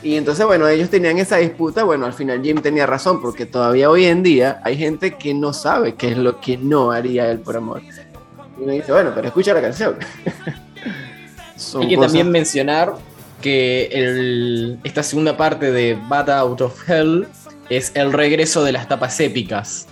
Y 0.05 0.17
entonces, 0.17 0.45
bueno, 0.45 0.67
ellos 0.67 0.91
tenían 0.91 1.17
esa 1.17 1.37
disputa. 1.37 1.83
Bueno, 1.83 2.05
al 2.05 2.13
final 2.13 2.39
Jim 2.43 2.61
tenía 2.61 2.85
razón, 2.85 3.19
porque 3.19 3.47
todavía 3.47 3.89
hoy 3.89 4.05
en 4.05 4.21
día 4.21 4.61
hay 4.63 4.77
gente 4.77 5.15
que 5.15 5.33
no 5.33 5.51
sabe 5.51 5.95
qué 5.95 6.09
es 6.09 6.17
lo 6.17 6.39
que 6.39 6.57
no 6.57 6.91
haría 6.91 7.31
él 7.31 7.39
por 7.39 7.57
amor. 7.57 7.81
Y 7.81 8.61
uno 8.61 8.71
dice, 8.71 8.91
bueno, 8.91 9.13
pero 9.15 9.29
escucha 9.29 9.55
la 9.55 9.63
canción. 9.63 9.95
hay 11.79 11.87
que 11.87 11.97
también 11.97 12.29
mencionar 12.29 12.93
que 13.41 14.77
esta 14.83 15.01
segunda 15.01 15.37
parte 15.37 15.71
de 15.71 15.97
Bad 16.07 16.29
Out 16.29 16.61
of 16.61 16.87
Hell 16.87 17.27
es 17.71 17.91
el 17.95 18.13
regreso 18.13 18.63
de 18.63 18.73
las 18.73 18.87
tapas 18.87 19.19
épicas. 19.19 19.87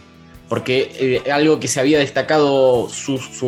Porque 0.47 0.91
eh, 1.25 1.31
algo 1.31 1.59
que 1.59 1.67
se 1.67 1.79
había 1.79 1.97
destacado 1.97 2.87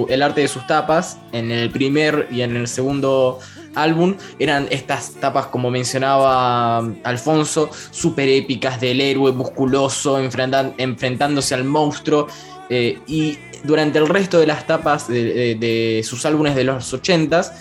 el 0.09 0.23
arte 0.23 0.41
de 0.41 0.47
sus 0.47 0.65
tapas 0.65 1.19
en 1.31 1.51
el 1.51 1.69
primer 1.69 2.27
y 2.31 2.41
en 2.41 2.55
el 2.55 2.67
segundo 2.67 3.39
álbum 3.75 4.15
eran 4.39 4.67
estas 4.71 5.13
tapas, 5.13 5.47
como 5.47 5.69
mencionaba 5.69 6.79
Alfonso, 7.03 7.69
súper 7.91 8.29
épicas 8.29 8.79
del 8.81 9.01
héroe 9.01 9.31
musculoso 9.31 10.19
enfrentándose 10.19 11.53
al 11.53 11.63
monstruo. 11.63 12.27
Eh, 12.69 12.99
y 13.07 13.37
durante 13.63 13.99
el 13.99 14.07
resto 14.07 14.39
de 14.39 14.47
las 14.47 14.65
tapas 14.65 15.07
de, 15.07 16.01
sus 16.03 16.25
álbumes 16.25 16.55
de 16.55 16.63
los 16.63 16.93
80s 16.93 17.51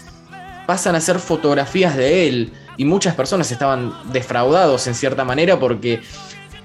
pasan 0.66 0.94
a 0.94 1.00
ser 1.00 1.18
fotografías 1.18 1.96
de 1.96 2.28
él. 2.28 2.52
Y 2.76 2.84
muchas 2.84 3.14
personas 3.14 3.50
estaban 3.52 3.92
defraudados 4.12 4.86
en 4.86 4.94
cierta 4.94 5.24
manera 5.24 5.58
porque 5.58 6.00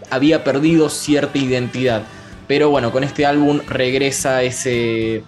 había 0.09 0.43
perdido 0.43 0.89
cierta 0.89 1.37
identidad. 1.37 2.03
Pero 2.47 2.69
bueno, 2.69 2.91
con 2.91 3.03
este 3.03 3.25
álbum 3.25 3.61
regresa 3.67 4.41
ese, 4.41 5.23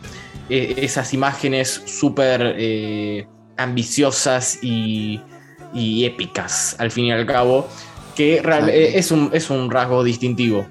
e, 0.50 0.74
esas 0.78 1.14
imágenes 1.14 1.84
súper 1.86 2.56
eh, 2.58 3.28
ambiciosas 3.64 4.60
y, 4.62 5.22
épicas, 5.74 6.76
al 6.80 6.92
fin 6.92 7.06
y 7.06 7.12
al 7.12 7.26
cabo, 7.26 7.68
que 8.16 8.38
eh, 8.38 8.98
es 8.98 9.12
un, 9.12 9.30
es 9.34 9.50
un 9.50 9.72
rasgo 9.72 10.04
distintivo. 10.04 10.66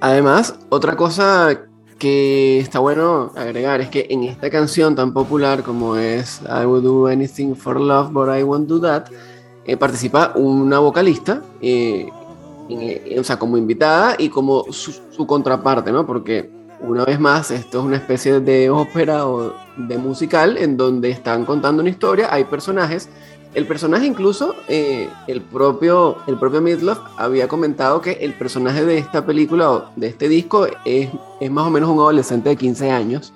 Además, 0.00 0.58
otra 0.70 0.96
cosa 0.96 1.60
que 1.98 2.60
está 2.60 2.78
bueno 2.78 3.32
agregar 3.36 3.80
es 3.80 3.88
que 3.88 4.06
en 4.08 4.22
esta 4.24 4.48
canción 4.50 4.94
tan 4.94 5.12
popular 5.12 5.62
como 5.62 5.96
es 5.96 6.40
I 6.42 6.64
Would 6.64 6.84
Do 6.84 7.06
Anything 7.08 7.54
for 7.54 7.80
Love, 7.80 8.12
but 8.12 8.28
I 8.28 8.42
Won't 8.44 8.68
Do 8.68 8.80
That, 8.80 9.06
eh, 9.64 9.76
participa 9.76 10.32
una 10.36 10.78
vocalista, 10.78 11.42
eh, 11.60 12.08
o 13.18 13.24
sea, 13.24 13.38
como 13.38 13.56
invitada 13.56 14.14
y 14.18 14.28
como 14.28 14.64
su, 14.72 14.92
su, 15.10 15.26
contraparte, 15.26 15.90
¿no? 15.90 16.06
Porque 16.06 16.50
una 16.80 17.04
vez 17.04 17.18
más, 17.18 17.50
esto 17.50 17.80
es 17.80 17.84
una 17.84 17.96
especie 17.96 18.40
de 18.40 18.70
ópera 18.70 19.26
o 19.26 19.54
de 19.76 19.98
musical 19.98 20.56
en 20.58 20.76
donde 20.76 21.10
están 21.10 21.44
contando 21.44 21.82
una 21.82 21.90
historia, 21.90 22.32
hay 22.32 22.44
personajes, 22.44 23.08
el 23.54 23.66
personaje 23.66 24.06
incluso, 24.06 24.54
eh, 24.68 25.08
el 25.26 25.40
propio, 25.40 26.18
el 26.26 26.38
propio 26.38 26.60
Midlove 26.60 27.00
había 27.16 27.48
comentado 27.48 28.00
que 28.00 28.12
el 28.20 28.34
personaje 28.34 28.84
de 28.84 28.98
esta 28.98 29.24
película 29.24 29.70
o 29.70 29.90
de 29.96 30.08
este 30.08 30.28
disco 30.28 30.66
es, 30.84 31.08
es 31.40 31.50
más 31.50 31.66
o 31.66 31.70
menos 31.70 31.88
un 31.88 31.98
adolescente 31.98 32.50
de 32.50 32.56
15 32.56 32.90
años, 32.90 33.32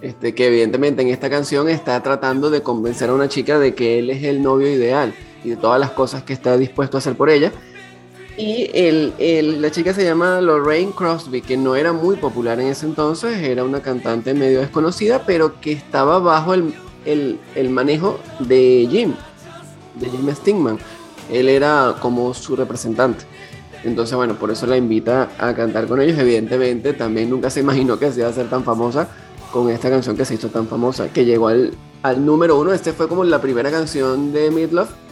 este, 0.00 0.34
que 0.34 0.48
evidentemente 0.48 1.02
en 1.02 1.08
esta 1.08 1.30
canción 1.30 1.68
está 1.68 2.02
tratando 2.02 2.50
de 2.50 2.62
convencer 2.62 3.08
a 3.08 3.14
una 3.14 3.28
chica 3.28 3.58
de 3.58 3.74
que 3.74 3.98
él 3.98 4.10
es 4.10 4.24
el 4.24 4.42
novio 4.42 4.68
ideal 4.68 5.14
y 5.42 5.50
de 5.50 5.56
todas 5.56 5.80
las 5.80 5.92
cosas 5.92 6.22
que 6.22 6.32
está 6.32 6.56
dispuesto 6.56 6.96
a 6.96 6.98
hacer 6.98 7.16
por 7.16 7.30
ella. 7.30 7.52
Y 8.36 8.70
el, 8.74 9.62
la 9.62 9.70
chica 9.70 9.94
se 9.94 10.04
llama 10.04 10.42
Lorraine 10.42 10.92
Crosby, 10.92 11.40
que 11.40 11.56
no 11.56 11.74
era 11.74 11.94
muy 11.94 12.16
popular 12.16 12.60
en 12.60 12.66
ese 12.66 12.84
entonces, 12.84 13.38
era 13.38 13.64
una 13.64 13.80
cantante 13.80 14.34
medio 14.34 14.60
desconocida, 14.60 15.24
pero 15.24 15.58
que 15.58 15.72
estaba 15.72 16.18
bajo 16.18 16.52
el, 16.52 16.74
el, 17.06 17.70
manejo 17.70 18.20
de 18.40 18.86
Jim, 18.90 19.14
de 19.94 20.10
Jim 20.10 20.34
Stingman. 20.34 20.78
Él 21.32 21.48
era 21.48 21.96
como 22.00 22.34
su 22.34 22.56
representante. 22.56 23.24
Entonces, 23.84 24.14
bueno, 24.14 24.34
por 24.34 24.50
eso 24.50 24.66
la 24.66 24.76
invita 24.76 25.30
a 25.38 25.54
cantar 25.54 25.86
con 25.86 26.00
ellos. 26.02 26.18
Evidentemente, 26.18 26.92
también 26.92 27.30
nunca 27.30 27.48
se 27.48 27.60
imaginó 27.60 27.98
que 27.98 28.12
se 28.12 28.20
iba 28.20 28.28
a 28.28 28.32
ser 28.32 28.50
tan 28.50 28.64
famosa 28.64 29.08
con 29.50 29.70
esta 29.70 29.88
canción 29.88 30.14
que 30.14 30.26
se 30.26 30.34
hizo 30.34 30.48
tan 30.48 30.66
famosa, 30.68 31.08
que 31.08 31.24
llegó 31.24 31.48
al, 31.48 31.72
al 32.02 32.24
número 32.24 32.58
uno. 32.58 32.74
Este 32.74 32.92
fue 32.92 33.08
como 33.08 33.24
la 33.24 33.40
primera 33.40 33.70
canción 33.70 34.32
de 34.32 34.50
Midlove 34.50 35.05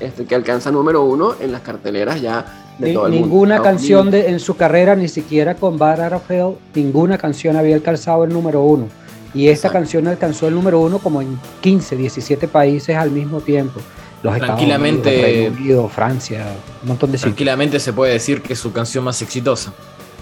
este, 0.00 0.24
que 0.24 0.34
alcanza 0.34 0.70
número 0.70 1.04
uno 1.04 1.34
en 1.40 1.52
las 1.52 1.62
carteleras 1.62 2.20
ya 2.20 2.60
ninguna 2.80 3.62
canción 3.62 4.10
de, 4.10 4.28
en 4.28 4.40
su 4.40 4.56
carrera, 4.56 4.96
ni 4.96 5.08
siquiera 5.08 5.54
con 5.54 5.78
Bar 5.78 6.14
of 6.14 6.30
Hell, 6.30 6.54
ninguna 6.74 7.18
canción 7.18 7.56
había 7.56 7.74
alcanzado 7.74 8.24
el 8.24 8.32
número 8.32 8.62
uno. 8.62 8.88
Y 9.32 9.48
esta 9.48 9.70
canción 9.70 10.08
alcanzó 10.08 10.48
el 10.48 10.54
número 10.54 10.80
uno 10.80 10.98
como 10.98 11.22
en 11.22 11.38
15, 11.60 11.96
17 11.96 12.48
países 12.48 12.96
al 12.96 13.10
mismo 13.10 13.40
tiempo. 13.40 13.80
Los 14.22 14.36
tranquilamente, 14.38 15.44
Estados 15.44 15.60
Unidos, 15.60 15.92
Francia, 15.92 16.46
un 16.82 16.88
montón 16.88 17.12
de 17.12 17.18
Tranquilamente 17.18 17.80
se 17.80 17.92
puede 17.92 18.12
decir 18.12 18.42
que 18.42 18.52
es 18.52 18.58
su 18.58 18.72
canción 18.72 19.04
más 19.04 19.22
exitosa. 19.22 19.72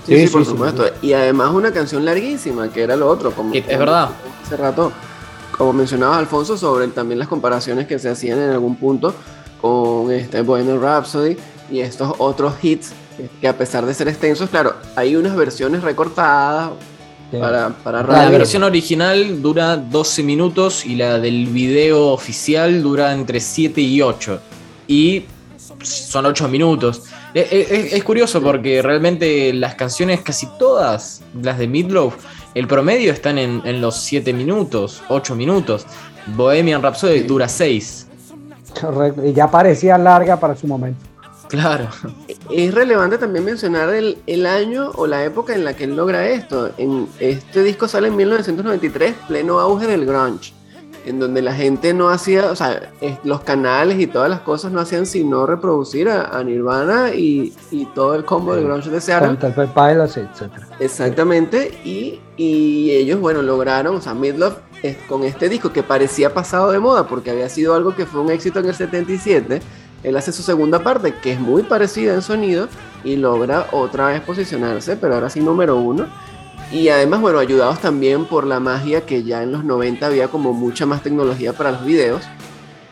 Sí, 0.06 0.26
sí, 0.26 0.32
por 0.32 0.44
supuesto. 0.44 0.84
Y 1.02 1.12
además 1.12 1.52
una 1.52 1.72
canción 1.72 2.04
larguísima, 2.04 2.70
que 2.70 2.82
era 2.82 2.96
lo 2.96 3.08
otro. 3.08 3.32
Como, 3.32 3.54
es 3.54 3.66
verdad. 3.66 4.10
Hace 4.44 4.56
rato, 4.56 4.92
como 5.56 5.72
mencionaba 5.72 6.18
Alfonso, 6.18 6.56
sobre 6.56 6.86
también 6.88 7.18
las 7.18 7.28
comparaciones 7.28 7.86
que 7.86 7.98
se 7.98 8.08
hacían 8.08 8.38
en 8.38 8.50
algún 8.50 8.76
punto 8.76 9.14
con 9.60 10.12
este 10.12 10.42
Bohemian 10.42 10.80
Rhapsody 10.80 11.36
y 11.70 11.80
estos 11.80 12.14
otros 12.18 12.54
hits 12.62 12.92
que 13.40 13.48
a 13.48 13.56
pesar 13.56 13.84
de 13.84 13.94
ser 13.94 14.08
extensos, 14.08 14.48
claro, 14.48 14.74
hay 14.94 15.16
unas 15.16 15.34
versiones 15.36 15.82
recortadas 15.82 16.70
para, 17.32 17.70
para 17.70 18.02
La 18.02 18.30
versión 18.30 18.62
original 18.62 19.42
dura 19.42 19.76
12 19.76 20.22
minutos 20.22 20.86
y 20.86 20.96
la 20.96 21.18
del 21.18 21.46
video 21.46 22.08
oficial 22.08 22.82
dura 22.82 23.12
entre 23.12 23.40
7 23.40 23.80
y 23.80 24.00
8. 24.00 24.40
Y 24.86 25.24
son 25.82 26.26
8 26.26 26.48
minutos. 26.48 27.02
E, 27.34 27.40
e, 27.40 27.96
es, 27.96 28.04
curioso 28.04 28.40
porque 28.40 28.80
realmente 28.80 29.52
las 29.52 29.74
canciones, 29.74 30.22
casi 30.22 30.48
todas 30.58 31.22
las 31.42 31.58
de 31.58 31.68
Midloaf, 31.68 32.14
el 32.54 32.66
promedio 32.66 33.12
están 33.12 33.36
en, 33.38 33.80
los 33.80 33.96
7 33.96 34.32
minutos, 34.32 35.02
8 35.08 35.34
minutos. 35.34 35.86
Bohemian 36.34 36.82
Rhapsody 36.82 37.20
dura 37.20 37.48
6. 37.48 38.07
Correcto, 38.80 39.24
y 39.24 39.32
ya 39.32 39.50
parecía 39.50 39.98
larga 39.98 40.38
para 40.38 40.54
su 40.54 40.66
momento. 40.66 41.04
Claro. 41.48 41.88
Es 42.50 42.74
relevante 42.74 43.18
también 43.18 43.44
mencionar 43.44 43.88
el, 43.90 44.18
el, 44.26 44.46
año 44.46 44.90
o 44.94 45.06
la 45.06 45.24
época 45.24 45.54
en 45.54 45.64
la 45.64 45.74
que 45.74 45.84
él 45.84 45.96
logra 45.96 46.26
esto. 46.28 46.70
En, 46.76 47.08
este 47.18 47.62
disco 47.62 47.88
sale 47.88 48.08
en 48.08 48.16
1993, 48.16 49.14
pleno 49.26 49.58
auge 49.58 49.86
del 49.86 50.04
grunge, 50.04 50.52
en 51.06 51.18
donde 51.18 51.40
la 51.40 51.54
gente 51.54 51.94
no 51.94 52.10
hacía, 52.10 52.50
o 52.50 52.56
sea, 52.56 52.92
los 53.24 53.40
canales 53.40 53.98
y 53.98 54.06
todas 54.06 54.28
las 54.28 54.40
cosas 54.40 54.72
no 54.72 54.80
hacían 54.80 55.06
sino 55.06 55.46
reproducir 55.46 56.10
a, 56.10 56.42
Nirvana 56.44 57.14
y, 57.14 57.54
y, 57.70 57.86
todo 57.86 58.14
el 58.14 58.24
combo 58.24 58.54
del 58.54 58.64
grunge 58.64 58.90
de 58.90 59.00
Seattle. 59.00 59.38
etc. 59.40 60.52
Exactamente, 60.80 61.78
y, 61.82 62.20
y, 62.36 62.90
ellos, 62.90 63.20
bueno, 63.20 63.40
lograron, 63.40 63.96
o 63.96 64.00
sea, 64.02 64.12
Midlove 64.12 64.67
con 65.08 65.24
este 65.24 65.48
disco 65.48 65.72
que 65.72 65.82
parecía 65.82 66.32
pasado 66.32 66.70
de 66.70 66.78
moda 66.78 67.06
porque 67.06 67.30
había 67.30 67.48
sido 67.48 67.74
algo 67.74 67.94
que 67.94 68.06
fue 68.06 68.20
un 68.20 68.30
éxito 68.30 68.60
en 68.60 68.66
el 68.66 68.74
77 68.74 69.60
él 70.02 70.16
hace 70.16 70.32
su 70.32 70.42
segunda 70.42 70.82
parte, 70.82 71.14
que 71.14 71.32
es 71.32 71.40
muy 71.40 71.62
parecida 71.62 72.14
en 72.14 72.22
sonido, 72.22 72.68
y 73.04 73.16
logra 73.16 73.66
otra 73.72 74.08
vez 74.08 74.20
posicionarse, 74.20 74.96
pero 74.96 75.14
ahora 75.14 75.30
sí 75.30 75.40
número 75.40 75.76
uno. 75.76 76.06
Y 76.70 76.88
además, 76.88 77.20
bueno, 77.20 77.38
ayudados 77.38 77.80
también 77.80 78.26
por 78.26 78.46
la 78.46 78.60
magia 78.60 79.06
que 79.06 79.22
ya 79.24 79.42
en 79.42 79.52
los 79.52 79.64
90 79.64 80.06
había 80.06 80.28
como 80.28 80.52
mucha 80.52 80.86
más 80.86 81.02
tecnología 81.02 81.52
para 81.52 81.72
los 81.72 81.84
videos. 81.84 82.22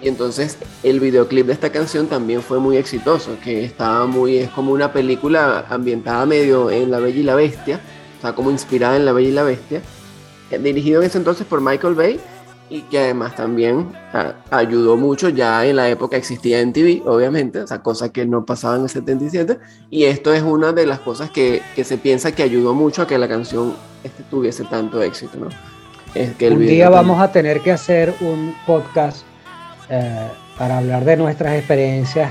Y 0.02 0.08
entonces 0.08 0.58
el 0.82 1.00
videoclip 1.00 1.46
de 1.46 1.52
esta 1.52 1.70
canción 1.70 2.06
también 2.06 2.42
fue 2.42 2.58
muy 2.58 2.76
exitoso, 2.76 3.36
que 3.42 3.64
estaba 3.64 4.06
muy, 4.06 4.38
es 4.38 4.50
como 4.50 4.72
una 4.72 4.92
película 4.92 5.66
ambientada 5.68 6.26
medio 6.26 6.70
en 6.70 6.90
La 6.90 6.98
Bella 6.98 7.20
y 7.20 7.22
la 7.22 7.34
Bestia, 7.34 7.80
o 8.18 8.20
sea, 8.20 8.34
como 8.34 8.50
inspirada 8.50 8.96
en 8.96 9.04
La 9.04 9.12
Bella 9.12 9.28
y 9.28 9.32
la 9.32 9.42
Bestia, 9.42 9.82
dirigido 10.50 11.00
en 11.00 11.06
ese 11.06 11.18
entonces 11.18 11.46
por 11.46 11.60
Michael 11.60 11.94
Bay 11.94 12.20
y 12.68 12.82
que 12.82 12.98
además 12.98 13.36
también 13.36 13.92
ayudó 14.50 14.96
mucho, 14.96 15.28
ya 15.28 15.64
en 15.64 15.76
la 15.76 15.88
época 15.88 16.16
existía 16.16 16.60
en 16.60 16.72
TV, 16.72 17.02
obviamente, 17.06 17.62
esa 17.62 17.80
cosa 17.80 18.12
que 18.12 18.26
no 18.26 18.44
pasaba 18.44 18.76
en 18.76 18.82
el 18.82 18.88
77, 18.88 19.58
y 19.88 20.04
esto 20.04 20.32
es 20.32 20.42
una 20.42 20.72
de 20.72 20.84
las 20.84 20.98
cosas 20.98 21.30
que, 21.30 21.62
que 21.76 21.84
se 21.84 21.96
piensa 21.96 22.32
que 22.32 22.42
ayudó 22.42 22.74
mucho 22.74 23.02
a 23.02 23.06
que 23.06 23.18
la 23.18 23.28
canción 23.28 23.74
este, 24.02 24.24
tuviese 24.24 24.64
tanto 24.64 25.00
éxito, 25.02 25.38
¿no? 25.38 25.48
Es 26.14 26.34
que 26.34 26.48
un 26.48 26.66
día 26.66 26.88
vamos 26.88 27.20
a 27.20 27.30
tener 27.30 27.60
que 27.60 27.72
hacer 27.72 28.14
un 28.20 28.54
podcast 28.66 29.24
eh, 29.90 30.28
para 30.58 30.78
hablar 30.78 31.04
de 31.04 31.16
nuestras 31.16 31.54
experiencias, 31.56 32.30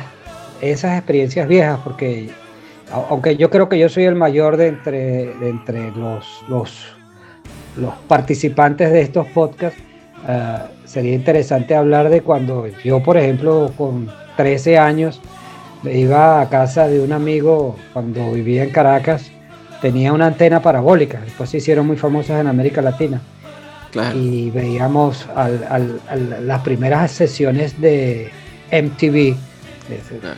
esas 0.60 0.97
experiencias 0.97 1.47
viejas, 1.47 1.80
porque 1.84 2.32
aunque 2.91 3.38
yo 3.38 3.49
creo 3.49 3.69
que 3.69 3.78
yo 3.78 3.88
soy 3.89 4.06
el 4.06 4.15
mayor 4.15 4.58
de 4.58 4.67
entre, 4.67 5.34
de 5.36 5.49
entre 5.49 5.91
los, 5.91 6.43
los, 6.47 6.94
los 7.78 7.94
participantes 8.08 8.92
de 8.92 9.02
estos 9.02 9.28
podcasts, 9.28 9.80
eh, 10.28 10.58
sería 10.86 11.14
interesante 11.14 11.76
hablar 11.76 12.10
de 12.10 12.22
cuando 12.22 12.68
yo, 12.84 13.02
por 13.04 13.18
ejemplo, 13.18 13.72
con 13.78 14.10
13 14.38 14.78
años, 14.78 15.22
iba 15.84 16.42
a 16.42 16.50
casa 16.50 16.88
de 16.88 17.00
un 17.02 17.12
amigo 17.12 17.76
cuando 17.94 18.32
vivía 18.32 18.64
en 18.64 18.72
Caracas, 18.72 19.32
tenía 19.82 20.14
una 20.14 20.28
antena 20.28 20.62
parabólica, 20.62 21.20
después 21.24 21.50
se 21.50 21.58
hicieron 21.58 21.88
muy 21.88 21.98
famosas 21.98 22.42
en 22.42 22.48
América 22.48 22.82
Latina. 22.82 23.22
Y 24.14 24.50
veíamos 24.52 25.26
las 26.42 26.62
primeras 26.64 27.12
sesiones 27.12 27.80
de 27.80 28.30
MTV. 28.70 29.38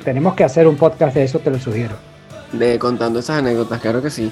Tenemos 0.04 0.36
que 0.36 0.43
hacer 0.43 0.67
un 0.67 0.76
podcast 0.76 1.15
de 1.15 1.23
eso, 1.23 1.39
te 1.39 1.50
lo 1.50 1.58
sugiero. 1.58 1.95
De 2.52 2.78
contando 2.78 3.19
esas 3.19 3.39
anécdotas, 3.39 3.82
claro 3.82 4.02
que 4.02 4.12
sí. 4.12 4.32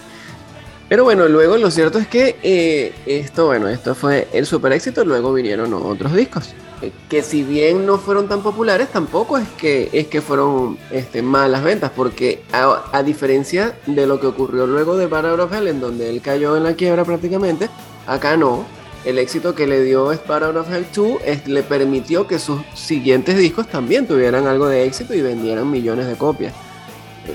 Pero 0.87 1.03
bueno, 1.03 1.27
luego 1.27 1.57
lo 1.57 1.71
cierto 1.71 1.97
es 1.97 2.07
que 2.07 2.35
eh, 2.43 2.93
esto, 3.07 3.47
bueno, 3.47 3.67
esto 3.67 3.95
fue 3.95 4.27
el 4.33 4.45
super 4.45 4.71
éxito, 4.71 5.03
luego 5.03 5.33
vinieron 5.33 5.73
otros 5.73 6.13
discos. 6.13 6.53
Eh, 6.83 6.91
que 7.09 7.23
si 7.23 7.41
bien 7.41 7.87
no 7.87 7.97
fueron 7.97 8.27
tan 8.27 8.43
populares, 8.43 8.89
tampoco 8.89 9.39
es 9.39 9.47
que, 9.57 9.89
es 9.93 10.05
que 10.07 10.21
fueron 10.21 10.77
este, 10.91 11.23
malas 11.23 11.63
ventas, 11.63 11.91
porque 11.95 12.43
a, 12.51 13.01
diferencia 13.01 13.75
de 13.87 14.05
lo 14.05 14.19
que 14.19 14.27
ocurrió 14.27 14.67
luego 14.67 14.95
de 14.95 15.07
Bar 15.07 15.25
of 15.25 15.51
Hell, 15.51 15.67
en 15.67 15.79
donde 15.79 16.09
él 16.09 16.21
cayó 16.21 16.55
en 16.55 16.63
la 16.63 16.75
quiebra 16.75 17.03
prácticamente, 17.03 17.67
acá 18.05 18.37
no. 18.37 18.63
El 19.05 19.17
éxito 19.17 19.55
que 19.55 19.67
le 19.67 19.83
dio 19.83 20.11
Bar 20.27 20.43
of 20.43 20.71
Hell 20.71 20.85
2 20.95 21.47
le 21.47 21.63
permitió 21.63 22.27
que 22.27 22.37
sus 22.37 22.59
siguientes 22.75 23.37
discos 23.37 23.67
también 23.67 24.07
tuvieran 24.07 24.45
algo 24.45 24.67
de 24.67 24.83
éxito 24.85 25.15
y 25.15 25.21
vendieran 25.21 25.69
millones 25.69 26.07
de 26.07 26.15
copias 26.15 26.53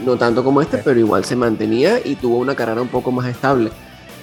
no 0.05 0.17
tanto 0.17 0.43
como 0.45 0.61
este, 0.61 0.79
pero 0.79 0.99
igual 0.99 1.25
se 1.25 1.37
mantenía 1.37 1.99
y 2.05 2.17
tuvo 2.17 2.39
una 2.39 2.55
carrera 2.55 2.83
un 2.83 2.89
poco 2.89 3.13
más 3.13 3.27
estable. 3.27 3.71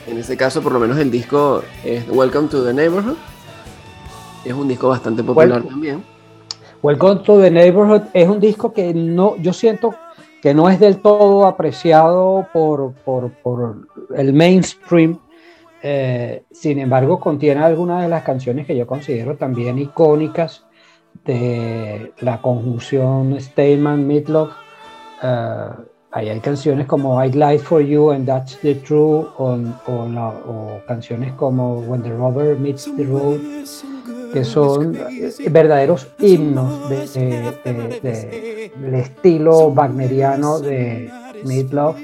En 0.07 0.17
ese 0.17 0.37
caso, 0.37 0.61
por 0.61 0.71
lo 0.71 0.79
menos 0.79 0.97
el 0.97 1.11
disco 1.11 1.63
es 1.83 2.07
Welcome 2.09 2.47
to 2.47 2.63
the 2.63 2.73
Neighborhood. 2.73 3.17
Es 4.45 4.53
un 4.53 4.67
disco 4.67 4.87
bastante 4.89 5.23
popular 5.23 5.61
también. 5.63 6.03
Welcome 6.81 7.23
to 7.23 7.41
the 7.41 7.51
Neighborhood 7.51 8.03
es 8.13 8.29
un 8.29 8.39
disco 8.39 8.71
que 8.71 8.93
no, 8.93 9.35
yo 9.37 9.51
siento 9.51 9.95
que 10.41 10.53
no 10.53 10.69
es 10.69 10.79
del 10.79 11.01
todo 11.01 11.45
apreciado 11.45 12.47
por, 12.53 12.93
el 14.15 14.33
mainstream. 14.33 15.19
Eh, 15.83 16.43
sin 16.51 16.79
embargo, 16.79 17.19
contiene 17.19 17.61
algunas 17.61 18.03
de 18.03 18.09
las 18.09 18.23
canciones 18.23 18.65
que 18.65 18.75
yo 18.75 18.87
considero 18.87 19.35
también 19.35 19.77
icónicas 19.77 20.65
de 21.25 22.13
la 22.19 22.41
conjunción 22.41 23.39
Steinman 23.39 24.07
Midlove 24.07 24.66
Uh, 25.23 25.83
ahí 26.11 26.29
hay 26.29 26.39
canciones 26.39 26.85
como 26.87 27.23
I'd 27.23 27.35
Lie 27.35 27.59
for 27.59 27.81
You 27.81 28.11
and 28.11 28.25
That's 28.25 28.57
the 28.59 28.75
True 28.75 29.27
o, 29.37 30.79
canciones 30.87 31.33
como 31.33 31.79
When 31.79 32.03
the 32.03 32.11
Rubber 32.11 32.57
Meets 32.57 32.91
the 32.95 33.03
Road 33.03 33.39
que 34.33 34.43
son 34.43 34.97
verdaderos 35.49 36.07
himnos 36.19 36.89
de, 36.89 38.69
del 38.75 38.95
estilo 38.95 39.69
wagneriano 39.69 40.59
de 40.59 41.09
Meatloaf. 41.45 41.97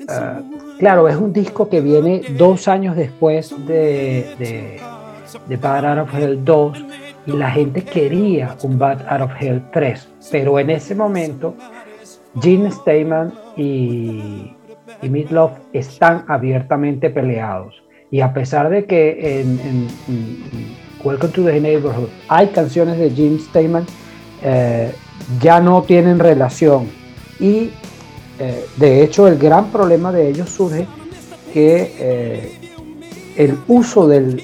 Uh, 0.00 0.78
claro, 0.78 1.08
es 1.08 1.16
un 1.16 1.32
disco 1.32 1.68
que 1.68 1.80
viene 1.80 2.22
dos 2.36 2.68
años 2.68 2.96
después 2.96 3.54
de, 3.66 4.34
de, 4.38 4.80
de 5.48 5.66
Out 5.66 5.98
of 5.98 6.14
Hell 6.14 6.44
2 6.44 6.84
y 7.26 7.32
la 7.32 7.50
gente 7.50 7.82
quería 7.82 8.56
un 8.62 8.78
Bad 8.78 9.06
Out 9.08 9.22
of 9.22 9.30
Hell 9.38 9.62
3, 9.72 10.08
pero 10.30 10.58
en 10.58 10.70
ese 10.70 10.94
momento 10.94 11.54
Gene 12.40 12.70
Steinman 12.70 13.32
y, 13.56 14.54
y 15.02 15.26
están 15.72 16.24
abiertamente 16.28 17.10
peleados. 17.10 17.82
Y 18.10 18.20
a 18.20 18.32
pesar 18.32 18.70
de 18.70 18.86
que 18.86 19.40
en, 19.40 19.88
Welcome 21.04 21.32
to 21.32 21.44
the 21.44 21.60
Neighborhood 21.60 22.08
hay 22.28 22.48
canciones 22.48 22.98
de 22.98 23.10
Gene 23.10 23.38
Steinman, 23.38 23.86
eh, 24.42 24.92
ya 25.40 25.60
no 25.60 25.82
tienen 25.82 26.18
relación. 26.18 26.88
Y 27.38 27.70
eh, 28.38 28.66
de 28.76 29.02
hecho 29.02 29.28
el 29.28 29.38
gran 29.38 29.70
problema 29.70 30.10
de 30.12 30.28
ellos 30.28 30.48
surge 30.48 30.86
que 31.52 31.94
eh, 31.98 32.52
el 33.36 33.58
uso 33.68 34.08
del 34.08 34.42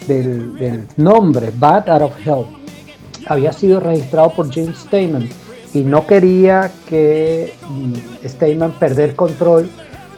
nombre 0.96 1.50
Bad 1.56 1.88
Out 1.88 2.02
of 2.02 2.26
Hell 2.26 2.46
había 3.26 3.52
sido 3.52 3.80
registrado 3.80 4.30
por 4.30 4.52
James 4.52 4.78
Steinman 4.78 5.28
y 5.74 5.80
no 5.80 6.06
quería 6.06 6.70
que 6.88 7.52
mm, 7.68 8.26
Steinman 8.26 8.72
perder 8.78 9.16
control 9.16 9.68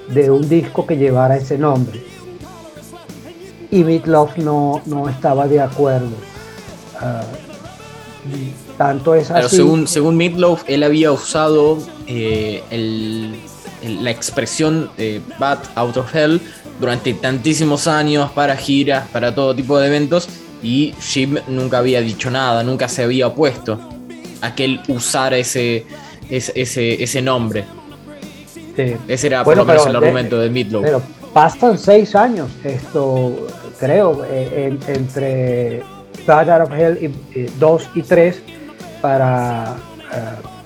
de 0.09 0.31
un 0.31 0.47
disco 0.49 0.87
que 0.87 0.97
llevara 0.97 1.37
ese 1.37 1.57
nombre. 1.57 2.05
Y 3.71 3.83
Meatloaf 3.83 4.37
no, 4.37 4.83
no 4.85 5.09
estaba 5.09 5.49
de 5.49 5.61
acuerdo. 5.61 6.15
Ah, 7.01 7.23
tanto 8.77 9.15
es 9.15 9.31
así. 9.31 9.35
Pero 9.35 9.49
según, 9.49 9.89
según 9.89 10.17
Meatloaf, 10.17 10.63
él 10.67 10.83
había 10.83 11.11
usado 11.11 11.79
eh, 12.07 12.63
la 13.83 14.11
expresión 14.11 14.91
de 14.99 15.23
Bad 15.39 15.59
Out 15.75 15.97
of 15.97 16.15
Hell 16.15 16.41
durante 16.79 17.15
tantísimos 17.15 17.87
años 17.87 18.31
para 18.33 18.57
giras, 18.57 19.09
para 19.09 19.35
todo 19.35 19.55
tipo 19.55 19.79
de 19.79 19.87
eventos 19.87 20.29
y 20.63 20.95
Jim 21.01 21.39
nunca 21.49 21.79
había 21.79 22.03
dicho 22.03 22.31
nada, 22.31 22.63
nunca 22.63 22.89
se 22.89 23.03
había 23.03 23.29
opuesto 23.29 23.96
a 24.41 24.55
que 24.55 24.65
él 24.65 24.81
usara 24.89 25.37
ese, 25.37 25.85
ese, 26.31 27.03
ese, 27.03 27.23
nombre. 27.23 27.65
Ese 29.09 29.27
era 29.27 29.43
por 29.43 29.57
lo 29.57 29.65
menos 29.65 29.87
el 29.87 29.97
argumento 29.97 30.39
de, 30.39 30.51
Midlow. 30.51 30.83
Pero 30.83 31.03
pasan 31.33 31.79
seis 31.79 32.15
años, 32.15 32.51
esto 32.63 33.47
creo, 33.79 34.25
eh, 34.25 34.79
entre 34.89 35.83
Bad 36.27 36.51
Out 36.51 36.69
of 36.69 36.79
Hell 36.79 37.13
2 37.59 37.91
y 37.95 38.03
3 38.03 38.43
para 39.01 39.77
eh, 40.13 40.19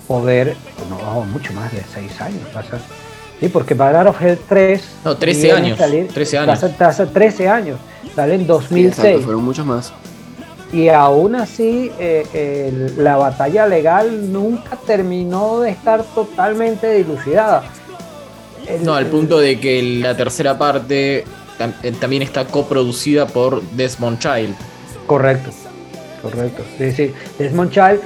poder, 0.09 0.57
no, 0.89 1.23
mucho 1.25 1.53
más 1.53 1.73
de 1.73 1.83
seis 1.93 2.21
años 2.21 2.43
pasan. 2.53 2.81
Sí, 3.39 3.49
porque 3.49 3.75
Bad 3.75 3.97
Out 3.97 4.09
of 4.09 4.23
Hell 4.23 4.39
3... 4.49 4.83
No, 5.05 5.17
13 5.17 5.53
años. 5.53 5.79
13 5.79 6.39
años. 6.39 6.61
13 7.13 7.49
años 7.49 7.79
sale 8.15 8.35
en 8.35 8.47
2006. 8.47 9.25
fueron 9.25 9.45
muchos 9.45 9.67
más. 9.67 9.93
Y 10.73 10.89
aún 10.89 11.35
así, 11.35 11.91
eh, 11.99 12.93
la 12.97 13.17
batalla 13.17 13.67
legal 13.67 14.33
nunca 14.33 14.77
terminó 14.87 15.61
de 15.61 15.71
estar 15.71 16.05
totalmente 16.05 16.93
dilucidada. 16.93 17.65
no, 18.85 18.95
al 18.95 19.07
punto 19.07 19.41
de 19.41 19.59
que 19.59 19.83
la 19.83 20.17
tercera 20.17 20.57
parte 20.57 21.25
eh, 21.83 21.93
también 22.01 22.23
está 22.23 22.45
coproducida 22.45 23.27
por 23.27 23.63
Desmond 23.63 24.21
Child. 24.21 24.55
Correcto, 25.07 25.51
correcto. 26.23 26.63
Sí, 26.79 27.13
Desmond 27.37 27.73
Child, 27.73 28.01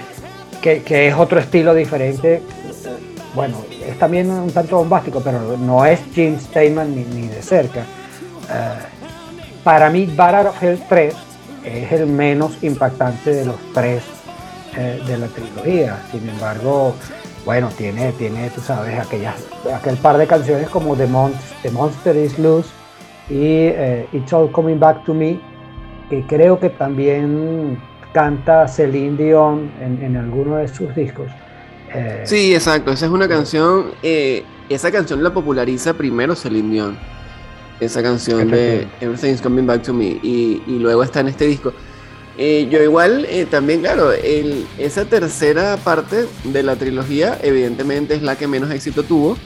que, 0.63 1.09
es 1.09 1.15
otro 1.15 1.39
estilo 1.39 1.75
diferente. 1.75 2.41
Bueno, 3.35 3.63
es 3.87 3.99
también 3.99 4.31
un 4.31 4.51
tanto 4.51 4.79
bombástico, 4.79 5.21
pero 5.21 5.59
no 5.59 5.85
es 5.85 6.01
Jim 6.15 6.39
Steinman 6.41 6.95
ni, 6.95 7.29
de 7.29 7.43
cerca. 7.43 7.81
Eh, 7.81 8.79
para 9.63 9.91
mí, 9.91 10.07
Bad 10.07 10.47
of 10.47 10.63
Hell 10.63 10.83
3 10.89 11.15
es 11.65 11.93
el 11.93 12.07
menos 12.07 12.63
impactante 12.63 13.35
de 13.35 13.45
los 13.47 13.57
tres 13.73 14.03
eh, 14.77 15.01
de 15.07 15.19
la 15.19 15.27
trilogía. 15.29 15.99
Sin 16.11 16.29
embargo, 16.29 16.95
bueno, 17.45 17.71
tiene, 17.77 18.13
tiene 18.13 18.51
tú 18.51 18.61
sabes, 18.61 18.99
aquel 18.99 19.97
par 19.99 20.19
de 20.19 20.27
canciones 20.27 20.69
como 20.69 20.97
The, 20.97 21.07
Monster 21.07 22.17
is 22.17 22.39
Loose 22.39 22.69
y 23.29 23.69
eh, 23.69 24.07
It's 24.13 24.33
All 24.33 24.51
Coming 24.51 24.79
Back 24.79 25.05
to 25.05 25.15
Me, 25.15 25.41
que 26.11 26.23
creo 26.27 26.59
que 26.59 26.71
también 26.71 27.81
canta 28.13 28.69
Celine 28.69 29.17
Dion 29.17 29.71
en, 29.81 30.17
alguno 30.17 30.57
de 30.57 30.69
sus 30.69 30.95
discos. 30.95 31.31
Eh, 31.93 32.23
sí, 32.25 32.55
exacto. 32.55 32.93
Esa 32.93 33.07
es 33.07 33.13
una 33.13 33.29
canción. 33.29 33.93
esa 34.03 34.91
canción 34.91 35.23
la 35.23 35.33
populariza 35.33 35.95
primero 35.95 36.35
Celine 36.35 36.71
Dion 36.71 37.15
esa 37.81 38.03
canción 38.03 38.51
de 38.51 38.87
Everything's 39.01 39.41
Coming 39.41 39.67
Back 39.67 39.83
to 39.83 39.95
Me 39.95 40.19
y, 40.23 40.63
luego 40.67 41.03
está 41.03 41.21
en 41.21 41.29
este 41.29 41.47
disco. 41.47 41.73
Eh, 42.37 42.69
yo 42.71 42.83
igual 42.83 43.27
eh, 43.29 43.47
también, 43.47 43.81
claro, 43.81 44.11
esa 44.13 45.05
tercera 45.05 45.77
parte 45.77 46.27
de 46.43 46.63
la 46.65 46.75
trilogía 46.75 47.39
evidentemente 47.43 48.15
es 48.15 48.23
la 48.23 48.37
que 48.37 48.49
menos 48.49 48.71
éxito 48.71 49.03
tuvo. 49.05 49.37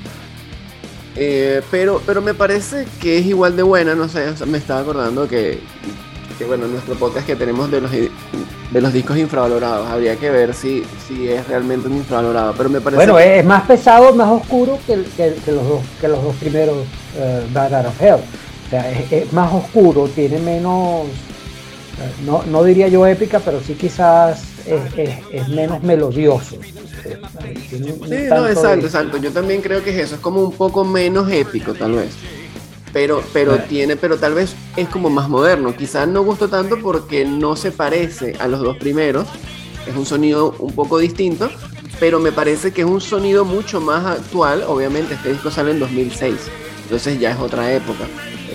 Eh, 1.20 1.62
pero, 1.70 2.00
pero 2.06 2.22
me 2.22 2.32
parece 2.32 2.86
que 3.00 3.18
es 3.18 3.26
igual 3.26 3.56
de 3.56 3.64
buena, 3.64 3.96
no 3.96 4.08
sé, 4.08 4.32
me 4.46 4.58
estaba 4.58 4.80
acordando 4.80 5.26
que, 5.26 5.58
que, 6.38 6.44
bueno, 6.44 6.68
nuestro 6.68 6.94
podcast 6.94 7.26
que 7.26 7.34
tenemos 7.34 7.70
de 7.70 7.80
los, 7.80 7.90
de 7.90 8.80
los 8.80 8.92
discos 8.92 9.18
infravalorados, 9.18 9.88
habría 9.88 10.16
que 10.16 10.30
ver 10.30 10.54
si, 10.54 10.84
si 11.06 11.28
es 11.28 11.46
realmente 11.48 11.88
un 11.88 11.96
infravalorado, 11.96 12.54
pero 12.56 12.70
me 12.70 12.80
parece... 12.80 12.96
Bueno, 12.96 13.18
es 13.18 13.44
más 13.44 13.64
pesado, 13.64 14.14
más 14.14 14.30
oscuro 14.30 14.78
que, 14.86 15.04
que, 15.16 15.52
los, 15.52 15.68
dos, 15.68 15.80
que 16.00 16.06
los 16.06 16.22
dos 16.22 16.36
primeros 16.36 16.76
uh, 16.76 17.52
Bad 17.52 17.86
of 17.86 18.00
Hell. 18.00 18.20
O 18.66 18.70
sea, 18.70 18.90
es, 18.90 19.32
más 19.32 19.52
oscuro, 19.52 20.08
tiene 20.14 20.38
menos, 20.38 21.06
eh, 21.06 22.12
no, 22.24 22.44
no, 22.44 22.62
diría 22.62 22.86
yo 22.86 23.04
épica, 23.06 23.40
pero 23.40 23.60
sí 23.60 23.74
quizás 23.74 24.42
es, 24.64 25.18
es 25.32 25.48
menos 25.48 25.82
melodioso. 25.82 26.56
Sí, 27.68 28.28
no, 28.28 28.46
exacto, 28.46 28.86
exacto. 28.86 29.16
Yo 29.16 29.32
también 29.32 29.60
creo 29.60 29.82
que 29.82 29.90
es 29.90 29.96
eso, 29.96 30.14
es 30.16 30.20
como 30.20 30.42
un 30.42 30.52
poco 30.52 30.84
menos 30.84 31.30
épico, 31.32 31.74
tal 31.74 31.92
vez 31.92 32.14
pero, 32.92 33.22
pero 33.32 33.58
tiene, 33.58 33.96
pero 33.96 34.16
tal 34.16 34.34
vez 34.34 34.54
es 34.78 34.88
como 34.88 35.10
más 35.10 35.28
moderno. 35.28 35.74
Quizás 35.76 36.06
no 36.06 36.22
gustó 36.22 36.48
tanto 36.48 36.78
porque 36.80 37.24
no 37.24 37.56
se 37.56 37.72
parece 37.72 38.36
a 38.38 38.46
los 38.46 38.60
dos 38.60 38.76
primeros. 38.76 39.26
Es 39.86 39.96
un 39.96 40.06
sonido 40.06 40.54
un 40.60 40.72
poco 40.72 40.98
distinto, 40.98 41.50
pero 41.98 42.20
me 42.20 42.30
parece 42.30 42.72
que 42.72 42.82
es 42.82 42.86
un 42.86 43.00
sonido 43.00 43.44
mucho 43.44 43.80
más 43.80 44.06
actual. 44.06 44.62
Obviamente 44.68 45.14
este 45.14 45.32
disco 45.32 45.50
sale 45.50 45.72
en 45.72 45.80
2006, 45.80 46.36
entonces 46.84 47.18
ya 47.18 47.32
es 47.32 47.38
otra 47.38 47.72
época. 47.72 48.04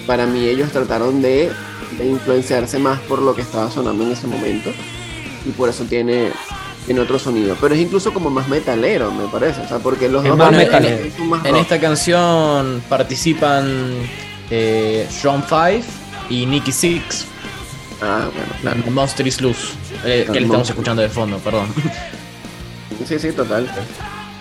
Para 0.07 0.25
mí 0.25 0.45
ellos 0.45 0.71
trataron 0.71 1.21
de, 1.21 1.51
influenciarse 2.01 2.79
más 2.79 2.99
por 3.01 3.21
lo 3.21 3.35
que 3.35 3.41
estaba 3.41 3.69
sonando 3.69 4.03
en 4.03 4.13
ese 4.13 4.25
momento 4.25 4.71
y 5.45 5.51
por 5.51 5.69
eso 5.69 5.83
tiene, 5.83 6.31
tiene 6.85 7.01
otro 7.01 7.19
sonido. 7.19 7.57
Pero 7.59 7.75
es 7.75 7.81
incluso 7.81 8.13
como 8.13 8.29
más 8.29 8.47
metalero, 8.47 9.11
me 9.11 9.27
parece. 9.27 9.61
O 9.61 9.67
sea, 9.67 9.79
porque 9.79 10.07
los 10.07 10.23
dos 10.23 10.39
en, 11.43 11.55
esta 11.55 11.79
canción 11.81 12.81
participan 12.87 13.67
eh, 14.49 15.05
5 15.09 15.55
y 16.33 16.45
Nicky 16.47 16.71
Six. 16.71 17.25
Ah, 18.01 18.27
bueno, 18.33 18.53
claro. 18.61 18.91
Monster 18.91 19.27
is 19.27 19.39
Loose, 19.39 19.73
eh, 20.03 20.27
que 20.31 20.39
le 20.39 20.45
estamos 20.45 20.69
escuchando 20.69 21.01
de 21.01 21.09
fondo, 21.09 21.37
perdón. 21.37 21.67
Sí, 23.07 23.19
sí, 23.19 23.31
total. 23.31 23.67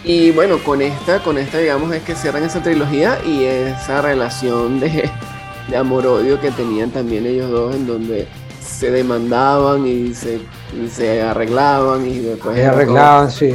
Y 0.05 0.31
bueno, 0.31 0.59
con 0.59 0.83
esta, 0.83 1.21
con 1.21 1.37
esta, 1.39 1.59
digamos, 1.59 1.93
es 1.93 2.03
que 2.03 2.15
cierran 2.15 2.45
esa 2.45 2.63
trilogía 2.63 3.19
y 3.27 3.45
esa 3.45 4.03
relación 4.03 4.79
de, 4.79 5.11
de 5.69 5.77
amor-odio 5.77 6.39
que 6.39 6.51
tenían 6.51 6.91
también 6.91 7.27
ellos 7.27 7.51
dos, 7.51 7.75
en 7.75 7.87
donde 7.87 8.29
se 8.61 8.91
demandaban 8.91 9.87
y 9.87 10.15
se, 10.15 10.39
se 10.95 11.23
arreglaban 11.23 12.07
y 12.07 12.19
después. 12.19 12.57
Se 12.57 12.67
arreglaban, 12.67 13.33
sí. 13.33 13.55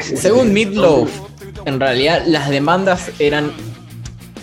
Según 0.00 0.52
Midloaf, 0.52 1.10
en 1.66 1.80
realidad 1.80 2.22
las 2.26 2.48
demandas 2.48 3.10
eran 3.18 3.50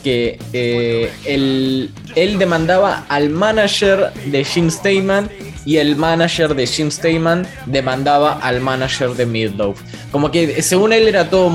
que 0.05 0.37
eh, 0.53 1.11
él, 1.25 2.37
demandaba 2.37 3.05
al 3.09 3.31
manager 3.31 4.13
de 4.27 4.43
Jim 4.43 4.69
Steinman 4.69 5.31
y 5.65 5.77
el 5.77 5.95
manager 5.95 6.53
de 6.53 6.67
Jim 6.67 6.91
Steinman 6.91 7.47
demandaba 7.65 8.33
al 8.33 8.61
manager 8.61 9.15
de 9.15 9.25
Midloaf. 9.25 9.79
Como 10.11 10.29
que 10.29 10.61
según 10.61 10.93
él 10.93 11.07
era 11.07 11.27
todo 11.27 11.51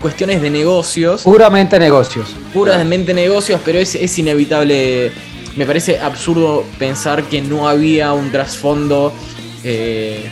cuestiones 0.00 0.42
de 0.42 0.50
negocios. 0.50 1.22
Puramente 1.22 1.78
negocios. 1.78 2.30
Puramente 2.52 3.14
negocios, 3.14 3.60
pero 3.64 3.78
es, 3.78 3.94
es 3.94 4.18
inevitable. 4.18 5.12
Me 5.54 5.64
parece 5.64 6.00
absurdo 6.00 6.64
pensar 6.80 7.22
que 7.22 7.40
no 7.40 7.68
había 7.68 8.12
un 8.12 8.32
trasfondo 8.32 9.12
eh, 9.62 10.28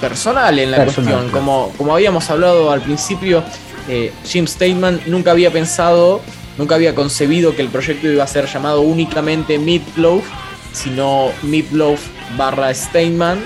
personal 0.00 0.56
en 0.56 0.70
la 0.70 0.84
cuestión. 0.84 1.30
Como, 1.30 1.72
como 1.76 1.96
habíamos 1.96 2.30
hablado 2.30 2.70
al 2.70 2.80
principio, 2.80 3.42
eh, 3.88 4.12
Jim 4.24 4.46
Steinman 4.46 5.00
nunca 5.06 5.32
había 5.32 5.50
pensado 5.50 6.20
Nunca 6.58 6.74
había 6.74 6.94
concebido 6.94 7.54
que 7.54 7.62
el 7.62 7.68
proyecto 7.68 8.08
iba 8.08 8.24
a 8.24 8.26
ser 8.26 8.46
llamado 8.46 8.80
únicamente 8.80 9.58
Meatloaf, 9.58 10.24
sino 10.72 11.30
Meatloaf 11.42 12.00
barra 12.36 12.72
Steinman. 12.72 13.38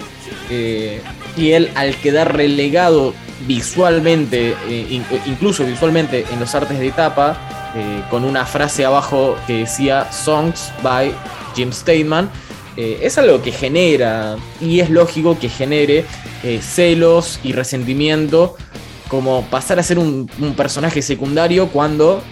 Eh, 0.48 1.00
y 1.36 1.52
él 1.52 1.70
al 1.74 1.96
quedar 1.96 2.36
relegado 2.36 3.14
visualmente, 3.46 4.54
eh, 4.68 5.02
incluso 5.26 5.64
visualmente 5.64 6.24
en 6.32 6.40
los 6.40 6.54
artes 6.54 6.78
de 6.78 6.90
tapa, 6.92 7.72
eh, 7.74 8.02
con 8.10 8.24
una 8.24 8.44
frase 8.44 8.84
abajo 8.84 9.36
que 9.46 9.58
decía 9.58 10.10
Songs 10.12 10.72
by 10.82 11.12
Jim 11.54 11.72
Steinman, 11.72 12.30
eh, 12.76 13.00
es 13.02 13.18
algo 13.18 13.42
que 13.42 13.52
genera, 13.52 14.36
y 14.60 14.80
es 14.80 14.90
lógico 14.90 15.38
que 15.38 15.48
genere 15.48 16.04
celos 16.62 17.38
y 17.42 17.52
resentimiento, 17.52 18.56
como 19.08 19.44
pasar 19.50 19.78
a 19.78 19.82
ser 19.82 19.98
un, 19.98 20.26
personaje 20.56 21.02
secundario 21.02 21.68
cuando 21.68 22.22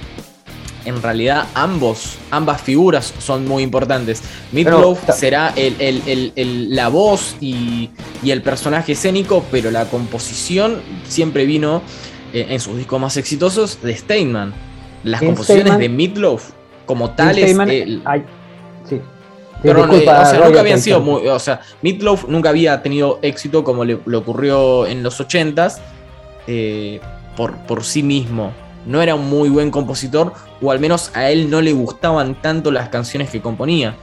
en 0.85 1.03
realidad 1.03 1.47
ambos, 1.55 2.19
ambas 2.31 2.63
figuras 2.63 3.15
son 3.19 3.47
muy 3.47 3.63
importantes. 3.63 4.23
Meatloaf 4.53 5.11
será 5.15 5.55
la 5.57 6.89
voz 6.89 7.37
y, 7.41 7.91
el 8.25 8.43
personaje 8.43 8.93
escénico, 8.93 9.45
pero 9.51 9.71
la 9.71 9.87
composición 9.87 10.81
siempre 11.07 11.47
vino 11.47 11.83
eh, 12.33 12.47
en 12.51 12.61
sus 12.61 12.77
discos 12.77 13.01
más 13.01 13.17
exitosos 13.17 13.81
de 13.83 13.97
Steinman. 13.97 14.55
Las 15.05 15.21
composiciones 15.21 15.79
de 15.79 15.89
Meatloaf 15.89 16.51
como 16.87 17.11
tales. 17.11 17.57
sí. 18.89 19.01
Perdón, 19.63 19.91
eh, 19.93 20.09
o 20.09 20.25
sea, 20.25 20.41
nunca 20.45 20.61
habían 20.61 20.81
sido 20.81 21.01
muy, 21.01 21.27
o 21.27 21.39
sea, 21.41 21.61
Meatloaf 21.83 22.29
nunca 22.29 22.51
había 22.51 22.81
tenido 22.81 23.19
éxito 23.23 23.65
como 23.65 23.85
le, 23.85 23.95
ocurrió 23.95 24.87
en 24.87 25.03
los 25.03 25.21
80s 25.21 25.79
eh, 26.47 27.01
por, 27.37 27.57
por 27.67 27.83
sí 27.83 28.05
mismo. 28.05 28.53
No 28.87 29.03
era 29.03 29.15
un 29.15 29.29
muy 29.29 29.49
buen 29.49 29.71
compositor, 29.71 30.33
o 30.63 30.71
al 30.71 30.81
menos 30.81 31.11
a 31.15 31.31
él 31.31 31.51
no 31.51 31.61
le 31.61 31.73
gustaban 31.73 32.41
tanto 32.41 32.71
las 32.71 32.89
canciones 32.89 33.31
que 33.31 33.41
componía. 33.41 33.97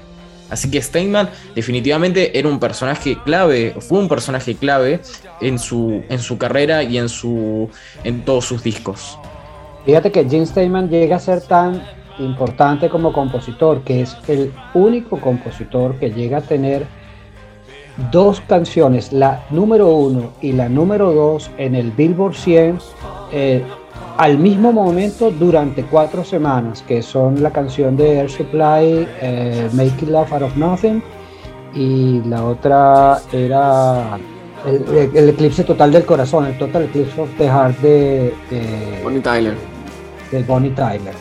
Así 0.49 0.69
que 0.69 0.81
Steinman 0.81 1.29
definitivamente 1.55 2.37
era 2.37 2.47
un 2.47 2.59
personaje 2.59 3.17
clave, 3.23 3.75
fue 3.79 3.99
un 3.99 4.07
personaje 4.07 4.55
clave 4.55 5.01
en 5.41 5.57
su, 5.57 6.03
en 6.07 6.19
su 6.19 6.37
carrera 6.37 6.83
y 6.83 6.97
en, 6.97 7.09
su, 7.09 7.69
en 8.03 8.23
todos 8.23 8.45
sus 8.45 8.63
discos. 8.63 9.17
Fíjate 9.85 10.11
que 10.11 10.27
Jim 10.27 10.45
Steinman 10.45 10.89
llega 10.89 11.15
a 11.15 11.19
ser 11.19 11.41
tan 11.41 11.81
importante 12.19 12.89
como 12.89 13.11
compositor, 13.11 13.81
que 13.81 14.01
es 14.01 14.15
el 14.27 14.53
único 14.73 15.19
compositor 15.19 15.95
que 15.99 16.11
llega 16.11 16.37
a 16.37 16.41
tener 16.41 16.85
dos 18.11 18.41
canciones, 18.41 19.13
la 19.13 19.45
número 19.49 19.87
uno 19.89 20.33
y 20.41 20.51
la 20.51 20.69
número 20.69 21.13
dos 21.13 21.49
en 21.57 21.75
el 21.75 21.91
Billboard 21.91 22.35
100 22.35 22.79
eh, 23.31 23.63
al 24.17 24.37
mismo 24.37 24.71
momento 24.71 25.31
durante 25.31 25.83
cuatro 25.83 26.23
semanas, 26.23 26.83
que 26.87 27.01
son 27.01 27.41
la 27.43 27.51
canción 27.51 27.97
de 27.97 28.19
Air 28.19 28.29
Supply, 28.29 29.07
eh, 29.21 29.69
Make 29.73 30.03
It 30.03 30.09
Love 30.09 30.33
Out 30.33 30.41
of 30.43 30.55
Nothing, 30.55 31.03
y 31.73 32.21
la 32.25 32.45
otra 32.45 33.19
era 33.33 34.17
el, 34.65 35.29
eclipse 35.29 35.63
total 35.63 35.91
del 35.91 36.05
corazón, 36.05 36.45
el 36.45 36.57
Total 36.57 36.83
Eclipse 36.83 37.19
of 37.21 37.29
the 37.37 37.45
Heart 37.45 37.77
de, 37.79 38.33
Bonnie 39.03 39.19
Tyler. 39.19 39.53
De 40.31 40.43
Bonnie 40.43 40.71
Tyler. 40.71 41.13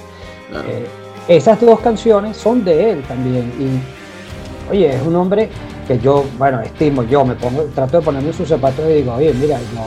Eh, 0.69 0.87
esas 1.27 1.61
dos 1.61 1.81
canciones 1.81 2.37
son 2.37 2.65
de 2.65 2.93
él 2.93 3.03
también. 3.03 3.53
Y 3.59 4.73
oye, 4.73 4.95
es 4.95 5.03
un 5.03 5.17
hombre 5.17 5.49
que 5.85 5.99
yo, 5.99 6.25
bueno, 6.39 6.61
estimo, 6.61 7.03
yo 7.03 7.25
me 7.25 7.35
pongo, 7.35 7.63
trato 7.75 7.99
de 7.99 8.05
ponerme 8.05 8.33
sus 8.33 8.49
zapatos 8.49 8.85
y 8.89 8.95
digo, 8.95 9.15
oye, 9.15 9.33
mira, 9.35 9.59
yo 9.59 9.83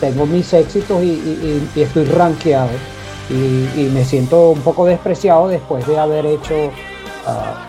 tengo 0.00 0.26
mis 0.26 0.52
éxitos 0.52 1.02
y, 1.02 1.68
estoy 1.76 2.04
rankeado. 2.04 2.70
Y, 3.30 3.90
me 3.92 4.04
siento 4.04 4.50
un 4.50 4.60
poco 4.60 4.86
despreciado 4.86 5.48
después 5.48 5.86
de 5.86 5.98
haber 5.98 6.26
hecho 6.26 6.70
ah, 7.26 7.66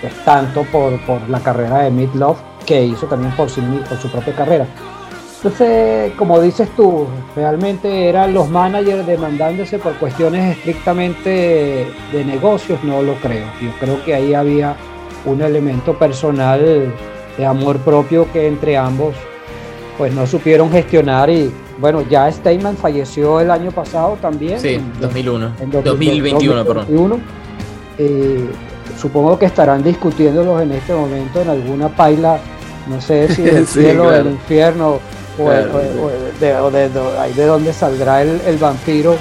pues, 0.00 0.12
tanto 0.24 0.64
por, 0.64 0.98
la 1.28 1.40
carrera 1.40 1.84
de 1.84 1.90
Meat 1.90 2.14
Love 2.14 2.38
que 2.66 2.84
hizo 2.84 3.06
también 3.06 3.34
por, 3.36 3.48
por 3.48 3.98
su 3.98 4.10
propia 4.10 4.34
carrera. 4.34 4.66
Entonces, 5.36 6.12
como 6.16 6.40
dices 6.40 6.68
tú, 6.76 7.06
realmente 7.36 8.08
eran 8.08 8.34
los 8.34 8.50
managers 8.50 9.06
demandándose 9.06 9.78
por 9.78 9.94
cuestiones 9.94 10.56
estrictamente 10.56 11.86
de 12.12 12.24
negocios, 12.24 12.82
no 12.82 13.02
lo 13.02 13.14
creo. 13.14 13.46
Yo 13.62 13.70
creo 13.78 14.04
que 14.04 14.14
ahí 14.16 14.34
había 14.34 14.74
un 15.24 15.40
elemento 15.40 15.96
personal 15.96 16.92
de 17.38 17.46
amor 17.46 17.78
propio 17.78 18.30
que 18.32 18.46
entre 18.46 18.76
ambos 18.76 19.14
pues 19.96 20.12
no 20.12 20.26
supieron 20.26 20.70
gestionar 20.70 21.30
y 21.30 21.50
bueno, 21.78 22.04
ya 22.08 22.30
Steinman 22.30 22.76
falleció 22.76 23.40
el 23.40 23.50
año 23.50 23.70
pasado 23.70 24.16
también. 24.20 24.60
Sí, 24.60 24.74
en 24.74 24.92
2001. 25.00 25.52
En 25.60 25.70
2021, 25.70 26.64
perdón. 26.64 27.22
supongo 29.00 29.38
que 29.38 29.46
estarán 29.46 29.82
discutiéndolos 29.82 30.62
en 30.62 30.72
este 30.72 30.92
momento 30.92 31.40
en 31.40 31.50
alguna 31.50 31.88
paila, 31.88 32.38
no 32.88 33.00
sé 33.00 33.32
si 33.34 33.42
el 33.48 33.66
cielo 33.66 34.08
o 34.08 34.12
el 34.12 34.26
infierno 34.26 34.98
o, 35.38 35.48
de, 36.40 36.54
ahí 37.18 37.32
de 37.32 37.46
donde 37.46 37.72
saldrá 37.72 38.22
el, 38.22 38.58
vampiro 38.58 39.16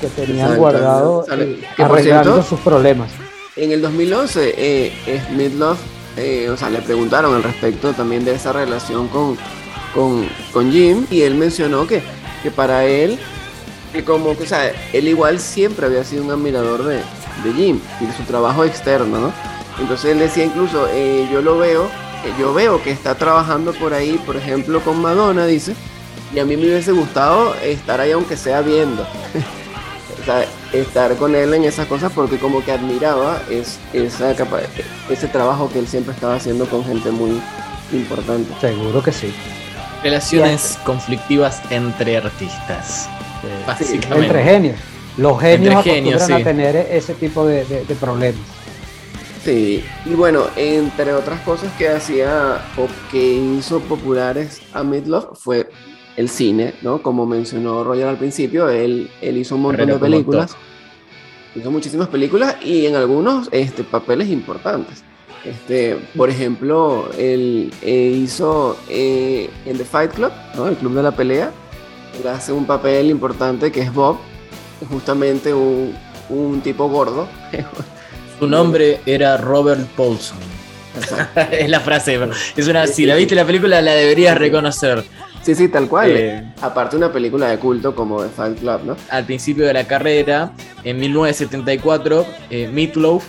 que 0.00 0.08
tenían 0.08 0.56
guardado 0.56 1.24
arreglando 1.78 2.42
sus 2.42 2.60
problemas. 2.60 3.10
En 3.56 3.72
el 3.72 3.80
2011, 3.80 4.54
eh, 4.56 4.92
Love 5.56 5.93
eh, 6.16 6.48
o 6.50 6.56
sea, 6.56 6.70
le 6.70 6.80
preguntaron 6.80 7.34
al 7.34 7.42
respecto 7.42 7.92
también 7.92 8.24
de 8.24 8.34
esa 8.34 8.52
relación 8.52 9.08
con, 9.08 9.36
con, 9.94 10.72
Jim 10.72 11.06
y 11.10 11.22
él 11.22 11.34
mencionó 11.34 11.86
que, 11.86 12.02
que 12.42 12.50
para 12.50 12.84
él, 12.84 13.18
que 13.92 14.04
como 14.04 14.36
que, 14.36 14.44
o 14.44 14.46
sea, 14.46 14.72
él 14.92 15.08
igual 15.08 15.40
siempre 15.40 15.86
había 15.86 16.04
sido 16.04 16.24
un 16.24 16.30
admirador 16.30 16.84
de, 16.84 16.96
de 16.96 17.52
Jim 17.54 17.80
y 18.00 18.06
de 18.06 18.12
su 18.16 18.22
trabajo 18.24 18.64
externo, 18.64 19.18
¿no? 19.18 19.32
Entonces 19.80 20.12
él 20.12 20.18
decía 20.18 20.44
incluso, 20.44 20.88
eh, 20.92 21.28
yo 21.32 21.42
lo 21.42 21.58
veo 21.58 21.88
yo 22.38 22.54
veo 22.54 22.82
que 22.82 22.90
está 22.90 23.14
trabajando 23.14 23.72
por 23.72 23.94
ahí, 23.94 24.20
por 24.24 24.36
ejemplo, 24.36 24.80
con 24.80 25.00
Madonna, 25.00 25.46
dice, 25.46 25.74
y 26.34 26.38
a 26.38 26.44
mí 26.44 26.56
me 26.56 26.64
hubiese 26.64 26.92
gustado 26.92 27.54
estar 27.56 28.00
ahí 28.00 28.12
aunque 28.12 28.36
sea 28.36 28.60
viendo. 28.62 29.06
estar 30.72 31.16
con 31.16 31.34
él 31.34 31.54
en 31.54 31.64
esas 31.64 31.86
cosas 31.86 32.12
porque 32.12 32.38
como 32.38 32.64
que 32.64 32.72
admiraba 32.72 33.42
es, 33.50 33.78
esa 33.92 34.34
ese 35.10 35.28
trabajo 35.28 35.70
que 35.70 35.78
él 35.78 35.86
siempre 35.86 36.14
estaba 36.14 36.36
haciendo 36.36 36.66
con 36.66 36.84
gente 36.84 37.10
muy 37.10 37.40
importante. 37.92 38.52
Seguro 38.60 39.02
que 39.02 39.12
sí. 39.12 39.32
Relaciones 40.02 40.78
conflictivas 40.84 41.62
entre 41.70 42.16
artistas. 42.18 43.08
básicamente. 43.66 44.26
entre 44.26 44.44
genios. 44.44 44.76
Los 45.16 45.40
genios 45.40 45.74
acostumbran 45.76 46.32
a 46.32 46.44
tener 46.44 46.76
ese 46.76 47.14
tipo 47.14 47.46
de 47.46 47.64
problemas. 48.00 48.40
Sí, 49.44 49.84
y 50.06 50.14
bueno, 50.14 50.46
entre 50.56 51.12
otras 51.12 51.38
cosas 51.40 51.70
que 51.76 51.90
hacía 51.90 52.64
o 52.78 52.88
que 53.10 53.22
hizo 53.22 53.78
populares 53.80 54.62
a 54.72 54.82
Midlove 54.82 55.34
fue 55.34 55.68
el 56.16 56.28
cine, 56.28 56.74
¿no? 56.82 57.02
Como 57.02 57.26
mencionó 57.26 57.84
Roger 57.84 58.06
al 58.06 58.16
principio, 58.16 58.68
él, 58.68 59.10
él 59.20 59.38
hizo 59.38 59.56
un 59.56 59.62
montón 59.62 59.86
de 59.86 59.96
películas. 59.96 60.56
Hizo 61.54 61.70
muchísimas 61.70 62.08
películas 62.08 62.56
y 62.64 62.86
en 62.86 62.96
algunos 62.96 63.48
este, 63.52 63.84
papeles 63.84 64.28
importantes. 64.28 65.04
Este, 65.44 65.96
por 66.16 66.30
ejemplo, 66.30 67.10
él 67.18 67.70
hizo 67.82 68.78
eh, 68.88 69.50
en 69.66 69.76
The 69.76 69.84
Fight 69.84 70.12
Club, 70.12 70.32
¿no? 70.56 70.68
el 70.68 70.76
club 70.76 70.94
de 70.94 71.02
la 71.02 71.12
pelea. 71.12 71.52
Él 72.20 72.28
hace 72.28 72.52
un 72.52 72.64
papel 72.64 73.10
importante 73.10 73.70
que 73.70 73.82
es 73.82 73.92
Bob, 73.92 74.16
justamente 74.88 75.52
un, 75.52 75.94
un 76.28 76.60
tipo 76.60 76.88
gordo, 76.88 77.28
Su 78.38 78.48
nombre 78.48 79.00
era 79.06 79.36
Robert 79.36 79.86
Paulson. 79.96 80.38
es 81.50 81.68
la 81.68 81.80
frase. 81.80 82.18
Es 82.56 82.68
una, 82.68 82.86
si 82.86 83.06
la 83.06 83.14
viste 83.14 83.34
la 83.34 83.44
película, 83.44 83.80
la 83.80 83.92
deberías 83.92 84.36
reconocer. 84.36 85.04
Sí, 85.44 85.54
sí, 85.54 85.68
tal 85.68 85.88
cual. 85.88 86.10
Eh, 86.10 86.52
Aparte 86.60 86.96
una 86.96 87.12
película 87.12 87.48
de 87.48 87.58
culto 87.58 87.94
como 87.94 88.22
The 88.22 88.30
Fight 88.30 88.58
Club, 88.58 88.80
¿no? 88.84 88.96
Al 89.10 89.24
principio 89.24 89.66
de 89.66 89.74
la 89.74 89.84
carrera, 89.84 90.52
en 90.82 90.98
1974, 90.98 92.26
eh, 92.50 92.68
Meatloaf 92.72 93.24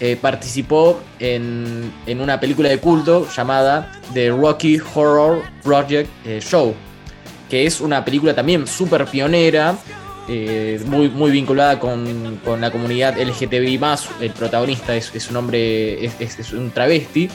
eh, 0.00 0.18
participó 0.20 1.00
en, 1.18 1.92
en, 2.06 2.20
una 2.20 2.40
película 2.40 2.68
de 2.68 2.78
culto 2.78 3.26
llamada 3.34 3.92
The 4.14 4.30
Rocky 4.30 4.80
Horror 4.94 5.42
Project 5.62 6.10
Show, 6.40 6.74
que 7.48 7.66
es 7.66 7.80
una 7.80 8.04
película 8.04 8.34
también 8.34 8.66
súper 8.66 9.06
pionera 9.06 9.76
eh, 10.32 10.80
muy, 10.86 11.08
muy 11.08 11.32
vinculada 11.32 11.80
con, 11.80 12.40
la 12.60 12.70
comunidad 12.70 13.18
LGTBI. 13.18 13.80
El 14.20 14.30
protagonista 14.30 14.94
es, 14.94 15.28
un 15.28 15.36
hombre, 15.36 16.04
es, 16.04 16.52
un 16.52 16.70
travesti. 16.70 17.28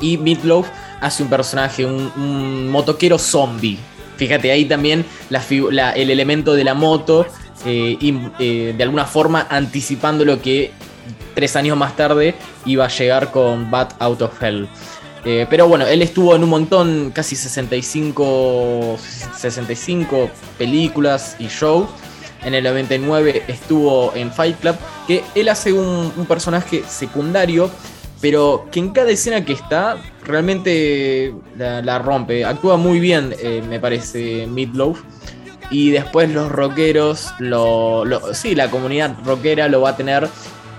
Y 0.00 0.18
Meatloaf 0.18 0.66
hace 1.00 1.22
un 1.22 1.28
personaje, 1.28 1.84
un, 1.84 2.68
motoquero 2.68 3.18
zombie. 3.18 3.78
Fíjate, 4.16 4.50
ahí 4.50 4.66
también 4.66 5.04
el 5.30 6.10
elemento 6.10 6.54
de 6.54 6.64
la 6.64 6.74
moto, 6.74 7.26
eh, 7.64 7.96
eh, 8.38 8.74
de 8.76 8.82
alguna 8.82 9.06
forma 9.06 9.46
anticipando 9.48 10.24
lo 10.24 10.40
que 10.42 10.72
tres 11.34 11.56
años 11.56 11.76
más 11.76 11.96
tarde 11.96 12.34
iba 12.66 12.84
a 12.84 12.88
llegar 12.88 13.30
con 13.30 13.70
Bat 13.70 13.94
Out 13.98 14.22
of 14.22 14.42
Hell. 14.42 14.68
pero 15.48 15.68
bueno, 15.68 15.86
él 15.86 16.02
estuvo 16.02 16.34
en 16.36 16.44
un 16.44 16.50
montón, 16.50 17.12
casi 17.14 17.36
65, 17.36 18.98
65 19.36 20.30
películas 20.58 21.36
y 21.38 21.46
shows 21.46 21.88
en 22.44 22.54
el 22.54 22.64
99 22.64 23.44
estuvo 23.48 24.14
en 24.14 24.32
Fight 24.32 24.58
Club, 24.60 24.76
que 25.06 25.22
él 25.34 25.48
hace 25.48 25.72
un, 25.72 26.10
personaje 26.26 26.82
secundario, 26.88 27.70
pero 28.20 28.66
que 28.70 28.80
en 28.80 28.90
cada 28.90 29.10
escena 29.10 29.44
que 29.44 29.52
está 29.54 29.98
realmente 30.24 31.34
la, 31.56 31.98
rompe. 31.98 32.44
Actúa 32.44 32.76
muy 32.76 33.00
bien, 33.00 33.34
eh, 33.40 33.62
me 33.68 33.80
parece, 33.80 34.46
Meatloaf. 34.46 35.00
Y 35.70 35.90
después 35.90 36.30
los 36.30 36.50
rockeros, 36.50 37.32
lo, 37.38 38.04
sí, 38.32 38.54
la 38.54 38.70
comunidad 38.70 39.14
rockera 39.24 39.68
lo 39.68 39.82
va 39.82 39.90
a 39.90 39.96
tener 39.96 40.28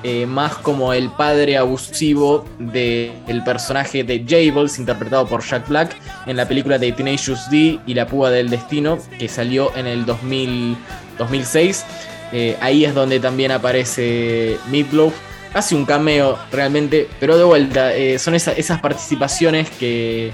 eh, 0.03 0.25
más 0.25 0.55
como 0.55 0.93
el 0.93 1.09
padre 1.11 1.57
abusivo 1.57 2.45
del 2.59 3.43
personaje 3.45 4.03
de 4.03 4.25
Jables, 4.27 4.79
interpretado 4.79 5.25
por 5.27 5.43
Jack 5.43 5.69
Black, 5.69 5.95
en 6.25 6.35
la 6.35 6.47
película 6.47 6.77
de 6.77 6.91
Tenacious 6.91 7.49
D 7.49 7.79
y 7.85 7.93
La 7.93 8.05
Púa 8.05 8.31
del 8.31 8.49
Destino, 8.49 8.97
que 9.17 9.29
salió 9.29 9.73
en 9.75 9.87
el 9.87 10.05
2006. 10.05 11.85
Eh, 12.33 12.57
ahí 12.61 12.83
es 12.83 12.93
donde 12.93 13.19
también 13.19 13.51
aparece 13.51 14.57
Meatloaf. 14.69 15.13
Hace 15.53 15.75
un 15.75 15.85
cameo 15.85 16.37
realmente, 16.51 17.09
pero 17.19 17.37
de 17.37 17.43
vuelta, 17.43 17.93
eh, 17.93 18.17
son 18.19 18.35
esas 18.35 18.79
participaciones 18.79 19.69
que, 19.69 20.31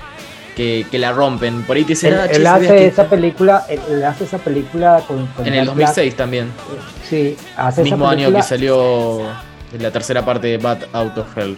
que, 0.55 0.97
la 0.97 1.11
rompen. 1.11 1.63
Por 1.63 1.77
ahí 1.77 1.83
te 1.83 1.89
dicen, 1.89 2.13
él, 2.13 2.45
ah, 2.47 2.55
hace 2.55 2.87
esa 2.87 3.07
película, 3.07 3.65
él, 3.69 4.03
hace 4.03 4.23
esa 4.23 4.39
película 4.39 5.03
con, 5.07 5.27
en 5.45 5.53
el 5.53 5.65
2006 5.65 6.15
también. 6.15 6.51
Sí, 7.07 7.37
hace 7.55 7.83
mismo 7.83 8.07
año 8.07 8.33
que 8.33 8.41
salió 8.41 9.21
la 9.79 9.91
tercera 9.91 10.25
parte 10.25 10.47
de 10.47 10.57
Bad 10.57 10.79
Out 10.93 11.17
of 11.17 11.37
Hell. 11.37 11.57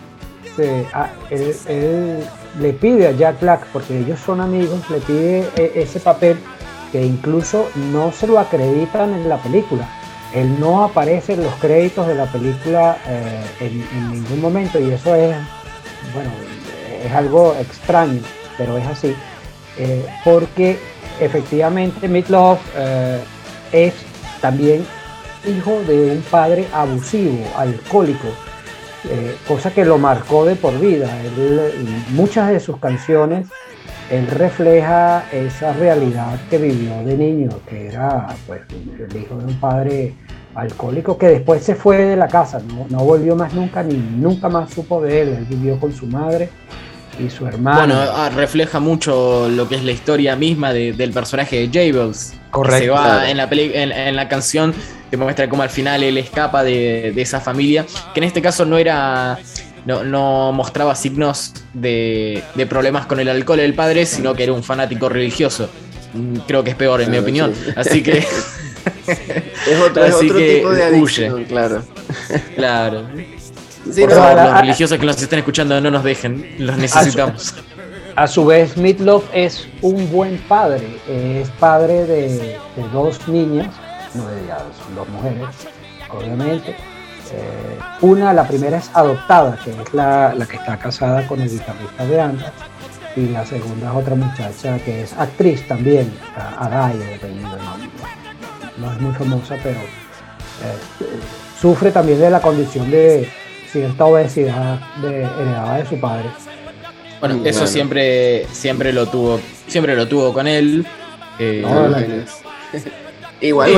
Sí, 0.56 0.64
ah, 0.94 1.10
él, 1.30 2.20
le 2.60 2.74
pide 2.74 3.08
a 3.08 3.12
Jack 3.12 3.40
Black, 3.40 3.66
porque 3.72 3.98
ellos 3.98 4.20
son 4.20 4.42
amigos, 4.42 4.80
le 4.90 4.98
pide 5.00 5.48
e, 5.56 5.72
ese 5.76 6.00
papel 6.00 6.38
que 6.92 7.02
incluso 7.02 7.70
no 7.92 8.12
se 8.12 8.28
lo 8.28 8.40
acreditan 8.40 9.14
en 9.14 9.30
la 9.30 9.38
película. 9.38 9.88
Él 10.34 10.60
no 10.60 10.84
aparece 10.84 11.34
en 11.34 11.44
los 11.44 11.54
créditos 11.56 12.08
de 12.08 12.16
la 12.16 12.26
película 12.26 12.98
eh, 13.08 13.44
en, 13.62 14.12
ningún 14.12 14.42
momento 14.42 14.80
y 14.80 14.92
eso 14.92 15.16
es, 15.16 15.36
bueno, 16.14 16.30
es 17.04 17.12
algo 17.12 17.56
extraño, 17.60 18.22
pero 18.58 18.78
es 18.78 18.86
así. 18.86 19.16
Eh, 19.78 20.06
porque 20.24 20.78
efectivamente 21.20 22.08
Meatloaf 22.08 22.60
eh, 22.76 23.20
es 23.72 23.94
también 24.40 24.86
hijo 25.48 25.82
de 25.88 26.12
un 26.12 26.22
padre 26.30 26.68
abusivo, 26.74 27.46
alcohólico, 27.58 28.28
cosa 29.48 29.74
que 29.74 29.86
lo 29.86 29.98
marcó 29.98 30.44
de 30.46 30.56
por 30.56 30.78
vida. 30.80 31.10
muchas 32.10 32.50
de 32.50 32.60
sus 32.60 32.78
canciones, 32.78 33.48
él 34.10 34.28
refleja 34.28 35.26
esa 35.32 35.74
realidad 35.74 36.40
que 36.50 36.58
vivió 36.58 37.04
de 37.04 37.18
niño, 37.18 37.50
que 37.68 37.88
era 37.88 38.28
pues, 38.48 38.62
el 38.72 39.18
hijo 39.18 39.36
de 39.36 39.46
un 39.46 39.60
padre 39.60 40.16
alcohólico 40.56 41.18
que 41.18 41.28
después 41.28 41.64
se 41.64 41.76
fue 41.76 41.98
de 41.98 42.16
la 42.16 42.28
casa, 42.28 42.60
no, 42.60 42.86
no 42.90 43.04
volvió 43.04 43.36
más 43.36 43.54
nunca, 43.54 43.84
ni 43.84 43.96
nunca 43.96 44.50
más 44.50 44.74
supo 44.74 45.02
de 45.02 45.22
él, 45.22 45.30
él 45.30 45.46
vivió 45.46 45.80
con 45.80 45.94
su 45.94 46.08
madre 46.08 46.50
y 47.20 47.30
su 47.30 47.46
hermano. 47.46 47.78
Bueno, 47.78 47.96
ah, 48.00 48.30
refleja 48.30 48.80
mucho 48.80 49.50
lo 49.50 49.68
que 49.68 49.76
es 49.76 49.84
la 49.84 49.92
historia 49.92 50.36
misma 50.36 50.74
del 50.74 51.12
personaje 51.12 51.68
de 51.68 51.92
Jables. 51.94 52.34
Correcto. 52.52 52.80
Se 52.80 52.90
va 52.90 53.30
en, 53.30 53.38
la 53.38 53.48
en, 53.52 54.16
la 54.16 54.28
canción, 54.28 54.74
te 55.10 55.18
muestra 55.18 55.48
cómo 55.50 55.62
al 55.64 55.70
final 55.70 56.02
él 56.04 56.18
escapa 56.18 56.64
de, 56.64 57.14
esa 57.16 57.40
familia, 57.40 57.86
que 58.14 58.20
en 58.20 58.24
este 58.24 58.42
caso 58.42 58.66
no 58.66 58.78
era. 58.78 59.38
No, 59.86 60.52
mostraba 60.52 60.96
signos 60.96 61.54
de, 61.74 62.44
problemas 62.70 63.06
con 63.06 63.20
el 63.20 63.30
alcohol 63.30 63.58
del 63.58 63.74
padre, 63.74 64.06
sino 64.06 64.34
que 64.34 64.44
era 64.44 64.54
un 64.54 64.64
fanático 64.64 65.10
religioso. 65.10 65.70
Mm, 66.14 66.38
creo 66.48 66.64
que 66.64 66.72
es 66.72 66.76
peor, 66.76 67.02
en 67.02 67.12
mi 67.12 67.18
opinión. 67.18 67.54
Así 67.76 68.04
que. 68.04 68.20
es 69.08 69.80
otro, 69.82 70.20
tipo 70.20 70.72
de 70.72 70.84
adicción, 70.84 71.46
claro. 71.46 71.84
Claro 72.56 73.08
los 73.86 74.60
religiosos 74.60 74.98
que 74.98 75.06
nos 75.06 75.22
están 75.22 75.40
escuchando 75.40 75.80
no 75.82 75.92
nos 75.92 76.04
dejen, 76.04 76.56
los 76.60 76.78
necesitamos. 76.78 77.54
A 78.16 78.28
su, 78.28 78.46
vez, 78.46 78.76
Meatloaf 78.76 79.24
es 79.34 79.68
un 79.82 80.12
buen 80.12 80.38
padre, 80.40 81.00
es 81.08 81.50
padre 81.52 82.06
de, 82.06 82.58
dos 82.92 83.28
niñas, 83.28 83.74
no 84.14 84.28
de 84.28 84.42
dos 84.96 85.08
mujeres, 85.10 85.48
obviamente. 86.10 86.76
Eh, 87.32 87.80
una, 88.02 88.34
la 88.34 88.48
primera 88.48 88.78
es 88.78 88.90
adoptada, 88.94 89.58
que 89.64 89.72
es 89.72 89.94
la, 89.94 90.34
que 90.50 90.56
está 90.56 90.78
casada 90.78 91.28
con 91.28 91.42
el 91.42 91.50
guitarrista 91.50 92.06
de 92.06 92.22
Anta, 92.22 92.54
y 93.16 93.28
la 93.28 93.46
segunda 93.46 93.90
es 93.92 93.96
otra 93.96 94.16
muchacha 94.16 94.80
que 94.80 95.04
es 95.04 95.14
actriz 95.14 95.68
también, 95.68 96.12
Araya, 96.58 97.06
no, 98.78 98.86
no 98.86 98.94
es 98.94 99.02
muy 99.02 99.14
famosa, 99.14 99.56
pero 99.62 99.80
eh, 99.80 101.20
sufre 101.60 101.92
también 101.92 102.20
de 102.20 102.30
la 102.30 102.42
condición 102.42 102.90
de, 102.90 103.30
cierta 103.72 104.06
obesidad 104.06 104.80
de, 105.02 105.24
heredada 105.24 105.78
de 105.78 105.86
su 105.86 106.00
padre. 106.00 106.30
Bueno, 107.20 107.42
eso 107.46 107.68
siempre, 107.68 108.48
siempre 108.52 108.94
lo 108.94 109.08
tuvo, 109.08 109.40
siempre 109.68 109.96
lo 109.96 110.08
tuvo 110.08 110.34
con 110.34 110.48
él. 110.48 110.86
Eh, 111.38 111.66
igual, 113.42 113.72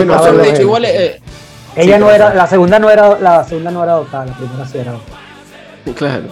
igual 0.60 0.86
eh, 0.86 1.20
ella 1.76 1.98
no 1.98 2.12
era, 2.12 2.34
la 2.34 2.48
segunda 2.48 2.80
no 2.80 2.90
era, 2.90 3.20
la 3.20 3.44
segunda 3.44 3.72
no 3.72 3.84
era 3.84 3.94
adoptada, 3.94 4.26
la 4.26 4.34
primera 4.38 4.68
sí 4.68 4.78
era 4.78 4.94
Claro. 5.96 6.26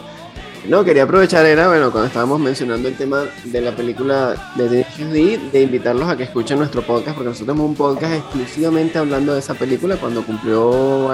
No, 0.68 0.84
quería 0.84 1.04
aprovechar, 1.04 1.46
era, 1.46 1.70
bueno, 1.70 1.90
cuando 1.92 2.08
estábamos 2.08 2.40
mencionando 2.40 2.90
el 2.90 2.98
tema 2.98 3.24
de 3.46 3.62
la 3.62 3.72
película 3.72 4.36
de 4.56 4.70
D, 4.70 5.40
de 5.52 5.62
invitarlos 5.62 6.08
a 6.10 6.18
que 6.18 6.24
escuchen 6.24 6.60
nuestro 6.60 6.82
podcast, 6.82 7.16
porque 7.16 7.30
nosotros 7.30 7.48
tenemos 7.48 7.70
un 7.70 7.76
podcast 7.76 8.14
exclusivamente 8.14 9.00
hablando 9.00 9.34
de 9.34 9.40
esa 9.40 9.54
película 9.54 9.96
cuando 9.96 10.24
cumplió 10.24 11.10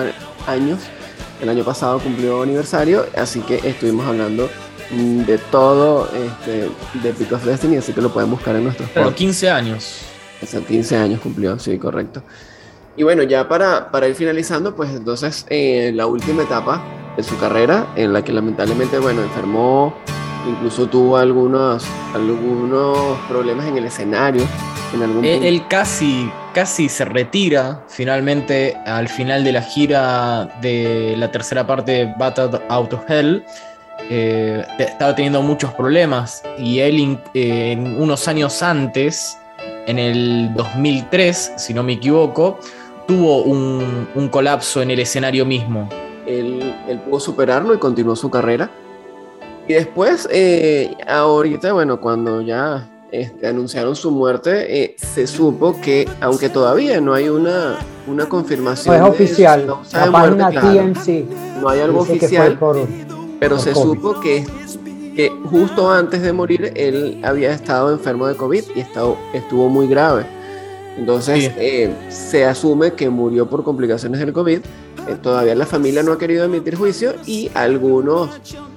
años 0.47 0.79
el 1.41 1.49
año 1.49 1.63
pasado 1.63 1.99
cumplió 1.99 2.43
aniversario, 2.43 3.05
así 3.15 3.41
que 3.41 3.55
estuvimos 3.63 4.07
hablando 4.07 4.49
de 4.91 5.37
todo 5.37 6.09
este, 6.13 6.69
de 7.01 7.13
Pick 7.13 7.31
of 7.31 7.43
Destiny, 7.43 7.77
así 7.77 7.91
que 7.93 8.01
lo 8.01 8.13
pueden 8.13 8.29
buscar 8.29 8.55
en 8.55 8.63
nuestros 8.65 8.89
Pero 8.93 9.13
15 9.13 9.49
años. 9.49 10.01
Hace 10.41 10.61
15 10.61 10.97
años 10.97 11.21
cumplió, 11.21 11.57
sí, 11.59 11.77
correcto. 11.77 12.21
Y 12.97 13.03
bueno, 13.03 13.23
ya 13.23 13.47
para, 13.47 13.91
para 13.91 14.07
ir 14.07 14.15
finalizando, 14.15 14.75
pues 14.75 14.89
entonces 14.91 15.45
eh, 15.49 15.91
la 15.93 16.07
última 16.07 16.43
etapa 16.43 16.83
de 17.17 17.23
su 17.23 17.37
carrera, 17.37 17.87
en 17.95 18.13
la 18.13 18.23
que 18.23 18.31
lamentablemente, 18.31 18.99
bueno, 18.99 19.21
enfermó, 19.21 19.93
incluso 20.47 20.87
tuvo 20.87 21.17
algunos, 21.17 21.85
algunos 22.13 23.17
problemas 23.27 23.65
en 23.67 23.77
el 23.77 23.85
escenario. 23.85 24.43
En 24.93 25.03
algún 25.03 25.25
él, 25.25 25.43
él 25.43 25.67
casi 25.67 26.31
casi 26.55 26.87
se 26.87 27.03
retira 27.03 27.83
finalmente 27.89 28.77
al 28.85 29.09
final 29.09 29.43
de 29.43 29.51
la 29.51 29.61
gira 29.61 30.45
de 30.61 31.15
la 31.17 31.29
tercera 31.29 31.67
parte 31.67 31.91
de 31.91 32.13
Battle 32.17 32.61
Out 32.69 32.93
of 32.93 33.09
Hell. 33.09 33.43
Eh, 34.09 34.65
estaba 34.79 35.13
teniendo 35.13 35.41
muchos 35.41 35.73
problemas 35.73 36.43
y 36.57 36.79
él 36.79 37.19
eh, 37.33 37.75
unos 37.97 38.29
años 38.29 38.63
antes, 38.63 39.37
en 39.85 39.99
el 39.99 40.53
2003, 40.55 41.53
si 41.57 41.73
no 41.73 41.83
me 41.83 41.93
equivoco, 41.93 42.57
tuvo 43.07 43.43
un, 43.43 44.29
colapso 44.31 44.81
en 44.81 44.91
el 44.91 44.99
escenario 44.99 45.45
mismo. 45.45 45.89
Él, 46.25 46.73
pudo 47.05 47.19
superarlo 47.19 47.73
y 47.73 47.77
continuó 47.77 48.15
su 48.15 48.29
carrera. 48.29 48.69
Y 49.67 49.73
después, 49.73 50.27
eh, 50.31 50.95
ahorita, 51.07 51.73
bueno, 51.73 51.99
cuando 51.99 52.41
ya 52.41 52.87
este, 53.11 53.47
anunciaron 53.47 53.95
su 53.95 54.11
muerte, 54.11 54.83
eh, 54.83 54.95
se 54.97 55.25
supo 55.25 55.79
que, 55.81 56.07
aunque 56.21 56.49
todavía 56.49 56.99
no 57.01 57.13
hay 57.13 57.29
una, 57.29 57.77
una 58.07 58.27
confirmación. 58.27 58.99
No 58.99 59.07
es 59.07 59.11
oficial, 59.13 59.67
la 59.93 60.11
página 60.11 60.49
No 61.61 61.69
hay 61.69 61.79
algo 61.79 62.01
oficial, 62.01 62.59
pero 63.39 63.57
se 63.59 63.73
supo 63.73 64.19
que, 64.19 64.45
que 65.15 65.31
justo 65.49 65.91
antes 65.91 66.21
de 66.21 66.33
morir 66.33 66.73
él 66.75 67.21
había 67.23 67.51
estado 67.51 67.91
enfermo 67.91 68.27
de 68.27 68.35
COVID 68.35 68.63
y 68.75 68.79
estado, 68.79 69.17
estuvo 69.33 69.69
muy 69.69 69.87
grave. 69.87 70.25
Entonces 70.97 71.51
eh, 71.57 71.93
se 72.09 72.45
asume 72.45 72.93
que 72.93 73.09
murió 73.09 73.49
por 73.49 73.63
complicaciones 73.63 74.19
del 74.19 74.33
COVID. 74.33 74.59
Eh, 75.07 75.15
todavía 75.21 75.53
la 75.55 75.65
familia 75.65 76.01
no 76.03 76.13
ha 76.13 76.17
querido 76.17 76.45
emitir 76.45 76.75
juicio 76.75 77.13
y 77.25 77.51
algunos, 77.53 78.29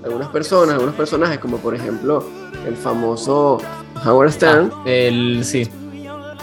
algunas 0.04 0.28
personas, 0.28 0.74
algunos 0.74 0.94
personajes, 0.94 1.38
como 1.38 1.58
por 1.58 1.74
ejemplo 1.74 2.24
el 2.66 2.76
famoso 2.76 3.58
Howard 4.04 4.32
Stern, 4.32 4.70
ah, 4.74 4.82
el, 4.84 5.44
sí. 5.44 5.68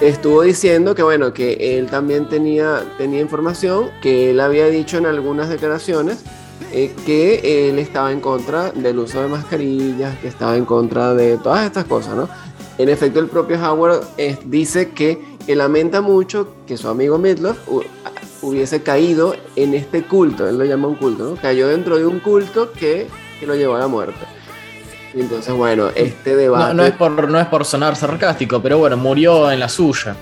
estuvo 0.01 0.41
diciendo 0.41 0.95
que 0.95 1.03
bueno, 1.03 1.33
que 1.33 1.77
él 1.77 1.87
también 1.87 2.27
tenía, 2.29 2.83
tenía 2.97 3.21
información, 3.21 3.89
que 4.01 4.31
él 4.31 4.39
había 4.39 4.67
dicho 4.67 4.97
en 4.97 5.05
algunas 5.05 5.49
declaraciones 5.49 6.23
eh, 6.71 6.93
que 7.05 7.69
él 7.69 7.77
estaba 7.79 8.11
en 8.11 8.21
contra 8.21 8.71
del 8.71 8.97
uso 8.97 9.21
de 9.21 9.27
mascarillas, 9.27 10.17
que 10.19 10.27
estaba 10.27 10.57
en 10.57 10.65
contra 10.65 11.13
de 11.13 11.37
todas 11.37 11.65
estas 11.65 11.85
cosas, 11.85 12.15
¿no? 12.15 12.27
En 12.77 12.89
efecto, 12.89 13.19
el 13.19 13.27
propio 13.27 13.57
Howard 13.57 14.03
eh, 14.17 14.37
dice 14.45 14.89
que, 14.89 15.34
que, 15.45 15.55
lamenta 15.55 16.01
mucho 16.01 16.53
que 16.67 16.77
su 16.77 16.87
amigo 16.87 17.17
Midlove 17.17 17.57
hubiese 18.41 18.83
caído 18.83 19.35
en 19.55 19.73
este 19.73 20.03
culto, 20.03 20.47
él 20.47 20.57
lo 20.57 20.65
llama 20.65 20.87
un 20.87 20.95
culto, 20.95 21.31
¿no? 21.31 21.35
Cayó 21.35 21.67
dentro 21.67 21.97
de 21.97 22.05
un 22.05 22.19
culto 22.19 22.71
que, 22.71 23.07
que 23.39 23.47
lo 23.47 23.55
llevó 23.55 23.75
a 23.75 23.79
la 23.79 23.87
muerte. 23.87 24.19
Entonces, 25.13 25.53
bueno, 25.53 25.89
este 25.95 26.35
debate. 26.35 26.73
No, 26.73 26.83
es 26.83 26.91
por, 26.91 27.29
no 27.29 27.39
es 27.39 27.47
por 27.47 27.65
sonar 27.65 27.95
sarcástico, 27.95 28.61
pero 28.61 28.77
bueno, 28.77 28.97
murió 28.97 29.49
en 29.49 29.59
la 29.59 29.69
suya. 29.69 30.15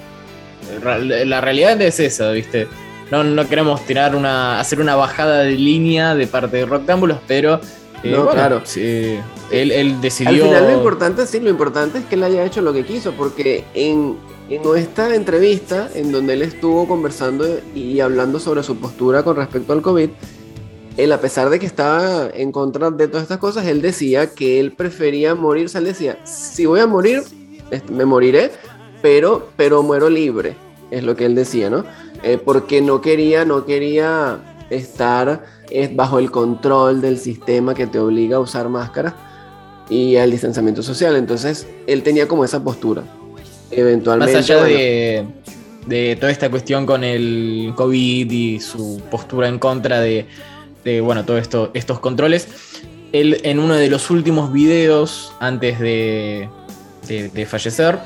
La 0.84 1.42
realidad 1.42 1.82
es 1.82 2.00
esa, 2.00 2.32
¿viste? 2.32 2.68
No, 3.12 3.24
no 3.24 3.48
queremos 3.48 3.86
tirar 3.86 4.16
una, 4.16 4.60
hacer 4.60 4.80
una 4.80 4.96
bajada 4.96 5.40
de 5.40 5.52
línea 5.52 6.16
de 6.16 6.28
parte 6.28 6.58
de 6.58 6.66
Roctámbulos, 6.66 7.18
pero. 7.28 7.60
Eh, 8.04 8.12
no, 8.12 8.28
claro. 8.30 8.62
Sí, 8.64 9.18
él, 9.52 9.72
él, 9.72 10.02
decidió. 10.02 10.46
Al 10.46 10.50
final, 10.50 10.64
lo 10.64 10.74
importante, 10.74 11.26
sí, 11.26 11.40
lo 11.40 11.50
importante 11.50 12.00
es 12.00 12.06
que 12.06 12.16
él 12.16 12.24
haya 12.24 12.44
hecho 12.44 12.62
lo 12.62 12.74
que 12.74 12.86
quiso, 12.86 13.14
porque 13.14 13.66
en, 13.74 14.18
en 14.50 14.62
esta 14.78 15.16
entrevista, 15.16 15.90
en 15.94 16.12
donde 16.12 16.34
él 16.34 16.42
estuvo 16.42 16.88
conversando 16.88 17.46
y 17.74 18.00
hablando 18.00 18.40
sobre 18.40 18.64
su 18.64 18.76
postura 18.78 19.24
con 19.24 19.36
respecto 19.36 19.74
al 19.74 19.82
COVID, 19.82 20.10
él, 20.98 21.12
a 21.12 21.20
pesar 21.20 21.50
de 21.50 21.60
que 21.60 21.66
estaba 21.66 22.30
en 22.34 22.52
contra 22.52 22.92
de 22.92 23.08
todas 23.08 23.24
estas 23.24 23.40
cosas, 23.40 23.66
él 23.66 23.82
decía 23.82 24.28
que 24.28 24.60
él 24.60 24.74
prefería 24.74 25.34
morir. 25.34 25.66
O 25.66 25.70
sea, 25.70 25.80
él 25.80 25.86
decía, 25.86 26.20
si 26.24 26.66
voy 26.66 26.82
a 26.82 26.88
morir, 26.88 27.24
este, 27.72 27.92
me 27.92 28.06
moriré, 28.06 28.52
pero, 29.02 29.50
pero 29.56 29.82
muero 29.82 30.10
libre, 30.10 30.56
es 30.92 31.04
lo 31.04 31.16
que 31.16 31.26
él 31.26 31.34
decía, 31.34 31.70
¿no? 31.70 31.84
Eh, 32.22 32.38
porque 32.44 32.82
no 32.82 33.02
quería, 33.02 33.44
no 33.44 33.66
quería 33.66 34.40
estar 34.70 35.46
bajo 35.96 36.20
el 36.20 36.30
control 36.30 37.02
del 37.02 37.18
sistema 37.18 37.74
que 37.74 37.88
te 37.88 37.98
obliga 37.98 38.38
a 38.38 38.40
usar 38.40 38.70
máscara 38.70 39.16
y 39.90 40.18
al 40.18 40.30
distanciamiento 40.30 40.84
social. 40.84 41.16
Entonces, 41.16 41.68
él 41.88 42.04
tenía 42.04 42.28
como 42.28 42.46
esa 42.46 42.64
postura. 42.64 43.04
Eventualmente. 43.76 44.36
Más 44.36 44.50
allá 44.50 44.64
de, 44.64 45.26
de 45.88 46.16
toda 46.16 46.32
esta 46.32 46.50
cuestión 46.50 46.86
con 46.86 47.04
el 47.04 47.74
COVID 47.76 48.32
y 48.32 48.60
su 48.60 49.02
postura 49.10 49.48
en 49.48 49.60
contra 49.60 50.00
de, 50.00 50.28
de 50.84 51.02
bueno, 51.02 51.26
todos 51.26 51.42
esto, 51.42 51.72
estos 51.74 52.00
controles, 52.00 52.48
él 53.12 53.40
en 53.44 53.60
uno 53.60 53.76
de 53.76 53.90
los 53.90 54.10
últimos 54.10 54.52
videos 54.52 55.34
antes 55.40 55.80
de, 55.80 56.50
de, 57.08 57.46
fallecer, 57.46 58.00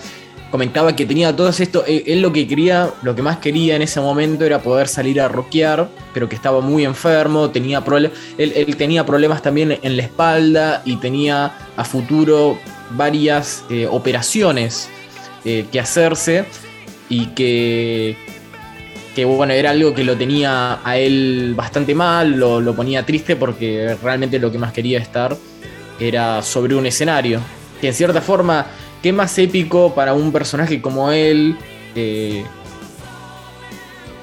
comentaba 0.52 0.96
que 0.96 1.06
tenía 1.06 1.36
todo 1.36 1.50
esto, 1.50 1.84
él, 1.86 2.22
lo 2.22 2.32
que 2.34 2.48
quería, 2.48 2.92
lo 3.04 3.16
que 3.16 3.22
más 3.22 3.38
quería 3.38 3.76
en 3.76 3.82
ese 3.82 4.00
momento 4.00 4.46
era 4.46 4.62
poder 4.62 4.88
salir 4.88 5.22
a 5.22 5.28
rockear, 5.28 5.88
pero 6.14 6.28
que 6.28 6.36
estaba 6.36 6.62
muy 6.62 6.84
enfermo, 6.84 7.50
tenía 7.50 7.84
problemas, 7.84 8.18
él, 8.38 8.76
tenía 8.78 9.06
problemas 9.06 9.42
también 9.42 9.78
en 9.82 9.98
la 9.98 10.04
espalda 10.04 10.82
y 10.86 10.98
tenía 10.98 11.54
a 11.76 11.84
futuro 11.84 12.58
varias 12.92 13.64
eh, 13.70 13.88
operaciones 13.90 14.90
eh, 15.50 15.66
que 15.72 15.80
hacerse 15.80 16.44
y 17.08 17.28
que, 17.28 18.18
que, 19.16 19.24
bueno, 19.24 19.54
era 19.54 19.70
algo 19.70 19.94
que 19.94 20.04
lo 20.04 20.18
tenía 20.18 20.82
a 20.84 20.98
él 20.98 21.54
bastante 21.56 21.96
mal, 21.96 22.32
lo, 22.32 22.60
lo 22.60 22.76
ponía 22.76 23.06
triste 23.06 23.38
porque 23.38 23.96
realmente 24.04 24.40
lo 24.40 24.52
que 24.52 24.58
más 24.58 24.74
quería 24.74 25.00
estar 25.00 25.38
era 26.02 26.42
sobre 26.42 26.76
un 26.76 26.86
escenario, 26.86 27.40
que 27.80 27.88
en 27.88 27.94
cierta 27.94 28.20
forma 28.20 28.68
qué 29.02 29.14
más 29.14 29.38
épico 29.38 29.96
para 29.96 30.14
un 30.14 30.34
personaje 30.34 30.82
como 30.82 31.14
él. 31.14 31.56
Eh, 31.96 32.44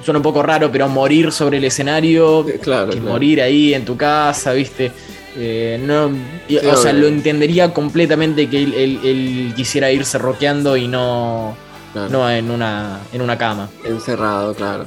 suena 0.04 0.18
un 0.18 0.22
poco 0.22 0.42
raro, 0.42 0.70
pero 0.70 0.86
morir 0.90 1.32
sobre 1.32 1.56
el 1.56 1.64
escenario, 1.64 2.44
claro, 2.60 2.94
morir 2.98 3.40
ahí 3.40 3.72
en 3.72 3.86
tu 3.86 3.96
casa, 3.96 4.52
¿viste? 4.52 4.92
Eh, 5.36 5.80
no, 5.82 6.06
o 6.06 6.76
sea, 6.76 6.92
lo 6.92 7.06
entendería 7.06 7.72
completamente 7.72 8.48
que 8.48 8.62
él, 8.62 9.52
quisiera 9.56 9.90
irse 9.90 10.18
roqueando 10.18 10.76
y 10.76 10.86
no, 10.86 11.56
no 11.94 12.30
en, 12.30 12.50
una, 12.50 13.00
en 13.12 13.20
una 13.20 13.36
cama. 13.36 13.68
Encerrado, 13.84 14.54
claro. 14.54 14.84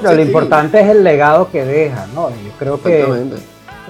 Pero 0.00 0.14
lo 0.14 0.22
importante 0.22 0.80
es 0.80 0.88
el 0.88 1.04
legado 1.04 1.50
que 1.50 1.64
deja, 1.64 2.06
¿no? 2.14 2.30
Yo 2.30 2.52
creo 2.58 2.82
que 2.82 3.02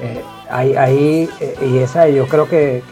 eh, 0.02 0.22
ahí, 0.50 1.28
eh, 1.40 1.54
y 1.62 1.78
esa 1.78 2.08
yo 2.08 2.26
creo 2.26 2.48
que, 2.48 2.82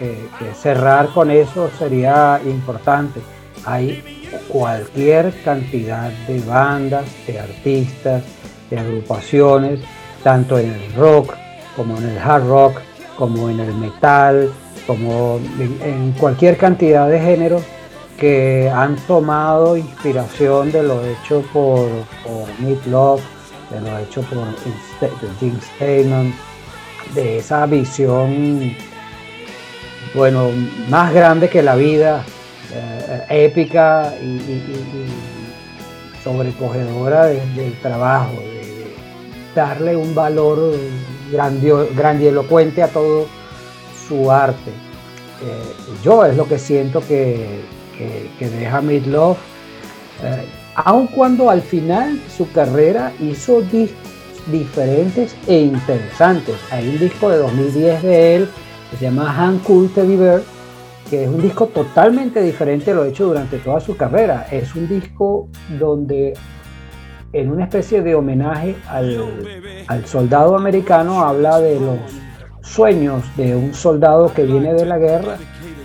cerrar 0.54 1.08
con 1.08 1.30
eso 1.30 1.70
sería 1.78 2.40
importante. 2.44 3.20
Hay 3.64 4.22
cualquier 4.46 5.32
cantidad 5.42 6.10
de 6.28 6.40
bandas, 6.40 7.06
de 7.26 7.40
artistas, 7.40 8.22
de 8.70 8.78
agrupaciones, 8.78 9.80
tanto 10.22 10.58
en 10.58 10.70
el 10.70 10.94
rock 10.94 11.34
como 11.78 11.96
en 11.96 12.08
el 12.08 12.18
hard 12.18 12.46
rock, 12.46 12.80
como 13.16 13.48
en 13.48 13.60
el 13.60 13.72
metal, 13.72 14.52
como 14.86 15.40
en, 15.60 16.12
cualquier 16.18 16.56
cantidad 16.56 17.08
de 17.08 17.20
géneros 17.20 17.62
que 18.18 18.68
han 18.68 18.96
tomado 19.06 19.76
inspiración 19.76 20.72
de 20.72 20.82
lo 20.82 21.06
hecho 21.06 21.42
por, 21.52 21.88
por 22.24 22.48
Meat 22.58 22.84
Love, 22.86 23.22
de 23.70 23.80
lo 23.80 23.96
hecho 23.98 24.22
por 24.22 24.44
Jim 25.38 25.56
Steinman, 25.76 26.34
de 27.14 27.38
esa 27.38 27.64
visión, 27.66 28.74
bueno, 30.14 30.50
más 30.88 31.14
grande 31.14 31.48
que 31.48 31.62
la 31.62 31.76
vida, 31.76 32.24
eh, 32.74 33.46
épica 33.46 34.14
y, 34.20 34.40
sobrecogedora 36.24 37.26
del 37.26 37.78
trabajo, 37.80 38.32
de, 38.40 38.58
darle 39.54 39.96
un 39.96 40.14
valor 40.14 40.58
grandio, 41.30 41.88
grandilocuente 41.94 42.82
a 42.82 42.88
todo 42.88 43.26
su 44.06 44.30
arte. 44.30 44.70
Eh, 45.42 45.94
yo 46.02 46.24
es 46.24 46.36
lo 46.36 46.46
que 46.48 46.58
siento 46.58 47.00
que, 47.06 47.60
que, 48.38 48.48
deja 48.48 48.80
Midlove, 48.80 49.36
eh, 50.22 50.44
aun 50.74 51.06
cuando 51.08 51.50
al 51.50 51.62
final 51.62 52.20
su 52.36 52.50
carrera 52.52 53.12
hizo 53.20 53.60
discos 53.62 54.08
diferentes 54.50 55.36
e 55.46 55.60
interesantes. 55.60 56.56
Hay 56.70 56.88
un 56.88 56.98
disco 56.98 57.30
de 57.30 57.38
2010 57.38 58.02
de 58.02 58.36
él 58.36 58.48
que 58.90 58.96
se 58.96 59.04
llama 59.04 59.34
Han 59.36 59.58
Cool 59.60 59.90
Teddy 59.90 60.42
que 61.10 61.24
es 61.24 61.28
un 61.28 61.40
disco 61.40 61.66
totalmente 61.68 62.42
diferente 62.42 62.90
a 62.90 62.94
lo 62.94 63.04
hecho 63.06 63.26
durante 63.26 63.58
toda 63.58 63.80
su 63.80 63.96
carrera. 63.96 64.46
Es 64.50 64.74
un 64.74 64.88
disco 64.88 65.48
donde 65.78 66.34
en 67.32 67.50
una 67.50 67.64
especie 67.64 68.02
de 68.02 68.14
homenaje 68.14 68.76
al, 68.88 69.84
al 69.86 70.06
soldado 70.06 70.56
americano 70.56 71.24
habla 71.24 71.60
de 71.60 71.78
los 71.78 71.98
sueños 72.62 73.24
de 73.36 73.54
un 73.54 73.74
soldado 73.74 74.32
que 74.32 74.44
viene 74.44 74.74
de 74.74 74.86
la 74.86 74.98
guerra 74.98 75.36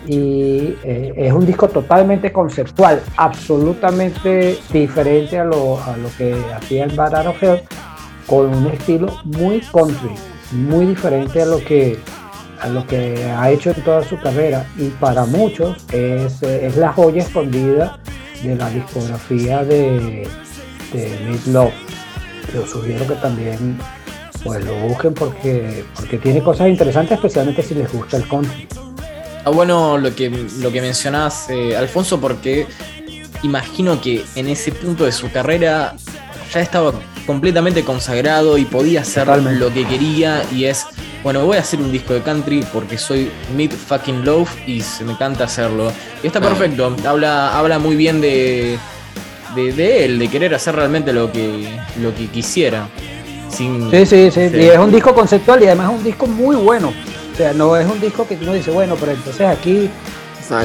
y 0.05 0.75
eh, 0.83 1.13
es 1.15 1.31
un 1.31 1.45
disco 1.45 1.69
totalmente 1.69 2.31
conceptual, 2.31 3.01
absolutamente 3.15 4.57
diferente 4.71 5.39
a 5.39 5.45
lo, 5.45 5.81
a 5.81 5.95
lo 5.97 6.09
que 6.17 6.35
hacía 6.55 6.85
el 6.85 6.95
Bad 6.95 7.27
of 7.27 7.37
con 8.27 8.53
un 8.53 8.67
estilo 8.67 9.07
muy 9.23 9.61
country, 9.61 10.15
muy 10.51 10.87
diferente 10.87 11.41
a 11.41 11.45
lo 11.45 11.63
que 11.63 11.99
a 12.61 12.69
lo 12.69 12.87
que 12.87 13.25
ha 13.25 13.51
hecho 13.51 13.71
en 13.71 13.83
toda 13.83 14.03
su 14.03 14.17
carrera. 14.17 14.65
Y 14.77 14.87
para 14.87 15.25
muchos 15.25 15.85
es, 15.91 16.41
es 16.41 16.77
la 16.77 16.93
joya 16.93 17.21
escondida 17.21 17.99
de 18.41 18.55
la 18.55 18.69
discografía 18.69 19.65
de, 19.65 20.25
de 20.93 21.39
Love. 21.47 21.73
Yo 22.53 22.65
sugiero 22.67 23.07
que 23.07 23.15
también 23.15 23.77
pues 24.43 24.63
lo 24.65 24.75
busquen 24.75 25.13
porque, 25.13 25.83
porque 25.95 26.17
tiene 26.17 26.41
cosas 26.43 26.67
interesantes, 26.67 27.15
especialmente 27.15 27.63
si 27.63 27.75
les 27.75 27.91
gusta 27.91 28.17
el 28.17 28.27
country. 28.27 28.67
Ah, 29.45 29.49
bueno 29.49 29.97
lo 29.97 30.13
que, 30.15 30.29
lo 30.59 30.71
que 30.71 30.81
mencionás, 30.81 31.49
eh, 31.49 31.75
Alfonso, 31.75 32.19
porque 32.19 32.67
imagino 33.43 33.99
que 33.99 34.23
en 34.35 34.47
ese 34.47 34.71
punto 34.71 35.05
de 35.05 35.11
su 35.11 35.31
carrera 35.31 35.95
ya 36.53 36.61
estaba 36.61 36.93
completamente 37.25 37.83
consagrado 37.83 38.57
y 38.57 38.65
podía 38.65 39.01
hacer 39.01 39.27
lo 39.27 39.73
que 39.73 39.85
quería 39.85 40.43
y 40.51 40.65
es, 40.65 40.85
bueno, 41.23 41.45
voy 41.45 41.57
a 41.57 41.61
hacer 41.61 41.79
un 41.79 41.91
disco 41.91 42.13
de 42.13 42.21
country 42.21 42.65
porque 42.71 42.97
soy 42.97 43.31
mid 43.55 43.71
fucking 43.71 44.23
love 44.25 44.49
y 44.67 44.81
se 44.81 45.03
me 45.03 45.13
encanta 45.13 45.45
hacerlo. 45.45 45.91
Y 46.21 46.27
está 46.27 46.39
perfecto, 46.39 46.95
habla, 47.05 47.57
habla 47.57 47.79
muy 47.79 47.95
bien 47.95 48.21
de, 48.21 48.77
de, 49.55 50.05
él, 50.05 50.19
de 50.19 50.27
querer 50.27 50.53
hacer 50.55 50.75
realmente 50.75 51.13
lo 51.13 51.31
que, 51.31 51.67
lo 52.01 52.13
que 52.15 52.27
quisiera. 52.27 52.87
sí, 53.49 53.69
sí, 54.05 54.31
sí, 54.31 54.39
y 54.53 54.65
es 54.65 54.77
un 54.77 54.91
disco 54.91 55.13
conceptual 55.13 55.61
y 55.63 55.67
además 55.67 55.91
es 55.91 55.97
un 55.97 56.03
disco 56.03 56.27
muy 56.27 56.55
bueno. 56.55 56.93
O 57.33 57.35
sea, 57.35 57.53
no 57.53 57.75
es 57.75 57.89
un 57.89 57.99
disco 57.99 58.27
que 58.27 58.35
uno 58.35 58.53
dice, 58.53 58.71
bueno, 58.71 58.95
pero 58.99 59.11
entonces 59.11 59.47
aquí 59.47 59.89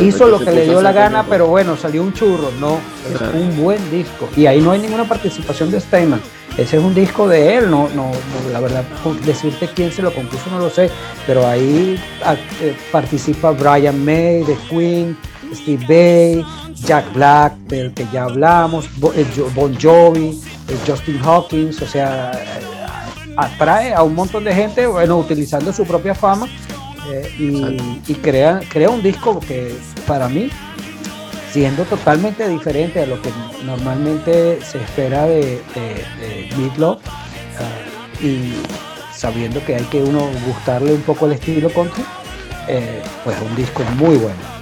hizo 0.01 0.29
lo 0.29 0.39
que 0.39 0.51
le 0.51 0.65
dio 0.65 0.83
la 0.83 0.93
gana, 0.93 1.25
pero 1.29 1.47
bueno, 1.47 1.77
salió 1.77 2.03
un 2.03 2.13
churro. 2.13 2.51
No, 2.61 2.79
es 3.13 3.21
un 3.35 3.57
buen 3.57 3.91
disco. 3.91 4.29
Y 4.37 4.47
ahí 4.47 4.61
no 4.61 4.73
hay 4.73 4.81
ninguna 4.81 5.05
participación 5.05 5.71
de 5.71 5.81
Steinman. 5.81 6.21
Ese 6.59 6.77
es 6.77 6.83
un 6.83 6.93
disco 6.93 7.29
de 7.29 7.57
él, 7.57 7.71
no, 7.71 7.89
no, 7.95 8.11
la 8.53 8.59
verdad, 8.59 8.83
decirte 9.25 9.69
quién 9.73 9.93
se 9.93 10.03
lo 10.03 10.13
compuso 10.13 10.51
no 10.51 10.59
lo 10.59 10.69
sé, 10.69 10.91
pero 11.25 11.47
ahí 11.47 11.97
ah, 12.25 12.35
eh, 12.61 12.77
participa 12.91 13.53
Brian 13.53 14.05
May 14.05 14.43
de 14.43 14.57
Queen, 14.69 15.17
Steve 15.55 15.85
Bay, 15.89 16.45
Jack 16.75 17.13
Black, 17.15 17.55
del 17.69 17.93
que 17.93 18.07
ya 18.13 18.25
hablamos, 18.25 18.87
eh, 19.15 19.27
Bon 19.55 19.77
Jovi, 19.81 20.41
eh, 20.69 20.79
Justin 20.87 21.21
Hawkins, 21.25 21.81
o 21.83 21.87
sea, 21.87 22.33
atrae 23.37 23.95
a 23.95 24.03
un 24.03 24.15
montón 24.15 24.45
de 24.45 24.55
gente, 24.55 24.87
bueno, 24.87 25.19
utilizando 25.19 25.73
su 25.73 25.85
propia 25.85 26.15
fama 26.15 26.49
y, 27.39 28.15
crea, 28.17 28.61
crea 28.69 28.91
un 28.91 29.03
disco 29.03 29.41
que 29.41 29.75
para 30.07 30.29
mí 30.29 30.51
siendo 31.53 31.85
totalmente 31.85 32.47
diferente 32.49 33.03
a 33.03 33.07
lo 33.07 33.21
que 33.23 33.31
normalmente 33.65 34.61
se 34.63 34.79
espera 34.79 35.25
de, 35.27 35.61
de, 35.75 36.49
Meatloaf 36.57 37.01
ah, 37.07 38.23
y 38.23 38.53
sabiendo 39.15 39.65
que 39.65 39.77
hay 39.77 39.85
que 39.85 40.03
uno 40.03 40.29
gustarle 40.47 40.93
un 40.93 41.03
poco 41.03 41.27
el 41.27 41.33
estilo 41.33 41.71
country, 41.71 42.05
eh, 42.69 43.03
pues 43.25 43.37
un 43.41 43.57
disco 43.57 43.83
muy 43.97 44.17
bueno. 44.17 44.58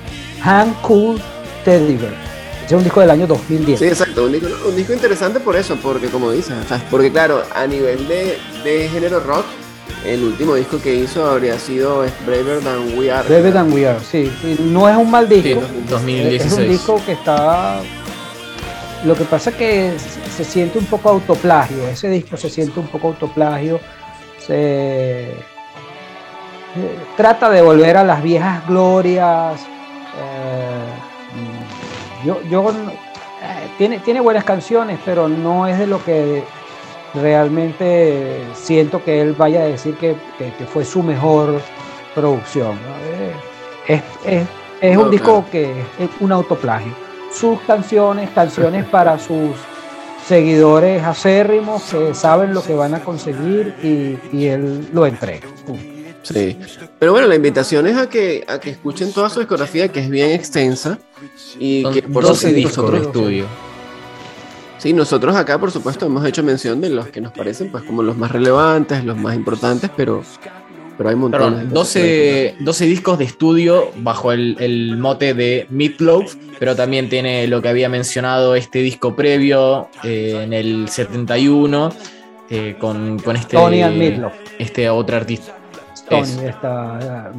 Hand 0.47 0.81
Cool 0.83 1.21
Teddy 1.65 1.97
Bear. 1.97 2.15
es 2.65 2.73
un 2.73 2.85
disco 2.85 3.01
del 3.01 3.11
año 3.11 3.27
2010. 3.27 3.81
Sí, 3.81 3.87
exacto, 3.87 4.27
un 4.27 4.33
disco, 4.77 4.93
interesante 4.93 5.41
por 5.41 5.57
eso, 5.57 5.77
porque 5.83 6.07
como 6.07 6.31
dices, 6.31 6.55
porque 6.89 7.11
claro, 7.11 7.43
a 7.53 7.67
nivel 7.67 8.07
de, 8.07 8.39
de 8.63 8.89
género 8.89 9.19
rock, 9.19 9.45
el 10.05 10.23
último 10.23 10.55
disco 10.55 10.81
que 10.81 10.95
hizo 10.95 11.27
habría 11.29 11.59
sido 11.59 12.05
Braver 12.25 12.61
Than 12.61 12.97
We 12.97 13.11
Are. 13.11 13.29
Braver 13.29 13.53
Than 13.53 13.73
We 13.73 13.89
Are, 13.89 13.99
sí. 14.01 14.31
No 14.61 14.89
es 14.89 14.97
un 14.97 15.11
mal 15.11 15.29
disco. 15.29 15.63
2016. 15.91 16.53
Es 16.53 16.59
un 16.59 16.69
disco 16.69 17.03
que 17.05 17.13
está. 17.13 17.81
Lo 19.05 19.17
que 19.17 19.25
pasa 19.25 19.51
es 19.51 19.57
que 19.57 19.93
se 20.37 20.45
siente 20.45 20.79
un 20.79 20.87
poco 20.87 21.09
autoplagio. 21.09 21.89
Ese 21.89 22.09
disco 22.09 22.37
se 22.37 22.51
siente 22.51 22.79
un 22.79 22.87
poco 22.87 23.09
autoplagio. 23.09 23.81
se 24.39 25.35
trata 27.17 27.51
de 27.51 27.63
volver 27.63 27.97
a 27.97 28.05
las 28.05 28.23
viejas 28.23 28.65
glorias. 28.69 29.61
Yo, 32.25 32.41
yo 32.43 32.73
tiene, 33.79 33.99
tiene 34.01 34.21
buenas 34.21 34.45
canciones, 34.45 34.99
pero 35.05 35.29
no 35.29 35.67
es 35.67 35.79
de 35.79 35.87
lo 35.87 36.03
que 36.05 36.45
realmente 37.15 38.41
siento 38.55 39.03
que 39.03 39.21
él 39.21 39.33
vaya 39.33 39.63
a 39.63 39.65
decir 39.65 39.97
que, 39.97 40.17
fue 40.73 40.85
su 40.85 41.03
mejor 41.03 41.61
producción. 42.15 42.79
Es, 43.87 44.97
un 44.97 45.11
disco 45.11 45.45
que 45.51 45.71
es 45.99 46.11
un 46.21 46.33
autoplagio. 46.33 46.93
Sus 47.33 47.61
canciones, 47.61 48.31
canciones 48.31 48.85
para 48.87 49.19
sus 49.19 49.51
seguidores 50.27 51.03
acérrimos 51.05 51.83
que 51.85 52.15
saben 52.15 52.53
lo 52.53 52.63
que 52.63 52.75
van 52.75 52.95
a 52.95 53.01
conseguir 53.01 53.75
y, 53.83 54.47
él 54.47 54.89
lo 54.93 55.07
entrega. 55.07 55.47
Sí, 56.23 56.59
pero 56.99 57.13
bueno, 57.13 57.29
la 57.29 57.37
invitación 57.37 57.87
es 57.87 57.97
a 57.97 58.09
que, 58.09 58.45
a 58.49 58.59
que 58.59 58.71
escuchen 58.71 59.13
toda 59.13 59.31
su 59.31 59.39
discografía, 59.39 59.89
que 59.89 60.01
es 60.01 60.11
bien 60.11 60.33
extensa. 60.33 60.99
Y 61.59 61.85
que 61.91 62.03
por 62.03 62.25
12 62.25 62.53
discos 62.53 62.93
de 62.93 62.99
estudio. 62.99 63.47
Sí, 64.79 64.93
nosotros 64.93 65.35
acá, 65.35 65.59
por 65.59 65.71
supuesto, 65.71 66.07
hemos 66.07 66.25
hecho 66.27 66.43
mención 66.43 66.81
de 66.81 66.91
los 66.91 67.09
que 67.09 67.21
nos 67.21 67.33
parecen 67.33 67.71
pues 67.71 67.83
como 67.85 68.03
los 68.03 68.17
más 68.17 68.31
relevantes, 68.31 69.05
los 69.05 69.17
más 69.17 69.35
importantes, 69.35 69.91
pero, 69.97 70.23
pero 70.99 71.09
hay 71.09 71.17
montones. 71.17 71.71
12, 71.71 72.57
12, 72.61 72.85
discos 72.85 73.19
de 73.19 73.25
estudio 73.25 73.91
bajo 73.97 74.33
el, 74.33 74.97
mote 74.99 75.33
de 75.33 75.67
Meatloaf, 75.71 76.35
pero 76.59 76.77
también 76.77 77.09
tiene 77.09 77.47
lo 77.47 77.63
que 77.63 77.69
había 77.69 77.89
mencionado 77.89 78.55
este 78.55 78.81
disco 78.81 79.17
previo 79.17 79.89
eh, 80.05 80.43
en 80.45 80.53
el 80.53 80.89
71 80.89 81.93
eh, 82.51 82.77
con, 82.79 83.19
con, 83.19 83.35
este, 83.35 83.57
Tony 83.57 83.83
and 83.83 84.31
este 84.59 84.91
otro 84.91 85.17
artista. 85.17 85.57
Tony 86.09 86.47
está, 86.47 87.33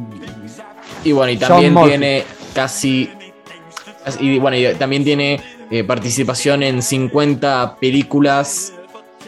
y 1.04 1.12
bueno, 1.12 1.32
y 1.32 1.36
también 1.36 1.74
tiene 1.84 2.24
casi... 2.54 3.10
Y 4.20 4.38
bueno, 4.38 4.56
y 4.56 4.74
también 4.74 5.04
tiene 5.04 5.40
eh, 5.70 5.84
participación 5.84 6.62
en 6.62 6.82
50 6.82 7.76
películas 7.80 8.72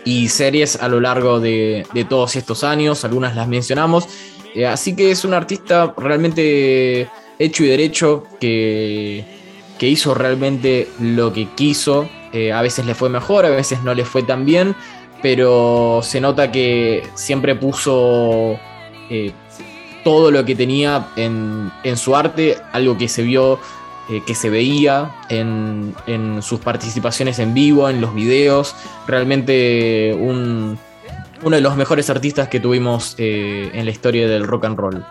y 0.04 0.28
series 0.28 0.76
a 0.76 0.88
lo 0.88 1.00
largo 1.00 1.38
de, 1.38 1.84
todos 2.08 2.36
estos 2.36 2.64
años, 2.64 3.04
algunas 3.04 3.36
las 3.36 3.46
mencionamos. 3.46 4.08
Eh, 4.54 4.66
así 4.66 4.96
que 4.96 5.10
es 5.10 5.24
un 5.24 5.34
artista 5.34 5.94
realmente 5.96 7.08
hecho 7.38 7.64
y 7.64 7.68
derecho 7.68 8.24
que, 8.40 9.24
que 9.78 9.88
hizo 9.88 10.14
realmente 10.14 10.88
lo 10.98 11.32
que 11.32 11.48
quiso. 11.54 12.08
Eh, 12.32 12.52
a 12.52 12.62
veces 12.62 12.86
le 12.86 12.94
fue 12.94 13.10
mejor, 13.10 13.44
a 13.44 13.50
veces 13.50 13.82
no 13.82 13.94
le 13.94 14.04
fue 14.04 14.22
tan 14.22 14.46
bien, 14.46 14.74
pero 15.20 16.00
se 16.02 16.20
nota 16.20 16.50
que 16.50 17.02
siempre 17.14 17.54
puso 17.54 18.58
todo 20.04 20.30
lo 20.30 20.44
que 20.44 20.54
tenía 20.54 21.08
en, 21.16 21.70
en 21.82 21.96
su 21.96 22.14
arte, 22.14 22.56
algo 22.72 22.96
que 22.96 23.08
se 23.08 23.22
vio 23.22 23.58
eh, 24.10 24.22
que 24.26 24.34
se 24.34 24.50
veía 24.50 25.14
en, 25.28 25.94
sus 26.42 26.60
participaciones 26.60 27.38
en 27.38 27.54
vivo, 27.54 27.88
en 27.88 28.00
los 28.00 28.14
videos. 28.14 28.74
Realmente 29.06 30.16
uno 30.20 30.76
de 31.42 31.60
los 31.60 31.76
mejores 31.76 32.10
artistas 32.10 32.48
que 32.48 32.60
tuvimos 32.60 33.14
eh, 33.18 33.70
en 33.72 33.84
la 33.84 33.90
historia 33.90 34.28
del 34.28 34.46
rock 34.46 34.64
and 34.64 34.78
roll. 34.78 35.04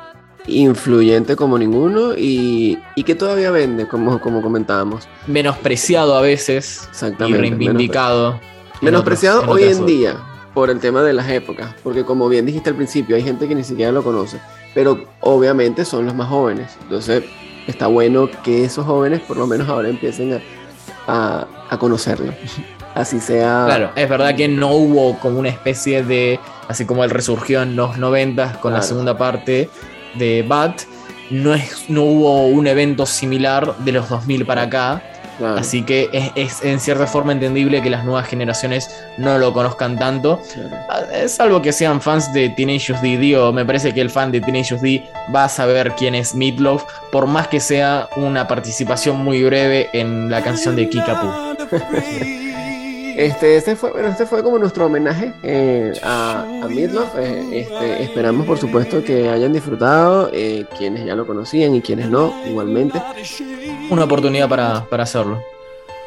Influyente 0.47 1.35
como 1.35 1.57
ninguno 1.57 2.13
y, 2.17 2.77
que 3.05 3.15
todavía 3.15 3.51
vende, 3.51 3.87
como, 3.87 4.19
como 4.19 4.41
comentábamos. 4.41 5.07
Menospreciado 5.27 6.15
a 6.15 6.21
veces 6.21 6.89
y 7.25 7.33
reivindicado. 7.33 8.39
Menospreciado 8.81 9.49
hoy 9.49 9.63
en 9.63 9.85
día 9.85 10.17
por 10.53 10.69
el 10.69 10.79
tema 10.79 11.03
de 11.03 11.13
las 11.13 11.29
épocas, 11.29 11.73
porque 11.83 12.03
como 12.03 12.27
bien 12.27 12.45
dijiste 12.45 12.69
al 12.69 12.75
principio, 12.75 13.15
hay 13.15 13.23
gente 13.23 13.47
que 13.47 13.55
ni 13.55 13.63
siquiera 13.63 13.91
lo 13.91 14.03
conoce, 14.03 14.39
pero 14.73 15.05
obviamente 15.21 15.85
son 15.85 16.05
los 16.05 16.15
más 16.15 16.27
jóvenes. 16.27 16.75
Entonces, 16.81 17.23
está 17.69 17.87
bueno 17.87 18.29
que 18.43 18.65
esos 18.65 18.85
jóvenes 18.85 19.21
por 19.21 19.37
lo 19.37 19.47
menos 19.47 19.69
ahora 19.69 19.89
empiecen 19.89 20.41
a, 21.07 21.47
conocerlo. 21.79 22.33
Así 22.95 23.19
sea. 23.19 23.63
Claro, 23.65 23.91
es 23.95 24.09
verdad 24.09 24.35
que 24.35 24.47
no 24.47 24.71
hubo 24.71 25.17
como 25.19 25.39
una 25.39 25.49
especie 25.49 26.03
de. 26.03 26.39
Así 26.67 26.85
como 26.85 27.03
él 27.03 27.09
resurgió 27.09 27.61
en 27.61 27.75
los 27.75 27.97
90 27.97 28.59
con 28.61 28.73
la 28.73 28.81
segunda 28.81 29.17
parte 29.17 29.69
de 30.15 30.43
Bat, 30.47 30.81
no, 31.29 31.53
es, 31.53 31.85
no 31.89 32.03
hubo 32.03 32.47
un 32.47 32.67
evento 32.67 33.05
similar 33.05 33.75
de 33.77 33.91
los 33.91 34.09
2000 34.09 34.45
para 34.45 34.63
acá 34.63 35.01
Así 35.57 35.83
que 35.83 36.31
es, 36.35 36.63
en 36.63 36.79
cierta 36.79 37.07
forma 37.07 37.31
entendible 37.31 37.81
que 37.81 37.89
las 37.89 38.03
nuevas 38.03 38.27
generaciones 38.27 38.89
no 39.17 39.37
lo 39.37 39.53
conozcan 39.53 39.97
tanto. 39.97 40.41
Ah, 40.89 41.01
salvo 41.27 41.61
que 41.61 41.71
sean 41.71 42.01
fans 42.01 42.31
de 42.33 42.49
Teenage 42.49 42.93
D. 43.01 43.17
Digo, 43.17 43.51
me 43.53 43.65
parece 43.65 43.93
que 43.93 44.01
el 44.01 44.09
fan 44.09 44.31
de 44.31 44.41
Teenage 44.41 44.75
D 44.77 45.09
va 45.33 45.45
a 45.45 45.49
saber 45.49 45.93
quién 45.97 46.15
es 46.15 46.35
Meatloaf, 46.35 46.83
por 47.11 47.27
más 47.27 47.47
que 47.47 47.59
sea 47.59 48.09
una 48.15 48.47
participación 48.47 49.17
muy 49.23 49.43
breve 49.43 49.89
en 49.93 50.29
la 50.29 50.41
canción 50.43 50.75
de 50.75 50.89
Kikapu. 50.89 51.27
Este, 53.17 53.57
este, 53.57 53.75
fue, 53.75 53.91
bueno, 53.91 54.07
este 54.07 54.25
fue 54.25 54.43
como 54.43 54.57
nuestro 54.57 54.85
homenaje 54.85 55.33
eh, 55.43 55.93
a, 56.03 56.41
a 56.63 56.67
Midlove. 56.67 57.07
Eh, 57.17 57.61
este, 57.61 58.03
esperamos, 58.03 58.45
por 58.45 58.57
supuesto, 58.57 59.03
que 59.03 59.29
hayan 59.29 59.53
disfrutado, 59.53 60.29
eh, 60.33 60.65
quienes 60.77 61.05
ya 61.05 61.15
lo 61.15 61.25
conocían 61.25 61.75
y 61.75 61.81
quienes 61.81 62.09
no, 62.09 62.33
igualmente. 62.47 63.01
Una 63.89 64.05
oportunidad 64.05 64.47
para, 64.47 65.03
hacerlo. 65.03 65.41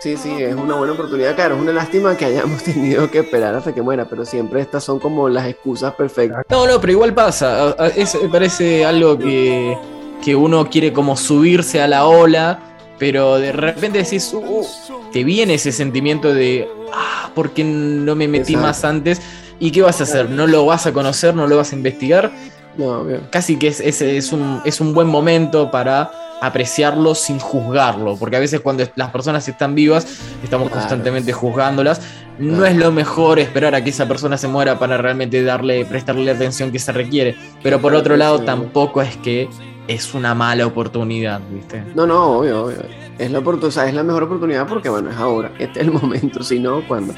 Sí, 0.01 0.17
sí, 0.17 0.31
es 0.43 0.55
una 0.55 0.75
buena 0.75 0.95
oportunidad. 0.95 1.35
Claro, 1.35 1.55
es 1.57 1.61
una 1.61 1.73
lástima 1.73 2.17
que 2.17 2.25
hayamos 2.25 2.63
tenido 2.65 3.11
que 3.11 3.21
esperar 3.21 3.55
hasta 3.55 3.73
que 3.73 3.83
muera, 3.83 4.07
pero 4.07 4.25
siempre 4.25 4.61
estas 4.61 4.83
son 4.85 4.99
como 4.99 5.29
las 5.29 5.47
excusas 5.47 5.95
perfectas. 5.95 6.45
No, 6.51 6.67
no, 6.67 6.81
pero 6.81 6.93
igual 6.93 7.15
pasa. 7.15 7.77
Es, 7.97 8.17
parece 8.31 8.85
algo 8.85 9.19
que, 9.19 9.77
que 10.23 10.35
uno 10.35 10.69
quiere 10.69 10.93
como 10.93 11.17
subirse 11.17 11.81
a 11.81 11.87
la 11.87 12.07
ola, 12.07 12.72
pero 13.03 13.41
de 13.41 13.51
repente 13.51 13.99
decís, 13.99 14.33
uh, 14.33 14.39
uh 14.39 14.65
te 15.13 15.25
viene 15.25 15.55
ese 15.55 15.73
sentimiento 15.73 16.33
de, 16.33 16.69
ah, 16.95 17.33
¿por 17.35 17.51
qué 17.51 17.65
no 17.65 18.15
me 18.15 18.29
metí 18.29 18.55
más 18.55 18.85
antes? 18.85 19.21
¿Y 19.59 19.73
qué 19.73 19.83
vas 19.83 19.99
a 19.99 20.05
hacer? 20.05 20.31
¿No 20.31 20.47
lo 20.47 20.67
vas 20.67 20.87
a 20.87 20.93
conocer? 20.93 21.35
¿No 21.35 21.49
lo 21.49 21.57
vas 21.57 21.73
a 21.73 21.75
investigar? 21.75 22.31
No, 22.79 23.05
Casi 23.31 23.57
que 23.57 23.67
es, 23.67 23.81
es, 23.81 24.33
un, 24.33 24.63
es 24.65 24.81
un 24.81 24.95
buen 24.95 25.09
momento 25.09 25.69
para 25.69 26.13
apreciarlo 26.41 27.17
sin 27.17 27.41
juzgarlo, 27.41 28.17
porque 28.17 28.37
a 28.37 28.39
veces 28.39 28.61
cuando 28.61 28.85
las 28.95 29.11
personas 29.11 29.49
están 29.49 29.75
vivas 29.75 30.07
estamos 30.45 30.71
constantemente 30.71 31.33
juzgándolas. 31.33 32.01
No 32.39 32.65
es 32.65 32.77
lo 32.77 32.93
mejor 32.93 33.41
esperar 33.41 33.75
a 33.75 33.83
que 33.83 33.91
esa 33.91 34.07
persona 34.07 34.39
se 34.39 34.47
muera 34.47 34.79
para 34.79 34.97
realmente 34.97 35.43
darle, 35.43 35.85
prestarle 35.87 36.25
la 36.25 36.33
atención 36.33 36.71
que 36.71 36.79
se 36.79 36.93
requiere, 36.93 37.35
pero 37.65 37.81
por 37.81 37.97
otro 37.97 38.17
lado 38.17 38.43
tampoco 38.43 39.03
es 39.03 39.17
que 39.17 39.49
es 39.93 40.15
una 40.15 40.35
mala 40.35 40.67
oportunidad, 40.67 41.41
¿viste? 41.51 41.85
No, 41.95 42.07
no, 42.07 42.39
obvio, 42.39 42.65
obvio. 42.65 42.79
Es 43.19 43.31
la, 43.31 43.39
oportunidad, 43.39 43.89
es 43.89 43.95
la 43.95 44.03
mejor 44.03 44.25
oportunidad 44.25 44.67
porque, 44.67 44.89
bueno, 44.89 45.11
es 45.11 45.17
ahora, 45.17 45.53
este 45.59 45.81
es 45.81 45.87
el 45.87 45.93
momento, 45.93 46.43
si 46.43 46.59
no, 46.59 46.87
cuando. 46.87 47.15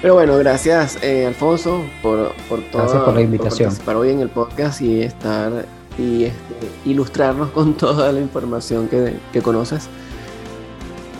Pero 0.00 0.14
bueno, 0.14 0.38
gracias, 0.38 0.98
eh, 1.02 1.26
Alfonso, 1.26 1.82
por, 2.02 2.32
por 2.48 2.62
Gracias 2.72 3.02
por 3.02 3.14
la 3.14 3.20
invitación. 3.20 3.74
Para 3.84 3.98
hoy 3.98 4.10
en 4.10 4.20
el 4.20 4.30
podcast 4.30 4.80
y 4.80 5.02
estar 5.02 5.66
y 5.98 6.24
este, 6.24 6.68
ilustrarnos 6.86 7.50
con 7.50 7.74
toda 7.74 8.10
la 8.10 8.20
información 8.20 8.88
que, 8.88 9.18
que 9.32 9.42
conoces. 9.42 9.88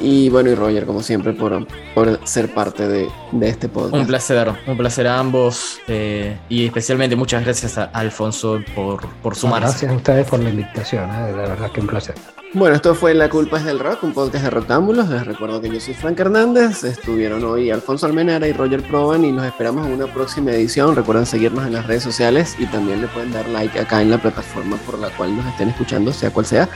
Y 0.00 0.28
bueno, 0.30 0.50
y 0.50 0.54
Roger, 0.54 0.86
como 0.86 1.02
siempre, 1.02 1.32
por, 1.32 1.66
por 1.94 2.20
ser 2.26 2.52
parte 2.52 2.88
de, 2.88 3.08
de, 3.32 3.48
este 3.48 3.68
podcast. 3.68 3.94
Un 3.94 4.06
placer, 4.06 4.52
un 4.66 4.76
placer 4.76 5.06
a 5.06 5.18
ambos. 5.18 5.78
Eh, 5.88 6.38
y 6.48 6.66
especialmente 6.66 7.16
muchas 7.16 7.44
gracias 7.44 7.78
a 7.78 7.84
Alfonso 7.84 8.60
por, 8.74 9.06
por 9.22 9.36
sumarse. 9.36 9.66
Gracias 9.66 9.92
a 9.92 9.96
ustedes 9.96 10.26
por 10.26 10.40
la 10.40 10.50
invitación, 10.50 11.10
¿eh? 11.10 11.26
de 11.26 11.32
verdad 11.32 11.70
que 11.70 11.80
un 11.80 11.86
placer. 11.86 12.14
Bueno, 12.52 12.74
esto 12.74 12.96
fue 12.96 13.14
La 13.14 13.28
Culpa 13.28 13.58
es 13.58 13.64
del 13.64 13.78
Rock, 13.78 14.02
un 14.02 14.12
podcast 14.12 14.42
de 14.42 14.50
Rotámbulos. 14.50 15.08
Les 15.08 15.24
recuerdo 15.24 15.60
que 15.60 15.70
yo 15.70 15.78
soy 15.78 15.94
Frank 15.94 16.18
Hernández. 16.18 16.82
Estuvieron 16.82 17.44
hoy 17.44 17.70
Alfonso 17.70 18.06
Almenara 18.06 18.48
y 18.48 18.52
Roger 18.52 18.82
Proban 18.82 19.24
y 19.24 19.30
los 19.30 19.44
esperamos 19.44 19.86
en 19.86 19.92
una 19.92 20.12
próxima 20.12 20.50
edición. 20.50 20.96
Recuerden 20.96 21.26
seguirnos 21.26 21.64
en 21.64 21.74
las 21.74 21.86
redes 21.86 22.02
sociales 22.02 22.56
y 22.58 22.66
también 22.66 23.02
le 23.02 23.06
pueden 23.06 23.32
dar 23.32 23.48
like 23.48 23.78
acá 23.78 24.02
en 24.02 24.10
la 24.10 24.18
plataforma 24.18 24.76
por 24.78 24.98
la 24.98 25.10
cual 25.10 25.36
nos 25.36 25.46
estén 25.46 25.68
escuchando, 25.68 26.12
sea 26.12 26.32
cual 26.32 26.44
sea. 26.44 26.68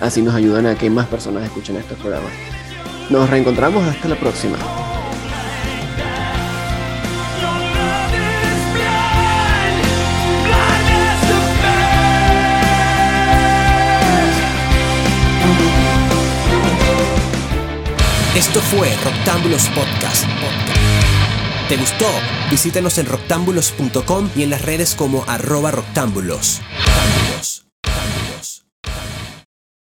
Así 0.00 0.22
nos 0.22 0.34
ayudan 0.34 0.66
a 0.66 0.74
que 0.76 0.90
más 0.90 1.06
personas 1.06 1.44
escuchen 1.44 1.76
estos 1.76 1.98
programas. 1.98 2.32
Nos 3.10 3.28
reencontramos 3.30 3.86
hasta 3.86 4.08
la 4.08 4.16
próxima. 4.16 4.56
Esto 18.36 18.60
fue 18.60 18.94
Roctámbulos 19.02 19.68
Podcast. 19.70 20.26
¿Te 21.68 21.76
gustó? 21.76 22.06
Visítanos 22.50 22.98
en 22.98 23.06
roctámbulos.com 23.06 24.30
y 24.36 24.42
en 24.42 24.50
las 24.50 24.62
redes 24.62 24.94
como 24.94 25.24
arroba 25.26 25.70
roctámbulos. 25.70 26.60